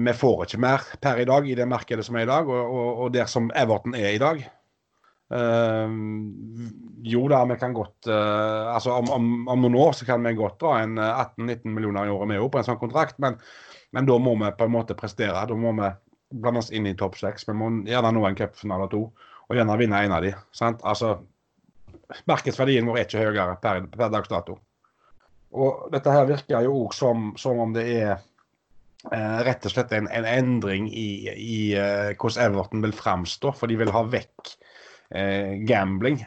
vi, 0.07 0.15
får 0.17 0.47
ikke 0.47 0.61
mer 0.63 0.85
per 1.03 1.21
i 1.21 1.29
dag 1.29 1.49
i 1.49 1.57
det 1.59 1.69
markedet 1.69 2.07
som 2.07 2.17
er 2.17 2.25
i 2.25 2.31
dag, 2.31 2.49
og, 2.49 2.77
og, 2.77 3.03
og 3.05 3.15
der 3.15 3.29
som 3.31 3.51
Everton 3.55 3.97
er 3.99 4.15
i 4.15 4.23
dag. 4.23 4.47
Uh, 5.27 5.91
jo 7.03 7.25
da, 7.27 7.41
vi 7.51 7.57
kan 7.59 7.73
godt 7.75 8.07
uh, 8.07 8.75
altså 8.75 8.93
om, 8.95 9.09
om, 9.11 9.25
om, 9.51 9.65
noen 9.65 9.75
år 9.83 9.97
så 9.99 10.07
kan 10.07 10.23
vi 10.23 10.37
godt 10.39 10.61
dra 10.61 10.77
en 10.85 11.01
18-19 11.03 11.51
eh, 11.51 11.73
millioner 11.75 12.07
i 12.07 12.13
året 12.15 12.29
med 12.31 12.45
på 12.53 12.61
en 12.61 12.67
sånn 12.69 12.79
kontrakt, 12.79 13.17
men, 13.23 13.35
men, 13.91 14.07
da 14.07 14.19
må 14.23 14.37
vi 14.39 14.53
på 14.55 14.69
en 14.69 14.75
måte 14.77 14.95
prestere. 14.99 15.43
Da 15.51 15.57
må 15.59 15.73
vi 15.75 15.89
blande 16.31 16.63
oss 16.63 16.71
inn 16.71 16.87
i 16.87 16.95
topp 16.99 17.19
seks. 17.19 17.47
Vi 17.49 17.57
må 17.59 17.73
gjerne 17.89 18.13
nå 18.15 18.23
en 18.29 18.39
cupfinale 18.39 18.87
to, 18.93 19.01
og 19.47 19.59
gjerne 19.59 19.79
vinne 19.81 20.05
en 20.07 20.15
av 20.15 20.23
de. 20.23 20.31
Sant? 20.55 20.85
Altså, 20.87 21.17
markedsverdien 22.31 22.87
vår 22.87 23.01
er 23.01 23.09
ikke 23.09 23.25
høyere 23.25 23.59
per, 23.63 23.83
per 23.91 24.13
dags 24.15 24.31
dato. 24.31 24.61
Og 25.59 25.89
dette 25.91 26.13
her 26.13 26.29
virker 26.29 26.67
jo 26.67 26.85
òg 26.85 26.95
som, 26.95 27.33
som, 27.41 27.59
om 27.65 27.75
det 27.75 27.87
er 27.97 28.13
eh, 28.15 29.39
rett 29.47 29.67
og 29.67 29.75
slett 29.75 29.95
en, 29.97 30.07
en 30.07 30.31
endring 30.37 30.87
i, 30.91 31.09
i 31.35 31.59
eh, 31.75 32.15
hvordan 32.15 32.45
Everton 32.47 32.87
vil 32.87 32.95
framstå, 32.95 33.55
for 33.59 33.71
de 33.71 33.81
vil 33.83 33.95
ha 33.95 34.05
vekk 34.07 34.55
Eh, 34.55 34.66
gambling. 35.69 36.21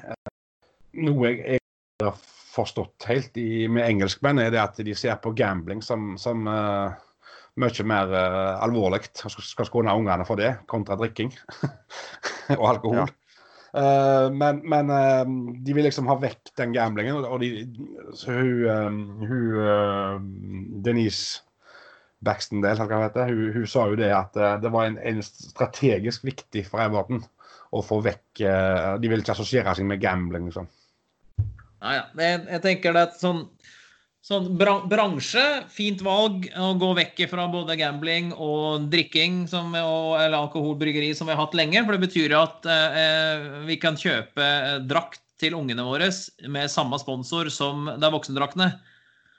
Noe 1.03 1.31
jeg 1.31 1.59
har 2.03 2.15
forstått 2.49 3.07
helt 3.09 3.37
i, 3.37 3.67
med 3.71 3.85
engelskmenn, 3.87 4.41
er 4.41 4.53
det 4.53 4.61
at 4.61 4.81
de 4.85 4.95
ser 4.97 5.19
på 5.23 5.33
gambling 5.37 5.83
som, 5.85 6.15
som 6.21 6.47
uh, 6.49 6.95
mye 7.59 7.85
mer 7.87 8.13
uh, 8.13 8.59
alvorlig. 8.63 9.05
og 9.25 9.33
skal 9.45 9.69
skåne 9.69 9.95
ungene 9.95 10.27
for 10.27 10.39
det, 10.39 10.55
kontra 10.71 10.97
drikking 10.99 11.33
og 12.59 12.65
alkohol. 12.73 13.05
Ja. 13.05 13.15
Uh, 13.69 14.27
men, 14.33 14.63
men 14.65 14.89
uh, 14.89 15.27
de 15.61 15.75
vil 15.77 15.85
liksom 15.85 16.09
ha 16.09 16.17
vekk 16.21 16.55
den 16.57 16.73
gamblingen. 16.73 17.21
Og 17.21 17.43
de, 17.43 17.67
så 18.17 18.39
hun, 18.39 19.03
hun 19.29 20.81
Denise 20.85 21.43
Baxtendale, 22.25 22.83
hun, 23.29 23.51
hun, 23.55 23.67
sa 23.69 23.85
jo 23.87 23.99
det 23.99 24.09
at 24.11 24.33
det 24.59 24.71
var 24.73 24.89
en, 24.89 24.97
en 24.99 25.21
strategisk 25.23 26.25
viktig 26.27 26.65
for 26.67 26.83
Everton 26.83 27.21
å 27.69 27.83
få 27.85 27.99
vekk 28.05 28.43
eh, 28.45 28.93
De 29.01 29.11
vil 29.11 29.21
ikke 29.23 29.35
assosiere 29.35 29.75
seg 29.77 29.87
med 29.89 30.01
gambling, 30.01 30.49
liksom. 30.49 30.69
Nei, 31.79 31.95
ja. 31.95 32.05
Jeg, 32.19 32.41
jeg 32.49 32.63
tenker 32.65 32.95
det 32.95 33.03
er 33.05 33.11
et 33.13 33.21
sånn 33.21 33.45
Sånn 34.19 34.49
bransje, 34.59 35.41
fint 35.71 36.01
valg 36.03 36.43
å 36.59 36.73
gå 36.77 36.89
vekk 36.97 37.21
fra 37.31 37.45
både 37.49 37.77
gambling 37.79 38.33
og 38.35 38.89
drikking 38.91 39.45
som, 39.47 39.71
og, 39.79 40.17
eller 40.19 40.41
alkoholbryggeri 40.41 41.13
som 41.15 41.29
vi 41.29 41.33
har 41.33 41.39
hatt 41.39 41.55
lenge. 41.55 41.79
For 41.85 41.95
det 41.95 42.03
betyr 42.03 42.35
at 42.35 42.67
eh, 42.67 43.45
vi 43.65 43.79
kan 43.79 43.95
kjøpe 43.97 44.49
drakt 44.91 45.23
til 45.39 45.55
ungene 45.55 45.87
våre 45.87 46.11
med 46.51 46.67
samme 46.69 46.99
sponsor 46.99 47.47
som 47.53 47.87
det 47.95 48.05
er 48.05 48.13
voksendraktene. 48.17 48.69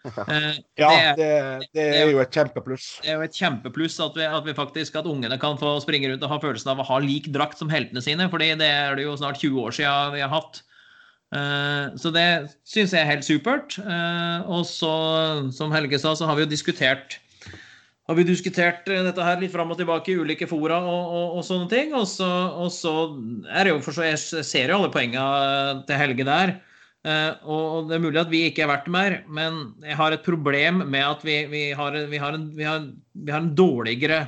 Eh, 0.07 0.55
ja, 0.81 0.91
det, 1.17 1.29
det, 1.77 1.85
er 1.85 2.09
jo 2.09 2.23
et 2.23 2.33
kjempepluss. 2.33 2.87
Det 3.05 3.13
er 3.13 3.19
jo 3.19 3.27
et 3.27 3.37
kjempepluss 3.37 3.99
at 4.01 4.17
vi, 4.17 4.25
at 4.25 4.47
vi, 4.47 4.57
faktisk, 4.57 4.97
at 4.97 5.09
ungene 5.11 5.37
kan 5.41 5.59
få 5.61 5.75
springe 5.85 6.09
rundt 6.09 6.25
og 6.25 6.33
ha 6.33 6.41
følelsen 6.41 6.73
av 6.73 6.81
å 6.81 6.89
ha 6.89 7.01
lik 7.05 7.29
drakt 7.35 7.61
som 7.61 7.73
heltene 7.73 8.03
sine. 8.05 8.31
fordi 8.33 8.55
det 8.61 8.69
er 8.69 8.97
det 8.97 9.05
jo 9.05 9.17
snart 9.21 9.41
20 9.43 9.61
år 9.61 9.77
siden 9.77 10.15
vi 10.17 10.25
har 10.25 10.33
hatt. 10.33 10.63
Uh, 11.31 11.95
så 12.01 12.11
det 12.11 12.27
syns 12.67 12.95
jeg 12.97 13.05
er 13.05 13.11
helt 13.13 13.27
supert. 13.27 13.77
Uh, 13.85 14.47
og 14.51 14.65
så, 14.67 14.95
som 15.55 15.75
Helge 15.75 16.01
sa, 16.01 16.17
så 16.19 16.31
har 16.31 16.39
vi 16.39 16.47
jo 16.47 16.55
diskutert 16.55 17.21
har 18.11 18.17
vi 18.19 18.25
diskutert 18.27 18.89
dette 18.91 19.23
her 19.23 19.37
litt 19.39 19.53
fram 19.53 19.71
og 19.71 19.77
tilbake 19.79 20.11
i 20.11 20.17
ulike 20.19 20.49
fora 20.51 20.81
og, 20.83 21.13
og, 21.15 21.37
og 21.39 21.45
sånne 21.47 21.69
ting. 21.71 21.93
Og 21.95 22.09
så, 22.11 22.27
og 22.59 22.73
så, 22.75 22.95
er 23.47 23.69
det 23.69 23.75
jo 23.77 23.83
for 23.85 23.95
så 23.95 24.09
Jeg 24.09 24.19
ser 24.49 24.73
jo 24.73 24.81
alle 24.81 24.91
poengene 24.91 25.85
til 25.87 26.01
Helge 26.01 26.27
der. 26.27 26.57
Uh, 27.01 27.33
og 27.49 27.87
det 27.89 27.97
er 27.97 28.03
mulig 28.05 28.21
at 28.21 28.29
vi 28.29 28.43
ikke 28.51 28.67
er 28.67 28.69
verdt 28.69 28.91
mer, 28.93 29.15
men 29.33 29.71
jeg 29.81 29.97
har 29.97 30.13
et 30.13 30.27
problem 30.27 30.83
med 30.85 31.01
at 31.01 31.23
vi, 31.25 31.39
vi, 31.49 31.63
har, 31.73 31.97
vi, 32.11 32.21
har, 32.21 32.37
en, 32.37 32.51
vi 32.53 32.67
har, 32.67 32.85
har, 33.31 33.41
en, 33.41 33.55
dårligere 33.57 34.27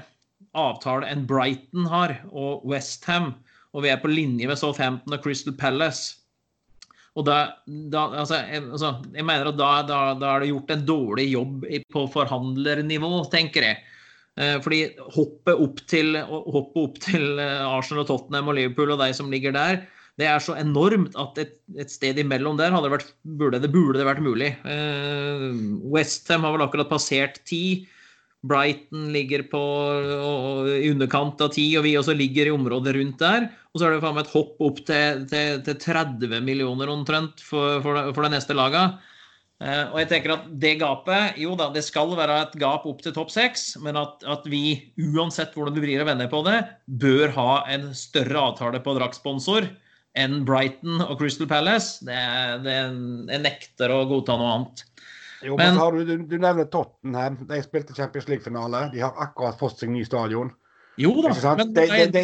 avtale 0.57 1.11
enn 1.13 1.27
Brighton 1.29 1.91
har, 1.93 2.17
og 2.33 2.65
Westham. 2.69 3.35
Og 3.77 3.85
vi 3.85 3.93
er 3.93 4.01
på 4.01 4.09
linje 4.09 4.49
med 4.49 4.57
Southampton 4.61 5.17
og 5.17 5.25
Crystal 5.25 5.57
Palace. 5.57 6.19
Og 7.13 7.27
da, 7.29 7.39
da 7.93 8.07
altså, 8.23 8.41
jeg, 8.41 8.65
altså, 8.65 8.95
jeg, 9.13 9.25
mener 9.29 9.53
at 9.53 9.61
da, 9.61 9.71
da, 9.85 10.01
da, 10.17 10.33
er 10.33 10.45
det 10.45 10.53
gjort 10.55 10.73
en 10.73 10.89
dårlig 10.89 11.27
jobb 11.29 11.67
på 11.93 12.09
forhandlernivå, 12.15 13.15
tenker 13.33 13.69
jeg. 13.69 13.83
Uh, 14.41 14.57
fordi 14.65 14.85
hoppet 15.13 15.61
opp 15.61 15.85
til, 15.93 16.17
hoppet 16.25 16.85
opp 16.87 17.01
til 17.05 17.35
eh, 17.37 17.67
Arsenal 17.69 18.07
og 18.07 18.09
Tottenham 18.09 18.49
og 18.49 18.57
Liverpool 18.57 18.95
og 18.95 19.03
de 19.05 19.11
som 19.17 19.29
ligger 19.33 19.53
der, 19.53 19.83
det 20.21 20.29
er 20.29 20.43
så 20.45 20.55
enormt 20.61 21.17
at 21.17 21.39
et, 21.41 21.55
et 21.81 21.91
sted 21.91 22.19
imellom 22.21 22.59
der 22.61 22.75
det 22.75 22.93
vært, 22.93 23.13
burde, 23.25 23.61
det, 23.63 23.71
burde 23.73 24.01
det 24.01 24.09
vært 24.09 24.25
mulig. 24.25 24.51
Eh, 24.69 25.49
Westham 25.95 26.45
har 26.45 26.57
vel 26.57 26.67
akkurat 26.67 26.91
passert 26.91 27.41
ti. 27.49 27.89
Brighton 28.43 29.07
ligger 29.15 29.45
på 29.47 29.63
i 30.75 30.91
underkant 30.91 31.41
av 31.45 31.53
ti, 31.55 31.69
og 31.79 31.87
vi 31.87 31.95
også 31.97 32.17
ligger 32.19 32.51
i 32.51 32.55
området 32.55 32.97
rundt 32.97 33.23
der. 33.23 33.47
Og 33.73 33.79
så 33.79 33.87
er 33.87 33.95
det 33.95 34.03
faen 34.03 34.17
meg 34.19 34.27
et 34.27 34.35
hopp 34.35 34.61
opp 34.67 34.83
til, 34.89 35.23
til, 35.31 35.63
til 35.65 35.79
30 35.81 36.43
millioner 36.45 36.91
omtrent 36.93 37.41
for, 37.47 37.79
for, 37.85 38.11
for 38.13 38.27
det 38.27 38.35
neste 38.35 38.59
laget. 38.59 38.99
Eh, 39.63 39.85
og 39.95 40.01
jeg 40.03 40.11
tenker 40.11 40.35
at 40.35 40.47
det 40.59 40.73
gapet 40.81 41.37
Jo 41.39 41.53
da, 41.59 41.69
det 41.71 41.85
skal 41.87 42.11
være 42.19 42.41
et 42.49 42.57
gap 42.59 42.85
opp 42.91 43.01
til 43.05 43.15
topp 43.17 43.31
seks, 43.33 43.77
men 43.81 43.97
at, 44.01 44.21
at, 44.27 44.45
vi, 44.51 44.91
uansett 44.99 45.55
hvordan 45.55 45.77
du 45.77 45.81
vrir 45.85 46.03
og 46.03 46.11
vender 46.11 46.29
på 46.29 46.43
det, 46.45 46.59
bør 47.01 47.33
ha 47.39 47.53
en 47.73 47.93
større 47.97 48.51
avtale 48.51 48.83
på 48.83 48.97
draktsponsor 48.99 49.71
enn 50.19 50.43
Brighton 50.49 51.01
og 51.05 51.17
Crystal 51.21 51.49
Palace. 51.49 52.05
Det, 52.05 52.19
det, 52.65 52.79
jeg 53.33 53.45
nekter 53.45 53.95
å 53.95 54.03
godta 54.11 54.37
noe 54.41 54.57
annet. 54.57 54.85
Jo, 55.43 55.57
men, 55.59 55.75
men 55.75 56.07
du, 56.07 56.17
du, 56.31 56.37
nevner 56.39 56.69
Tottenham. 56.71 57.41
De 57.49 57.59
spilte 57.65 57.97
Champions 57.97 58.29
League-finale. 58.31 58.87
De 58.93 59.03
har 59.03 59.17
akkurat 59.21 59.59
fått 59.59 59.83
seg 59.83 59.91
ny 59.91 60.05
stadion. 60.07 60.53
Jo 61.01 61.15
da, 61.25 61.33
men 61.57 61.73
de, 61.73 61.87
de, 62.13 62.23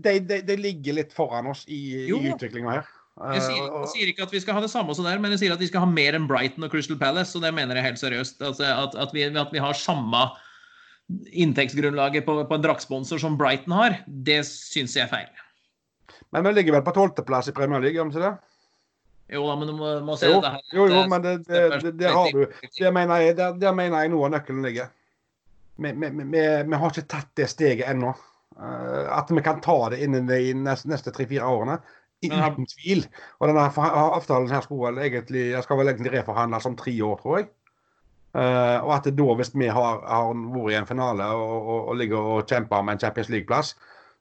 de, 0.00 0.38
de, 0.48 0.54
ligger 0.56 0.96
litt 0.96 1.12
foran 1.12 1.50
oss 1.50 1.66
i, 1.68 2.08
i 2.08 2.14
utviklinga 2.32 2.78
her. 2.78 2.86
Jeg 3.14 3.42
sier, 3.44 3.60
eh, 3.60 3.74
jeg 3.84 3.90
sier, 3.92 4.10
ikke 4.10 4.24
at 4.24 4.32
vi 4.34 4.40
skal 4.42 4.56
ha 4.56 4.62
det 4.64 4.72
samme 4.72 4.94
som 4.96 5.06
der, 5.06 5.20
men 5.22 5.30
jeg 5.36 5.44
sier 5.44 5.54
at 5.54 5.60
vi 5.62 5.68
skal 5.68 5.84
ha 5.84 5.90
mer 5.90 6.16
enn 6.16 6.26
Brighton 6.26 6.66
og 6.66 6.72
Crystal 6.72 6.98
Palace. 6.98 7.36
Og 7.36 7.44
det 7.44 7.52
mener 7.54 7.78
jeg 7.78 7.86
helt 7.86 8.00
seriøst. 8.00 8.40
Altså, 8.42 8.66
at, 8.66 8.96
at, 8.98 9.14
vi, 9.14 9.28
at, 9.28 9.52
vi, 9.54 9.62
har 9.62 9.78
samme 9.78 10.24
inntektsgrunnlaget 11.30 12.24
på, 12.26 12.40
på 12.48 12.56
en 12.56 12.64
draktsponsor 12.64 13.20
som 13.22 13.36
Brighton 13.38 13.76
har, 13.76 14.00
det 14.08 14.40
syns 14.48 14.96
jeg 14.96 15.04
er 15.04 15.12
feil. 15.12 15.43
Men 16.34 16.48
vi 16.48 16.52
ligger 16.52 16.74
vel 16.74 16.82
på 16.82 16.92
tolvteplass 16.96 17.48
i 17.48 17.54
Premier 17.54 17.82
League, 17.82 17.94
gjør 17.94 18.10
vi 18.10 18.16
ikke 18.16 18.26
det? 18.26 18.34
Jo 19.34 19.46
da, 19.48 19.54
men 19.56 19.70
du 19.70 19.74
må, 19.78 19.92
må 20.04 20.16
se 20.20 20.28
jo, 20.28 20.40
det 20.42 20.50
her. 20.52 20.62
Jo, 20.74 20.86
jo, 20.90 21.00
men 21.08 21.22
det, 21.24 21.34
det, 21.46 21.62
det, 21.84 21.92
det 22.00 22.10
har 22.12 22.30
du. 22.34 22.44
Der 22.78 22.92
mener, 22.92 23.22
jeg, 23.22 23.36
der, 23.38 23.56
der 23.60 23.76
mener 23.76 24.02
jeg 24.02 24.12
noe 24.12 24.26
av 24.26 24.34
nøkkelen 24.34 24.66
ligger. 24.66 24.90
Vi, 25.78 25.90
vi, 25.90 26.10
vi, 26.18 26.26
vi, 26.34 26.80
har 26.80 26.90
ikke 26.90 27.06
tatt 27.14 27.30
det 27.38 27.48
steget 27.50 27.86
ennå. 27.90 28.12
Uh, 28.54 29.06
at 29.14 29.30
vi 29.30 29.42
kan 29.42 29.62
ta 29.64 29.78
det 29.94 30.02
innen 30.04 30.28
de 30.28 30.40
neste, 30.58 30.90
neste 30.90 31.14
tre-fire 31.14 31.46
årene. 31.46 31.78
Uten 32.24 32.68
tvil. 32.70 33.06
Og 33.40 33.50
denne 33.50 33.64
avtalen 33.68 34.52
her 34.52 34.62
skal 34.64 34.82
vel 34.82 35.00
egentlig, 35.06 35.48
skal 35.64 35.80
vel 35.80 35.92
egentlig 35.92 36.14
reforhandles 36.14 36.68
om 36.68 36.76
tre 36.78 36.94
år, 37.04 37.16
tror 37.22 37.40
jeg. 37.40 37.48
Uh, 38.34 38.82
og 38.82 38.92
at 38.96 39.08
da, 39.14 39.26
hvis 39.38 39.54
vi 39.54 39.70
har, 39.70 40.04
har 40.10 40.30
vært 40.34 40.72
i 40.74 40.78
en 40.80 40.88
finale 40.88 41.26
og, 41.38 41.56
og, 41.56 41.90
og 41.92 41.98
ligger 42.00 42.30
og 42.36 42.48
kjemper 42.50 42.82
om 42.82 42.90
en 42.90 43.00
Champions 43.00 43.30
League-plass, 43.30 43.76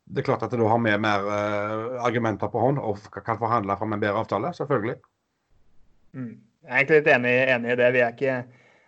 det 0.06 0.22
er 0.22 0.28
klart 0.28 0.44
at 0.46 0.52
du 0.52 0.66
har 0.68 0.82
vi 0.84 0.94
mer 1.00 1.28
uh, 1.28 2.04
argumenter 2.04 2.52
på 2.52 2.60
hånd 2.60 2.82
og 2.82 3.00
kan 3.24 3.40
forhandle 3.40 3.78
fram 3.80 3.96
en 3.96 4.04
bedre 4.04 4.20
avtale. 4.24 4.52
Selvfølgelig. 4.58 4.98
Mm. 6.14 6.36
Jeg 6.64 6.70
er 6.70 6.80
egentlig 6.80 7.00
litt 7.00 7.12
enig, 7.16 7.34
enig, 7.56 7.74
i 7.74 7.80
det. 7.80 7.90
Vi 7.96 8.04
er 8.04 8.16
ikke, 8.16 8.38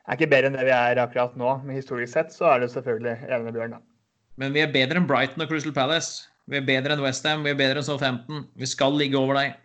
er 0.06 0.20
ikke, 0.20 0.32
bedre 0.32 0.52
enn 0.52 0.58
det 0.60 0.68
vi 0.68 0.76
er 0.76 1.02
akkurat 1.04 1.36
nå. 1.40 1.58
Men 1.64 1.80
historisk 1.80 2.14
sett 2.14 2.36
så 2.36 2.50
er 2.54 2.64
det 2.64 2.72
selvfølgelig 2.76 3.18
enig 3.26 3.44
med 3.48 3.58
Bjørn. 3.58 3.78
da. 3.78 3.84
Men 4.40 4.56
vi 4.56 4.64
er 4.64 4.72
bedre 4.72 5.00
enn 5.00 5.10
Brighton 5.10 5.44
og 5.46 5.52
Crystal 5.52 5.76
Palace. 5.76 6.30
Vi 6.52 6.60
er 6.60 6.66
bedre 6.68 6.94
enn 6.94 7.02
Westham, 7.02 7.46
vi 7.46 7.56
er 7.56 7.60
bedre 7.60 7.82
enn 7.82 7.88
Southampton. 7.88 8.46
Vi 8.60 8.68
skal 8.70 8.94
ligge 9.00 9.18
over 9.18 9.40
deg. 9.40 9.56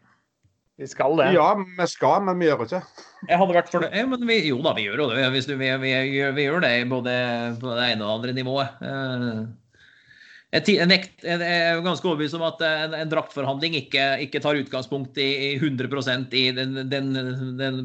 Vi 0.80 0.86
skal 0.88 1.18
det. 1.18 1.26
Ja, 1.36 1.50
vi 1.60 1.86
skal, 1.92 2.22
men 2.24 2.38
vi 2.40 2.46
gjør 2.48 2.62
det 2.62 2.70
ikke. 2.70 3.06
Jeg 3.28 3.36
hadde 3.42 3.56
vært 3.58 3.66
for 3.68 3.84
det. 3.84 3.90
Ja, 3.92 4.06
men 4.08 4.22
vi, 4.24 4.38
jo 4.48 4.62
da, 4.64 4.72
vi 4.78 4.86
gjør 4.86 5.02
det. 5.02 5.26
Vi, 5.34 5.42
vi, 5.60 5.72
vi, 5.82 5.90
vi, 6.38 6.46
gjør 6.46 6.62
det 6.64 6.70
både 6.88 7.16
på 7.60 7.74
det 7.76 7.88
ene 7.90 8.06
og 8.06 8.08
det 8.08 8.14
andre 8.14 8.36
nivået. 8.38 8.78
Uh, 8.80 9.42
jeg 10.50 10.80
er 10.82 11.78
ganske 11.84 12.08
overbevist 12.08 12.34
om 12.34 12.42
at 12.48 12.62
en, 12.66 12.96
en 12.98 13.10
draktforhandling 13.12 13.76
ikke, 13.84 14.06
ikke, 14.24 14.40
tar 14.42 14.58
utgangspunkt 14.58 15.20
i, 15.22 15.28
i 15.46 15.60
100% 15.60 16.34
i 16.34 16.44
den, 16.56 16.74
den, 16.90 17.12
den 17.60 17.78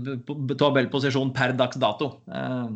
tabellposisjonen 0.58 1.34
per 1.36 1.54
dags 1.60 1.78
dato. 1.78 2.16
Eh, 2.26 2.74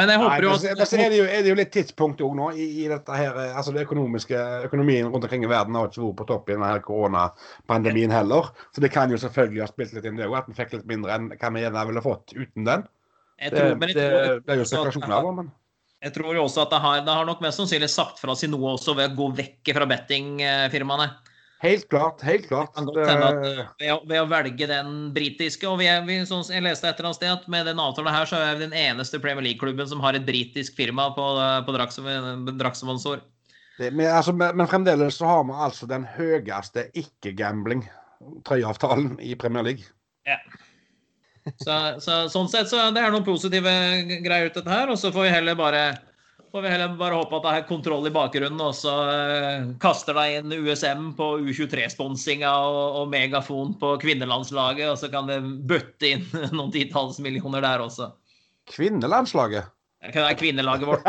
men 0.00 0.08
jeg 0.08 0.22
håper 0.22 0.46
jo 0.46 0.54
at 0.54 0.64
Men 0.64 0.88
så 0.88 0.96
er 0.96 1.12
det 1.12 1.18
jo, 1.18 1.26
er 1.28 1.44
det 1.44 1.52
jo 1.52 1.58
litt 1.58 1.72
tidspunkt 1.74 2.24
òg 2.24 2.32
nå 2.38 2.48
i, 2.56 2.70
i, 2.80 2.88
dette 2.88 3.20
her. 3.20 3.36
Eh, 3.36 3.52
altså 3.52 3.76
det 3.76 3.84
økonomiske 3.84 4.40
Økonomien 4.70 5.10
rundt 5.12 5.28
omkring 5.28 5.44
i 5.44 5.52
verden 5.52 5.76
har 5.76 5.92
ikke 5.92 6.06
vært 6.06 6.20
på 6.22 6.28
topp 6.32 6.48
i 6.48 6.56
denne 6.56 6.72
koronapandemien 6.86 8.16
heller. 8.16 8.48
Så 8.72 8.80
det 8.80 8.94
kan 8.96 9.12
jo 9.12 9.20
selvfølgelig 9.20 9.66
ha 9.66 9.68
spilt 9.68 9.92
litt 9.98 10.08
inn 10.08 10.16
det 10.16 10.30
òg, 10.30 10.38
at 10.40 10.48
vi 10.48 10.56
fikk 10.56 10.78
litt 10.78 10.88
mindre 10.88 11.18
enn 11.18 11.34
hva 11.36 11.52
vi 11.52 11.66
gjerne 11.66 11.88
ville 11.90 12.08
fått 12.08 12.32
uten 12.32 12.64
den. 12.64 12.88
Tror, 13.42 13.74
det, 13.76 13.92
det, 13.92 14.06
det, 14.46 14.54
er 14.54 14.62
jo 14.62 14.70
spekulasjoner, 14.70 15.34
men 15.36 15.52
Jeg 16.02 16.16
tror 16.16 16.34
jo 16.34 16.42
også 16.46 16.64
at 16.64 16.72
det 16.72 16.80
har, 16.82 17.02
det 17.06 17.14
har 17.14 17.26
nok 17.28 17.42
mest 17.44 17.60
sannsynlig 17.60 17.90
sagt 17.92 18.18
fra 18.18 18.34
seg 18.38 18.50
noe 18.50 18.72
også 18.74 18.94
ved 18.98 19.12
å 19.12 19.18
gå 19.20 19.26
vekk 19.38 19.70
fra 19.76 19.86
bettingfirmaene. 19.90 21.06
Helt 21.62 21.86
klart. 21.92 22.18
Helt 22.26 22.48
klart. 22.50 22.74
Ved, 22.74 23.86
å, 23.92 24.02
ved 24.10 24.18
å 24.18 24.26
velge 24.26 24.66
den 24.66 25.14
britiske 25.14 25.62
og 25.70 25.78
vi 25.78 25.86
er, 25.86 26.02
vi, 26.08 26.26
sånn, 26.26 26.42
Jeg 26.50 26.62
leste 26.64 26.88
et 26.90 26.98
eller 26.98 27.08
annet 27.12 27.20
sted 27.20 27.30
at 27.30 27.46
med 27.54 27.66
den 27.70 27.78
avtalen 27.78 28.10
her 28.10 28.26
så 28.26 28.34
er 28.42 28.56
vi 28.56 28.66
den 28.66 28.74
eneste 28.74 29.22
Premier 29.22 29.46
League-klubben 29.46 29.86
som 29.86 30.02
har 30.02 30.18
et 30.18 30.26
britisk 30.26 30.74
firma 30.78 31.10
på, 31.14 31.22
på 31.68 31.74
draktsponsor. 31.76 33.18
Men, 33.78 34.10
altså, 34.10 34.32
men, 34.34 34.66
fremdeles 34.70 35.16
så 35.20 35.26
har 35.30 35.42
vi 35.46 35.52
altså 35.68 35.84
den 35.90 36.04
høyeste 36.16 36.80
ikke-gambling-trøyeavtalen 36.98 39.10
i 39.22 39.34
Premier 39.38 39.62
League. 39.70 39.84
Ja. 40.26 40.38
Så, 41.42 41.76
så, 41.98 42.16
sånn 42.30 42.48
sett 42.50 42.70
så 42.70 42.84
det 42.94 43.02
er 43.02 43.10
noen 43.10 43.26
positive 43.26 43.72
greier 44.22 44.50
ut 44.50 44.56
dette 44.58 44.70
her. 44.70 44.92
Og 44.92 44.98
så 45.00 45.10
får 45.14 45.26
vi 45.26 45.34
heller 45.34 45.58
bare 45.58 45.84
får 46.52 46.62
vi 46.62 46.68
heller 46.68 46.96
bare 47.00 47.16
håpe 47.16 47.38
at 47.38 47.44
det 47.46 47.52
er 47.56 47.68
kontroll 47.68 48.06
i 48.06 48.12
bakgrunnen, 48.12 48.60
og 48.60 48.74
så 48.76 48.92
uh, 49.08 49.68
kaster 49.80 50.16
deg 50.18 50.42
inn 50.42 50.52
USM 50.52 51.06
på 51.16 51.28
U23-sponsinga 51.48 52.50
og, 52.68 52.98
og, 53.00 53.06
megafon 53.12 53.72
på 53.80 53.94
kvinnelandslaget, 54.02 54.90
og 54.92 54.98
så 55.00 55.08
kan 55.12 55.30
det 55.30 55.40
bøtte 55.40 56.10
inn 56.12 56.26
noen 56.56 56.72
titalls 56.74 57.22
millioner 57.24 57.64
der 57.64 57.86
også. 57.86 58.10
Kvinnelandslaget? 58.68 59.72
Det 60.02 60.18
er 60.18 60.36
kvinnelaget 60.36 60.88
vårt. 60.90 61.06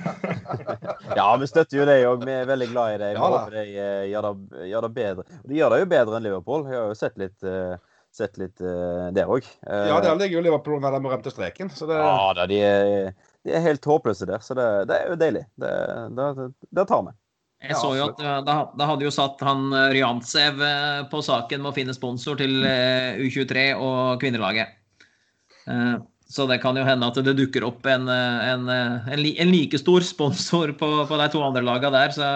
ja, 1.18 1.28
vi 1.38 1.46
støtter 1.46 1.78
jo 1.78 1.84
det 1.86 2.00
òg. 2.10 2.24
Vi 2.26 2.34
er 2.34 2.48
veldig 2.48 2.68
glad 2.72 2.96
i 2.96 2.98
det. 2.98 3.10
Vi 3.14 3.20
ja, 3.20 3.28
håper 3.32 3.54
de 3.54 3.64
uh, 3.70 4.06
gjør, 4.10 4.26
det, 4.26 4.64
gjør, 4.72 4.86
det, 4.86 4.90
bedre. 4.96 5.40
De 5.46 5.60
gjør 5.60 5.72
det 5.72 5.78
jo 5.80 5.90
bedre 5.94 6.18
enn 6.18 6.26
Liverpool. 6.26 6.66
Jeg 6.66 6.82
har 6.82 6.90
jo 6.90 6.98
sett 6.98 7.16
litt 7.22 7.46
uh, 7.46 7.78
sett 8.16 8.38
litt 8.40 8.60
uh, 8.62 9.08
der 9.14 9.30
òg. 9.30 9.46
Uh, 9.64 9.86
ja, 9.90 10.00
der 10.02 10.18
ligger 10.18 10.40
jo 10.40 10.44
Liverpool 10.48 10.80
med 10.82 10.94
den 10.96 11.04
berømte 11.04 11.32
streken. 11.32 11.70
Så 11.74 11.86
det... 11.90 11.98
Ja, 12.00 12.30
da, 12.36 12.46
de 12.50 12.60
er, 12.64 13.12
de 13.46 13.54
er 13.56 13.64
helt 13.64 13.86
håpløse 13.86 14.28
der, 14.28 14.42
så 14.44 14.56
det, 14.58 14.68
det 14.90 14.98
er 14.98 15.12
jo 15.12 15.18
deilig. 15.20 15.44
Det, 15.60 15.72
det, 16.70 16.86
tar 16.90 17.04
vi. 17.06 17.14
Jeg 17.60 17.76
så 17.76 17.90
jo 17.92 18.06
at 18.08 18.20
da, 18.46 18.54
da 18.72 18.86
hadde 18.88 19.04
jo 19.04 19.12
satt 19.12 19.42
han 19.44 19.68
eh, 19.76 19.90
Ryantsev 19.92 20.62
eh, 20.64 21.00
på 21.12 21.20
saken 21.24 21.60
med 21.60 21.72
å 21.72 21.76
finne 21.76 21.96
sponsor 21.96 22.38
til 22.40 22.64
eh, 22.64 23.20
U23 23.20 23.66
og 23.76 24.20
kvinnelaget. 24.22 24.76
Så 26.30 26.44
det 26.46 26.60
kan 26.62 26.76
jo 26.78 26.84
hende 26.86 27.08
at 27.10 27.16
det 27.26 27.32
dukker 27.34 27.64
opp 27.66 27.86
en, 27.90 28.04
en, 28.06 28.68
en, 28.70 29.24
en 29.26 29.50
like 29.50 29.78
stor 29.80 30.04
sponsor 30.06 30.70
på, 30.78 30.90
på, 31.08 31.18
de 31.18 31.26
to 31.32 31.42
andre 31.42 31.64
lagene 31.66 31.90
der. 31.96 32.14
Så, 32.14 32.28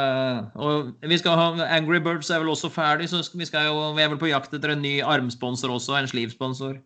og 0.58 0.90
vi 1.06 1.18
skal 1.20 1.38
ha 1.38 1.68
Angry 1.76 2.00
Birds 2.02 2.32
er 2.34 2.42
vel 2.42 2.50
også 2.50 2.72
ferdig, 2.74 3.06
så 3.12 3.22
vi, 3.38 3.46
skal 3.46 3.68
jo, 3.70 3.92
vi 3.94 4.02
er 4.02 4.10
vel 4.10 4.18
på 4.18 4.32
jakt 4.32 4.56
etter 4.56 4.74
en 4.74 4.82
ny 4.82 4.96
armsponsor 5.06 5.76
også, 5.76 5.94
en 6.00 6.10
slivsponsor. 6.10 6.80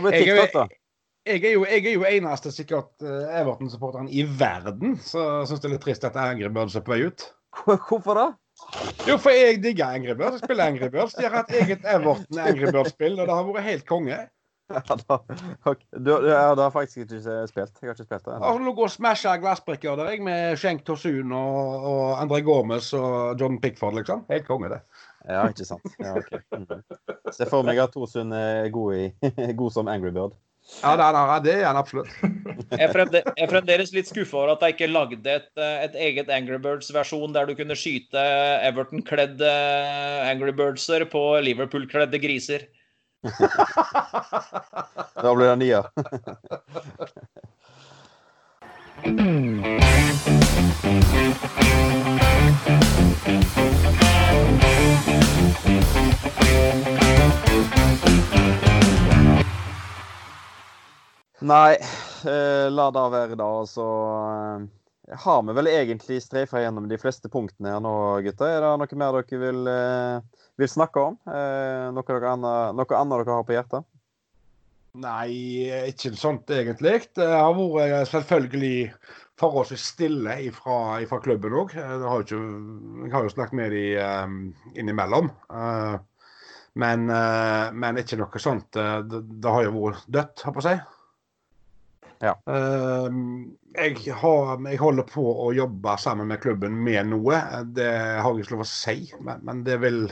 Blir 0.00 0.16
jeg 1.26 1.42
er 1.42 1.56
jo, 1.56 1.64
jeg 1.66 1.82
er 1.82 1.96
jo 1.96 2.04
eneste 2.06 2.52
sikkert 2.54 2.92
uh, 3.02 3.26
Everton-supporteren 3.34 4.06
i 4.14 4.22
verden 4.38 4.94
som 5.02 5.42
syns 5.48 5.58
det 5.58 5.66
er 5.66 5.72
litt 5.74 5.82
trist 5.82 6.06
at 6.06 6.16
Angry 6.22 6.48
Birds 6.54 6.76
er 6.78 6.84
på 6.86 6.94
vei 6.94 7.08
ut. 7.10 7.24
Hvorfor 7.66 8.14
da? 8.14 8.26
Jo, 9.08 9.16
for 9.20 9.34
jeg 9.34 9.58
digger 9.64 9.90
Angry 9.98 10.14
Birds. 10.14 10.38
Jeg 10.38 10.46
spiller 10.46 10.70
Angry 10.70 10.88
Birds. 10.92 11.16
De 11.18 11.26
har 11.26 11.34
hatt 11.40 11.50
eget 11.50 11.84
Everton 11.84 12.40
Angry 12.40 12.70
Birds-spill, 12.70 13.18
og 13.18 13.26
det 13.26 13.34
har 13.34 13.50
vært 13.50 13.66
helt 13.66 13.86
konge. 13.90 14.20
Ja, 14.74 14.96
da, 15.08 15.18
okay. 15.62 15.86
du, 15.96 16.10
ja, 16.28 16.54
da 16.54 16.62
har 16.66 16.72
faktisk 16.74 17.04
ikke 17.04 17.20
spilt. 17.46 17.76
Jeg 17.82 17.90
har 17.90 17.94
ikke 17.94 18.06
spilt 18.06 18.24
det. 18.24 18.32
Altså, 18.34 18.62
nå 18.64 18.72
går 18.74 18.88
og 18.88 18.94
smasher 18.94 19.38
glassbrikker 19.42 19.98
der, 20.00 20.10
jeg, 20.14 20.24
med 20.26 20.56
Schenk 20.58 20.82
Torsun 20.86 21.34
og, 21.36 21.84
og 21.90 22.06
André 22.18 22.40
Gomez 22.46 22.90
og 22.98 23.38
John 23.40 23.60
Pickford, 23.62 23.94
liksom. 24.00 24.24
Helt 24.32 24.48
konge, 24.48 24.72
det. 24.74 24.80
Ja, 25.26 25.44
ikke 25.50 25.68
sant. 25.68 25.86
Ja, 26.02 26.16
okay. 26.18 26.42
mm. 26.50 26.82
Se 27.34 27.46
for 27.50 27.66
meg 27.66 27.78
at 27.82 27.94
Torsun 27.94 28.34
er 28.34 28.66
god, 28.74 28.98
i, 28.98 29.30
god 29.60 29.74
som 29.78 29.92
Angry 29.92 30.10
Bird. 30.14 30.34
Ja, 30.82 30.96
det 30.98 31.04
er, 31.06 31.42
det 31.44 31.52
er 31.60 31.68
han 31.68 31.78
absolutt. 31.78 32.10
Jeg 32.74 32.88
er 32.90 33.50
fremdeles 33.50 33.92
litt 33.94 34.08
skuffa 34.10 34.40
over 34.40 34.56
at 34.56 34.64
jeg 34.64 34.74
ikke 34.74 34.88
lagde 34.90 35.30
et, 35.30 35.52
eh, 35.62 35.76
et 35.84 35.94
eget 36.08 36.32
Angry 36.34 36.58
Birds-versjon 36.62 37.34
der 37.36 37.46
du 37.46 37.54
kunne 37.54 37.76
skyte 37.78 38.24
Everton-kledde 38.66 39.52
Angry 40.26 40.50
Birdser 40.58 41.06
på 41.12 41.22
Liverpool-kledde 41.46 42.18
griser. 42.18 42.66
da 45.22 45.34
blir 45.34 45.46
det 45.46 45.56
nier. 45.56 45.84
Nei, 61.46 61.76
eh, 62.24 62.70
la 62.70 62.90
det 62.90 63.02
være, 63.12 63.36
da. 63.38 63.50
Så 63.66 63.84
eh, 64.32 65.16
har 65.24 65.42
vi 65.46 65.54
vel 65.54 65.68
egentlig 65.70 66.18
streifa 66.24 66.62
gjennom 66.62 66.88
de 66.90 66.98
fleste 66.98 67.30
punktene 67.30 67.74
her 67.74 67.82
nå, 67.84 67.92
gutter. 68.24 68.56
Er 68.56 68.64
det 68.64 68.72
noe 68.82 68.98
mer 69.02 69.18
dere 69.20 69.40
vil, 69.44 69.60
eh, 69.70 70.45
vil 70.60 70.70
snakke 70.70 71.02
om? 71.10 71.20
Eh, 71.28 71.86
noe, 71.92 72.06
dere 72.08 72.32
annet, 72.32 72.76
noe 72.78 72.98
annet 72.98 73.22
dere 73.22 73.38
har 73.38 73.46
på 73.46 73.56
hjertet? 73.56 73.86
Nei, 74.96 75.68
ikke 75.90 76.14
sånt 76.16 76.50
egentlig. 76.52 77.10
Det 77.16 77.28
har 77.28 77.52
vært 77.56 77.82
eh, 77.84 78.02
selvfølgelig 78.08 78.74
forholdsvis 79.36 79.86
stille 79.92 80.36
fra, 80.56 81.20
klubben 81.20 81.56
òg. 81.60 81.74
Jeg 81.76 83.12
har 83.12 83.26
jo 83.26 83.32
snakket 83.34 83.58
med 83.58 83.74
dem 83.76 84.00
um, 84.00 84.36
innimellom. 84.72 85.28
Uh, 85.52 85.98
men, 86.80 87.10
uh, 87.12 87.68
men, 87.76 88.00
ikke 88.00 88.16
noe 88.20 88.40
sånt. 88.40 88.70
Det, 88.72 89.22
det 89.28 89.52
har 89.52 89.66
jo 89.66 89.76
vært 89.76 90.08
dødt, 90.08 90.46
holdt 90.46 90.56
på 90.56 90.64
å 90.64 90.68
si. 90.70 90.76
Ja. 92.24 92.32
Uh, 92.48 93.12
jeg, 93.76 94.00
har, 94.22 94.56
jeg, 94.64 94.80
holder 94.80 95.08
på 95.10 95.24
å 95.44 95.50
jobbe 95.52 95.98
sammen 96.00 96.32
med 96.32 96.40
klubben 96.40 96.80
med 96.88 97.12
noe. 97.12 97.42
Det 97.76 97.90
har 97.92 98.32
jeg 98.32 98.46
ikke 98.46 98.56
lov 98.56 98.64
å 98.64 98.70
si, 98.70 99.02
men, 99.20 99.44
men 99.44 99.60
det 99.68 99.76
vil 99.84 100.06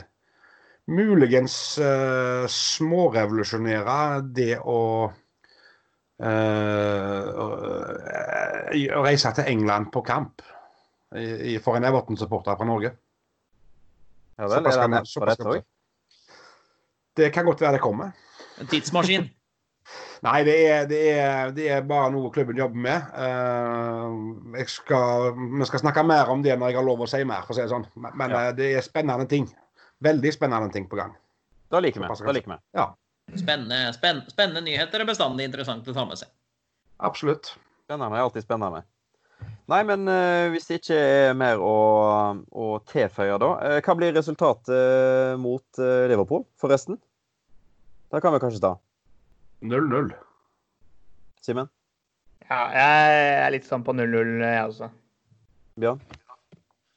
muligens 0.91 1.55
uh, 1.81 2.45
smårevolusjonere 2.51 3.99
det 4.35 4.59
å 4.61 4.81
uh, 6.21 7.29
å 8.95 9.05
reise 9.05 9.31
til 9.37 9.49
England 9.51 9.91
på 9.93 10.03
kamp 10.05 10.43
i, 11.15 11.57
for 11.63 11.77
en 11.77 11.87
Everton-supporter 11.87 12.57
fra 12.59 12.67
Norge. 12.67 12.91
Ja 14.35 14.49
vel, 14.51 14.67
er 14.67 14.81
det 14.81 14.91
nett 14.91 15.15
på 15.15 15.27
dette 15.29 15.47
òg? 15.47 15.65
Det 17.15 17.31
kan 17.31 17.47
godt 17.47 17.61
være 17.63 17.77
det 17.77 17.83
kommer. 17.83 18.11
En 18.59 18.67
tidsmaskin? 18.67 19.29
Nei, 20.25 20.39
det 20.47 20.55
er, 20.65 20.87
det, 20.89 21.01
er, 21.11 21.51
det 21.55 21.67
er, 21.71 21.85
bare 21.87 22.09
noe 22.11 22.31
klubben 22.33 22.57
jobber 22.59 22.81
med. 22.87 22.99
Uh, 23.15 24.63
skal, 24.71 25.35
vi 25.35 25.67
skal 25.69 25.83
snakke 25.85 26.03
mer 26.07 26.31
om 26.33 26.43
det 26.43 26.57
når 26.57 26.73
jeg 26.73 26.79
har 26.79 26.87
lov 26.87 27.05
å 27.05 27.09
si 27.09 27.21
mer, 27.27 27.45
for 27.45 27.53
å 27.53 27.57
si 27.59 27.63
det 27.63 27.71
sånn. 27.71 27.87
Men, 27.95 28.17
men 28.19 28.33
ja. 28.33 28.41
uh, 28.49 28.55
det 28.57 28.71
er 28.75 28.85
spennende 28.85 29.27
ting. 29.31 29.47
Veldig 30.05 30.31
spennende 30.35 30.71
ting 30.73 30.87
på 30.89 30.99
gang. 30.99 31.15
Da 31.73 31.81
liker 31.81 32.03
vi. 32.03 32.09
Da 32.21 32.33
liker 32.35 32.53
vi. 32.53 32.57
Ja. 32.77 32.89
Spennende, 33.33 33.79
spenn, 33.95 34.21
spennende 34.29 34.61
nyheter 34.67 35.01
er 35.01 35.09
bestandig 35.09 35.47
interessant 35.49 35.87
å 35.89 35.95
ta 35.95 36.03
med 36.05 36.19
seg. 36.21 36.29
Absolutt. 37.03 37.55
Spennende 37.87 38.19
er 38.19 38.25
alltid 38.27 38.45
spennende. 38.45 38.83
Nei, 39.69 39.81
men 39.87 40.05
uh, 40.05 40.45
hvis 40.53 40.69
det 40.69 40.77
ikke 40.79 40.99
er 40.99 41.33
mer 41.37 41.61
å, 41.61 41.73
å 42.37 42.67
tilføye, 42.91 43.39
da. 43.41 43.49
hva 43.81 43.95
blir 43.97 44.13
resultatet 44.15 45.41
mot 45.41 45.81
Liverpool, 46.11 46.45
forresten? 46.61 46.99
Da 48.13 48.21
kan 48.21 48.35
vi 48.35 48.43
kanskje 48.43 48.61
ta. 48.63 48.75
0-0. 49.65 50.13
Simen? 51.41 51.71
Ja, 52.45 52.61
jeg 52.77 53.25
er 53.41 53.51
litt 53.55 53.65
sånn 53.65 53.83
på 53.85 53.95
0-0, 53.97 54.37
jeg 54.45 54.69
også. 54.69 54.91
Bjørn? 55.81 56.01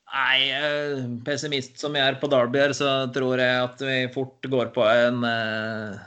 Nei, 0.09 0.49
eh, 0.57 1.03
pessimist 1.25 1.77
som 1.81 1.97
jeg 1.97 2.07
er 2.07 2.17
på 2.21 2.31
Derby 2.33 2.63
her, 2.63 2.73
så 2.77 2.93
tror 3.13 3.41
jeg 3.43 3.65
at 3.65 3.83
vi 3.85 3.99
fort 4.15 4.49
går 4.49 4.71
på 4.73 4.87
en, 4.89 5.21
eh, 5.29 5.99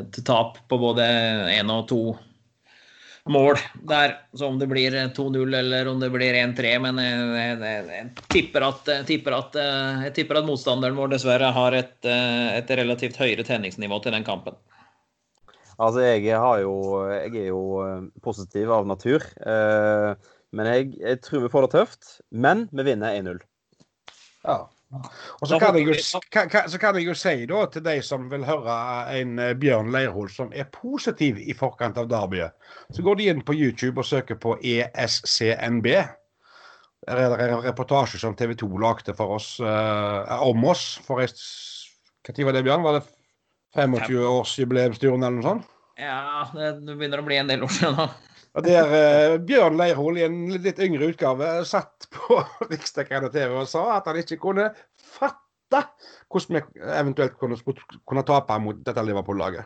et 0.00 0.20
tap 0.26 0.60
på 0.68 0.78
både 0.80 1.06
én 1.54 1.72
og 1.72 1.86
to 1.88 2.02
mål 3.32 3.56
der. 3.88 4.18
Så 4.34 4.48
om 4.50 4.58
det 4.58 4.68
blir 4.68 4.92
2-0 5.16 5.56
eller 5.56 5.88
om 5.88 6.00
det 6.00 6.10
blir 6.12 6.36
1-3. 6.36 6.74
Men 6.84 7.00
jeg, 7.00 7.60
jeg, 7.62 7.86
jeg, 7.94 8.10
tipper 8.34 8.68
at, 8.68 8.92
tipper 9.08 9.38
at, 9.38 9.56
jeg, 10.04 10.12
tipper 10.18 10.42
at, 10.42 10.48
motstanderen 10.48 10.98
vår 10.98 11.14
dessverre 11.14 11.52
har 11.54 11.78
et, 11.78 11.96
et 12.04 12.76
relativt 12.82 13.16
høyere 13.20 13.46
tenningsnivå 13.46 14.02
til 14.02 14.16
den 14.16 14.26
kampen. 14.26 14.58
Altså, 15.80 16.02
jeg, 16.04 16.26
jo, 16.28 16.76
jeg 17.10 17.32
er 17.32 17.48
jo 17.48 17.62
eh, 17.86 18.04
positiv 18.22 18.72
av 18.74 18.86
natur. 18.86 19.24
Eh, 19.40 20.30
men 20.52 20.68
jeg, 20.68 20.92
jeg, 21.00 21.20
tror 21.24 21.46
vi 21.46 21.50
får 21.52 21.66
det 21.66 21.72
tøft. 21.74 22.12
Men 22.30 22.66
vi 22.72 22.84
vinner 22.86 23.16
1-0. 23.16 23.42
Ja. 24.44 24.60
Og 25.40 25.48
så 25.48 25.56
kan, 25.56 25.76
jo, 25.80 25.94
så 26.04 26.20
kan, 26.28 26.50
jeg 26.98 27.06
jo, 27.06 27.14
si 27.16 27.46
da 27.48 27.62
til 27.72 27.84
de 27.86 27.94
som 28.04 28.26
vil 28.28 28.44
høre 28.44 28.74
en 29.16 29.38
eh, 29.40 29.54
Bjørn 29.56 29.88
Leirhol 29.94 30.28
som 30.28 30.50
er 30.52 30.68
positiv 30.68 31.38
i 31.40 31.54
forkant 31.56 31.96
av 31.96 32.10
derbyet, 32.10 32.52
så 32.92 33.04
går 33.06 33.16
de 33.16 33.28
inn 33.32 33.40
på 33.46 33.56
YouTube 33.56 34.02
og 34.02 34.08
søker 34.08 34.36
på 34.42 34.58
ESCNB. 34.60 35.88
Det 37.02 37.16
er 37.16 37.46
en 37.48 37.64
reportasje 37.64 38.20
som 38.20 38.36
TV 38.36 38.52
2 38.60 38.68
lagde 38.84 39.16
for 39.16 39.38
oss, 39.38 39.54
eh, 39.64 40.34
om 40.44 40.68
oss. 40.68 41.00
For 41.06 41.24
Når 41.24 42.44
var 42.44 42.52
det, 42.52 42.66
Bjørn? 42.68 42.84
Var 42.84 43.00
det 43.00 43.06
25-årsjubileumsturen 43.80 45.24
eller 45.24 45.40
noe 45.40 45.48
sånt? 45.48 45.72
Ja, 45.96 46.44
det 46.52 46.98
begynner 46.98 47.22
å 47.22 47.26
bli 47.26 47.40
en 47.40 47.48
del 47.48 47.64
år 47.64 47.72
siden 47.72 47.96
nå. 47.96 48.10
Og 48.52 48.66
der 48.66 48.90
eh, 48.96 49.38
Bjørn 49.40 49.78
Leirhol 49.80 50.18
i 50.20 50.26
en 50.26 50.34
litt 50.60 50.80
yngre 50.82 51.06
utgave 51.12 51.46
satt 51.68 52.08
på 52.12 52.40
riksdekkende 52.72 53.30
TV 53.32 53.50
og 53.62 53.68
sa 53.70 53.82
at 53.96 54.08
han 54.10 54.18
ikke 54.20 54.42
kunne 54.42 54.66
fatte 55.00 55.80
hvordan 56.28 56.58
vi 56.58 56.60
eventuelt 56.98 57.34
kunne, 57.40 57.56
kunne 58.04 58.26
tape 58.28 58.58
mot 58.60 58.76
dette 58.84 59.06
Liverpool-laget. 59.08 59.64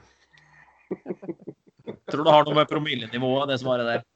Tror 2.07 2.21
du 2.21 2.25
det 2.29 2.35
har 2.35 2.45
noe 2.47 2.59
med 2.61 2.71
promillenivået, 2.71 3.49
det 3.51 3.59
svaret 3.63 3.87
der. 3.91 4.01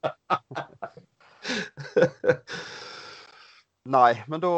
Nei, 3.90 4.12
men 4.30 4.38
da 4.42 4.50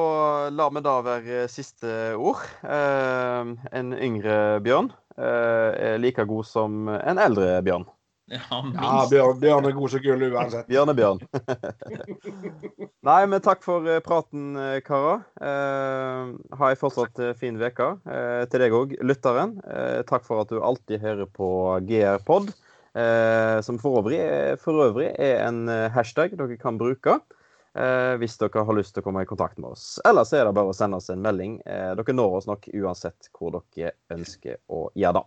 lar 0.52 0.70
vi 0.74 0.80
da 0.84 0.94
være 1.06 1.48
siste 1.48 1.88
ord. 2.20 2.42
Eh, 2.66 3.42
en 3.80 3.88
yngre 3.96 4.60
bjørn 4.64 4.88
eh, 5.16 5.70
er 5.92 6.00
like 6.04 6.24
god 6.28 6.44
som 6.48 6.70
en 6.98 7.18
eldre 7.22 7.62
bjørn. 7.64 7.86
Ja, 8.30 8.40
Ja. 8.74 9.06
Bjørn, 9.10 9.40
Bjørn 9.42 9.66
er 9.68 9.74
god 9.76 9.90
som 9.92 10.02
gull 10.04 10.22
uansett. 10.30 10.68
Bjørnebjørn. 10.70 11.20
Nei, 13.08 13.20
men 13.26 13.42
takk 13.42 13.64
for 13.66 13.86
eh, 13.90 14.00
praten, 14.04 14.52
eh, 14.56 14.78
karer. 14.86 15.24
Eh, 15.42 16.32
ha 16.58 16.70
ei 16.70 16.78
fortsatt 16.78 17.18
eh, 17.22 17.34
fin 17.38 17.58
uke. 17.60 17.88
Eh, 18.06 18.44
til 18.52 18.62
deg 18.62 18.76
òg, 18.78 18.94
lytteren. 19.02 19.56
Eh, 19.66 20.00
takk 20.08 20.24
for 20.28 20.44
at 20.44 20.52
du 20.54 20.60
alltid 20.62 21.02
hører 21.02 21.26
på 21.26 21.48
GR-pod. 21.88 22.52
Eh, 22.92 23.58
som 23.64 23.78
for 23.80 24.02
øvrig, 24.02 24.20
for 24.60 24.84
øvrig 24.86 25.10
er 25.16 25.46
en 25.48 25.64
hashtag 25.94 26.36
dere 26.38 26.58
kan 26.60 26.78
bruke. 26.80 27.18
Eh, 27.72 28.14
hvis 28.20 28.36
dere 28.36 28.66
har 28.68 28.76
lyst 28.76 28.92
til 28.94 29.00
å 29.00 29.06
komme 29.06 29.22
i 29.24 29.28
kontakt 29.28 29.56
med 29.58 29.72
oss. 29.72 29.96
Ellers 30.04 30.32
er 30.36 30.44
det 30.44 30.52
bare 30.58 30.72
å 30.74 30.76
sende 30.76 31.00
oss 31.00 31.08
en 31.12 31.24
melding. 31.24 31.56
Eh, 31.64 31.94
dere 31.96 32.16
når 32.16 32.38
oss 32.38 32.48
nok 32.50 32.68
uansett 32.76 33.30
hvor 33.32 33.56
dere 33.56 33.96
ønsker 34.12 34.60
å 34.68 34.90
gjøre 34.92 35.22
det. 35.22 35.26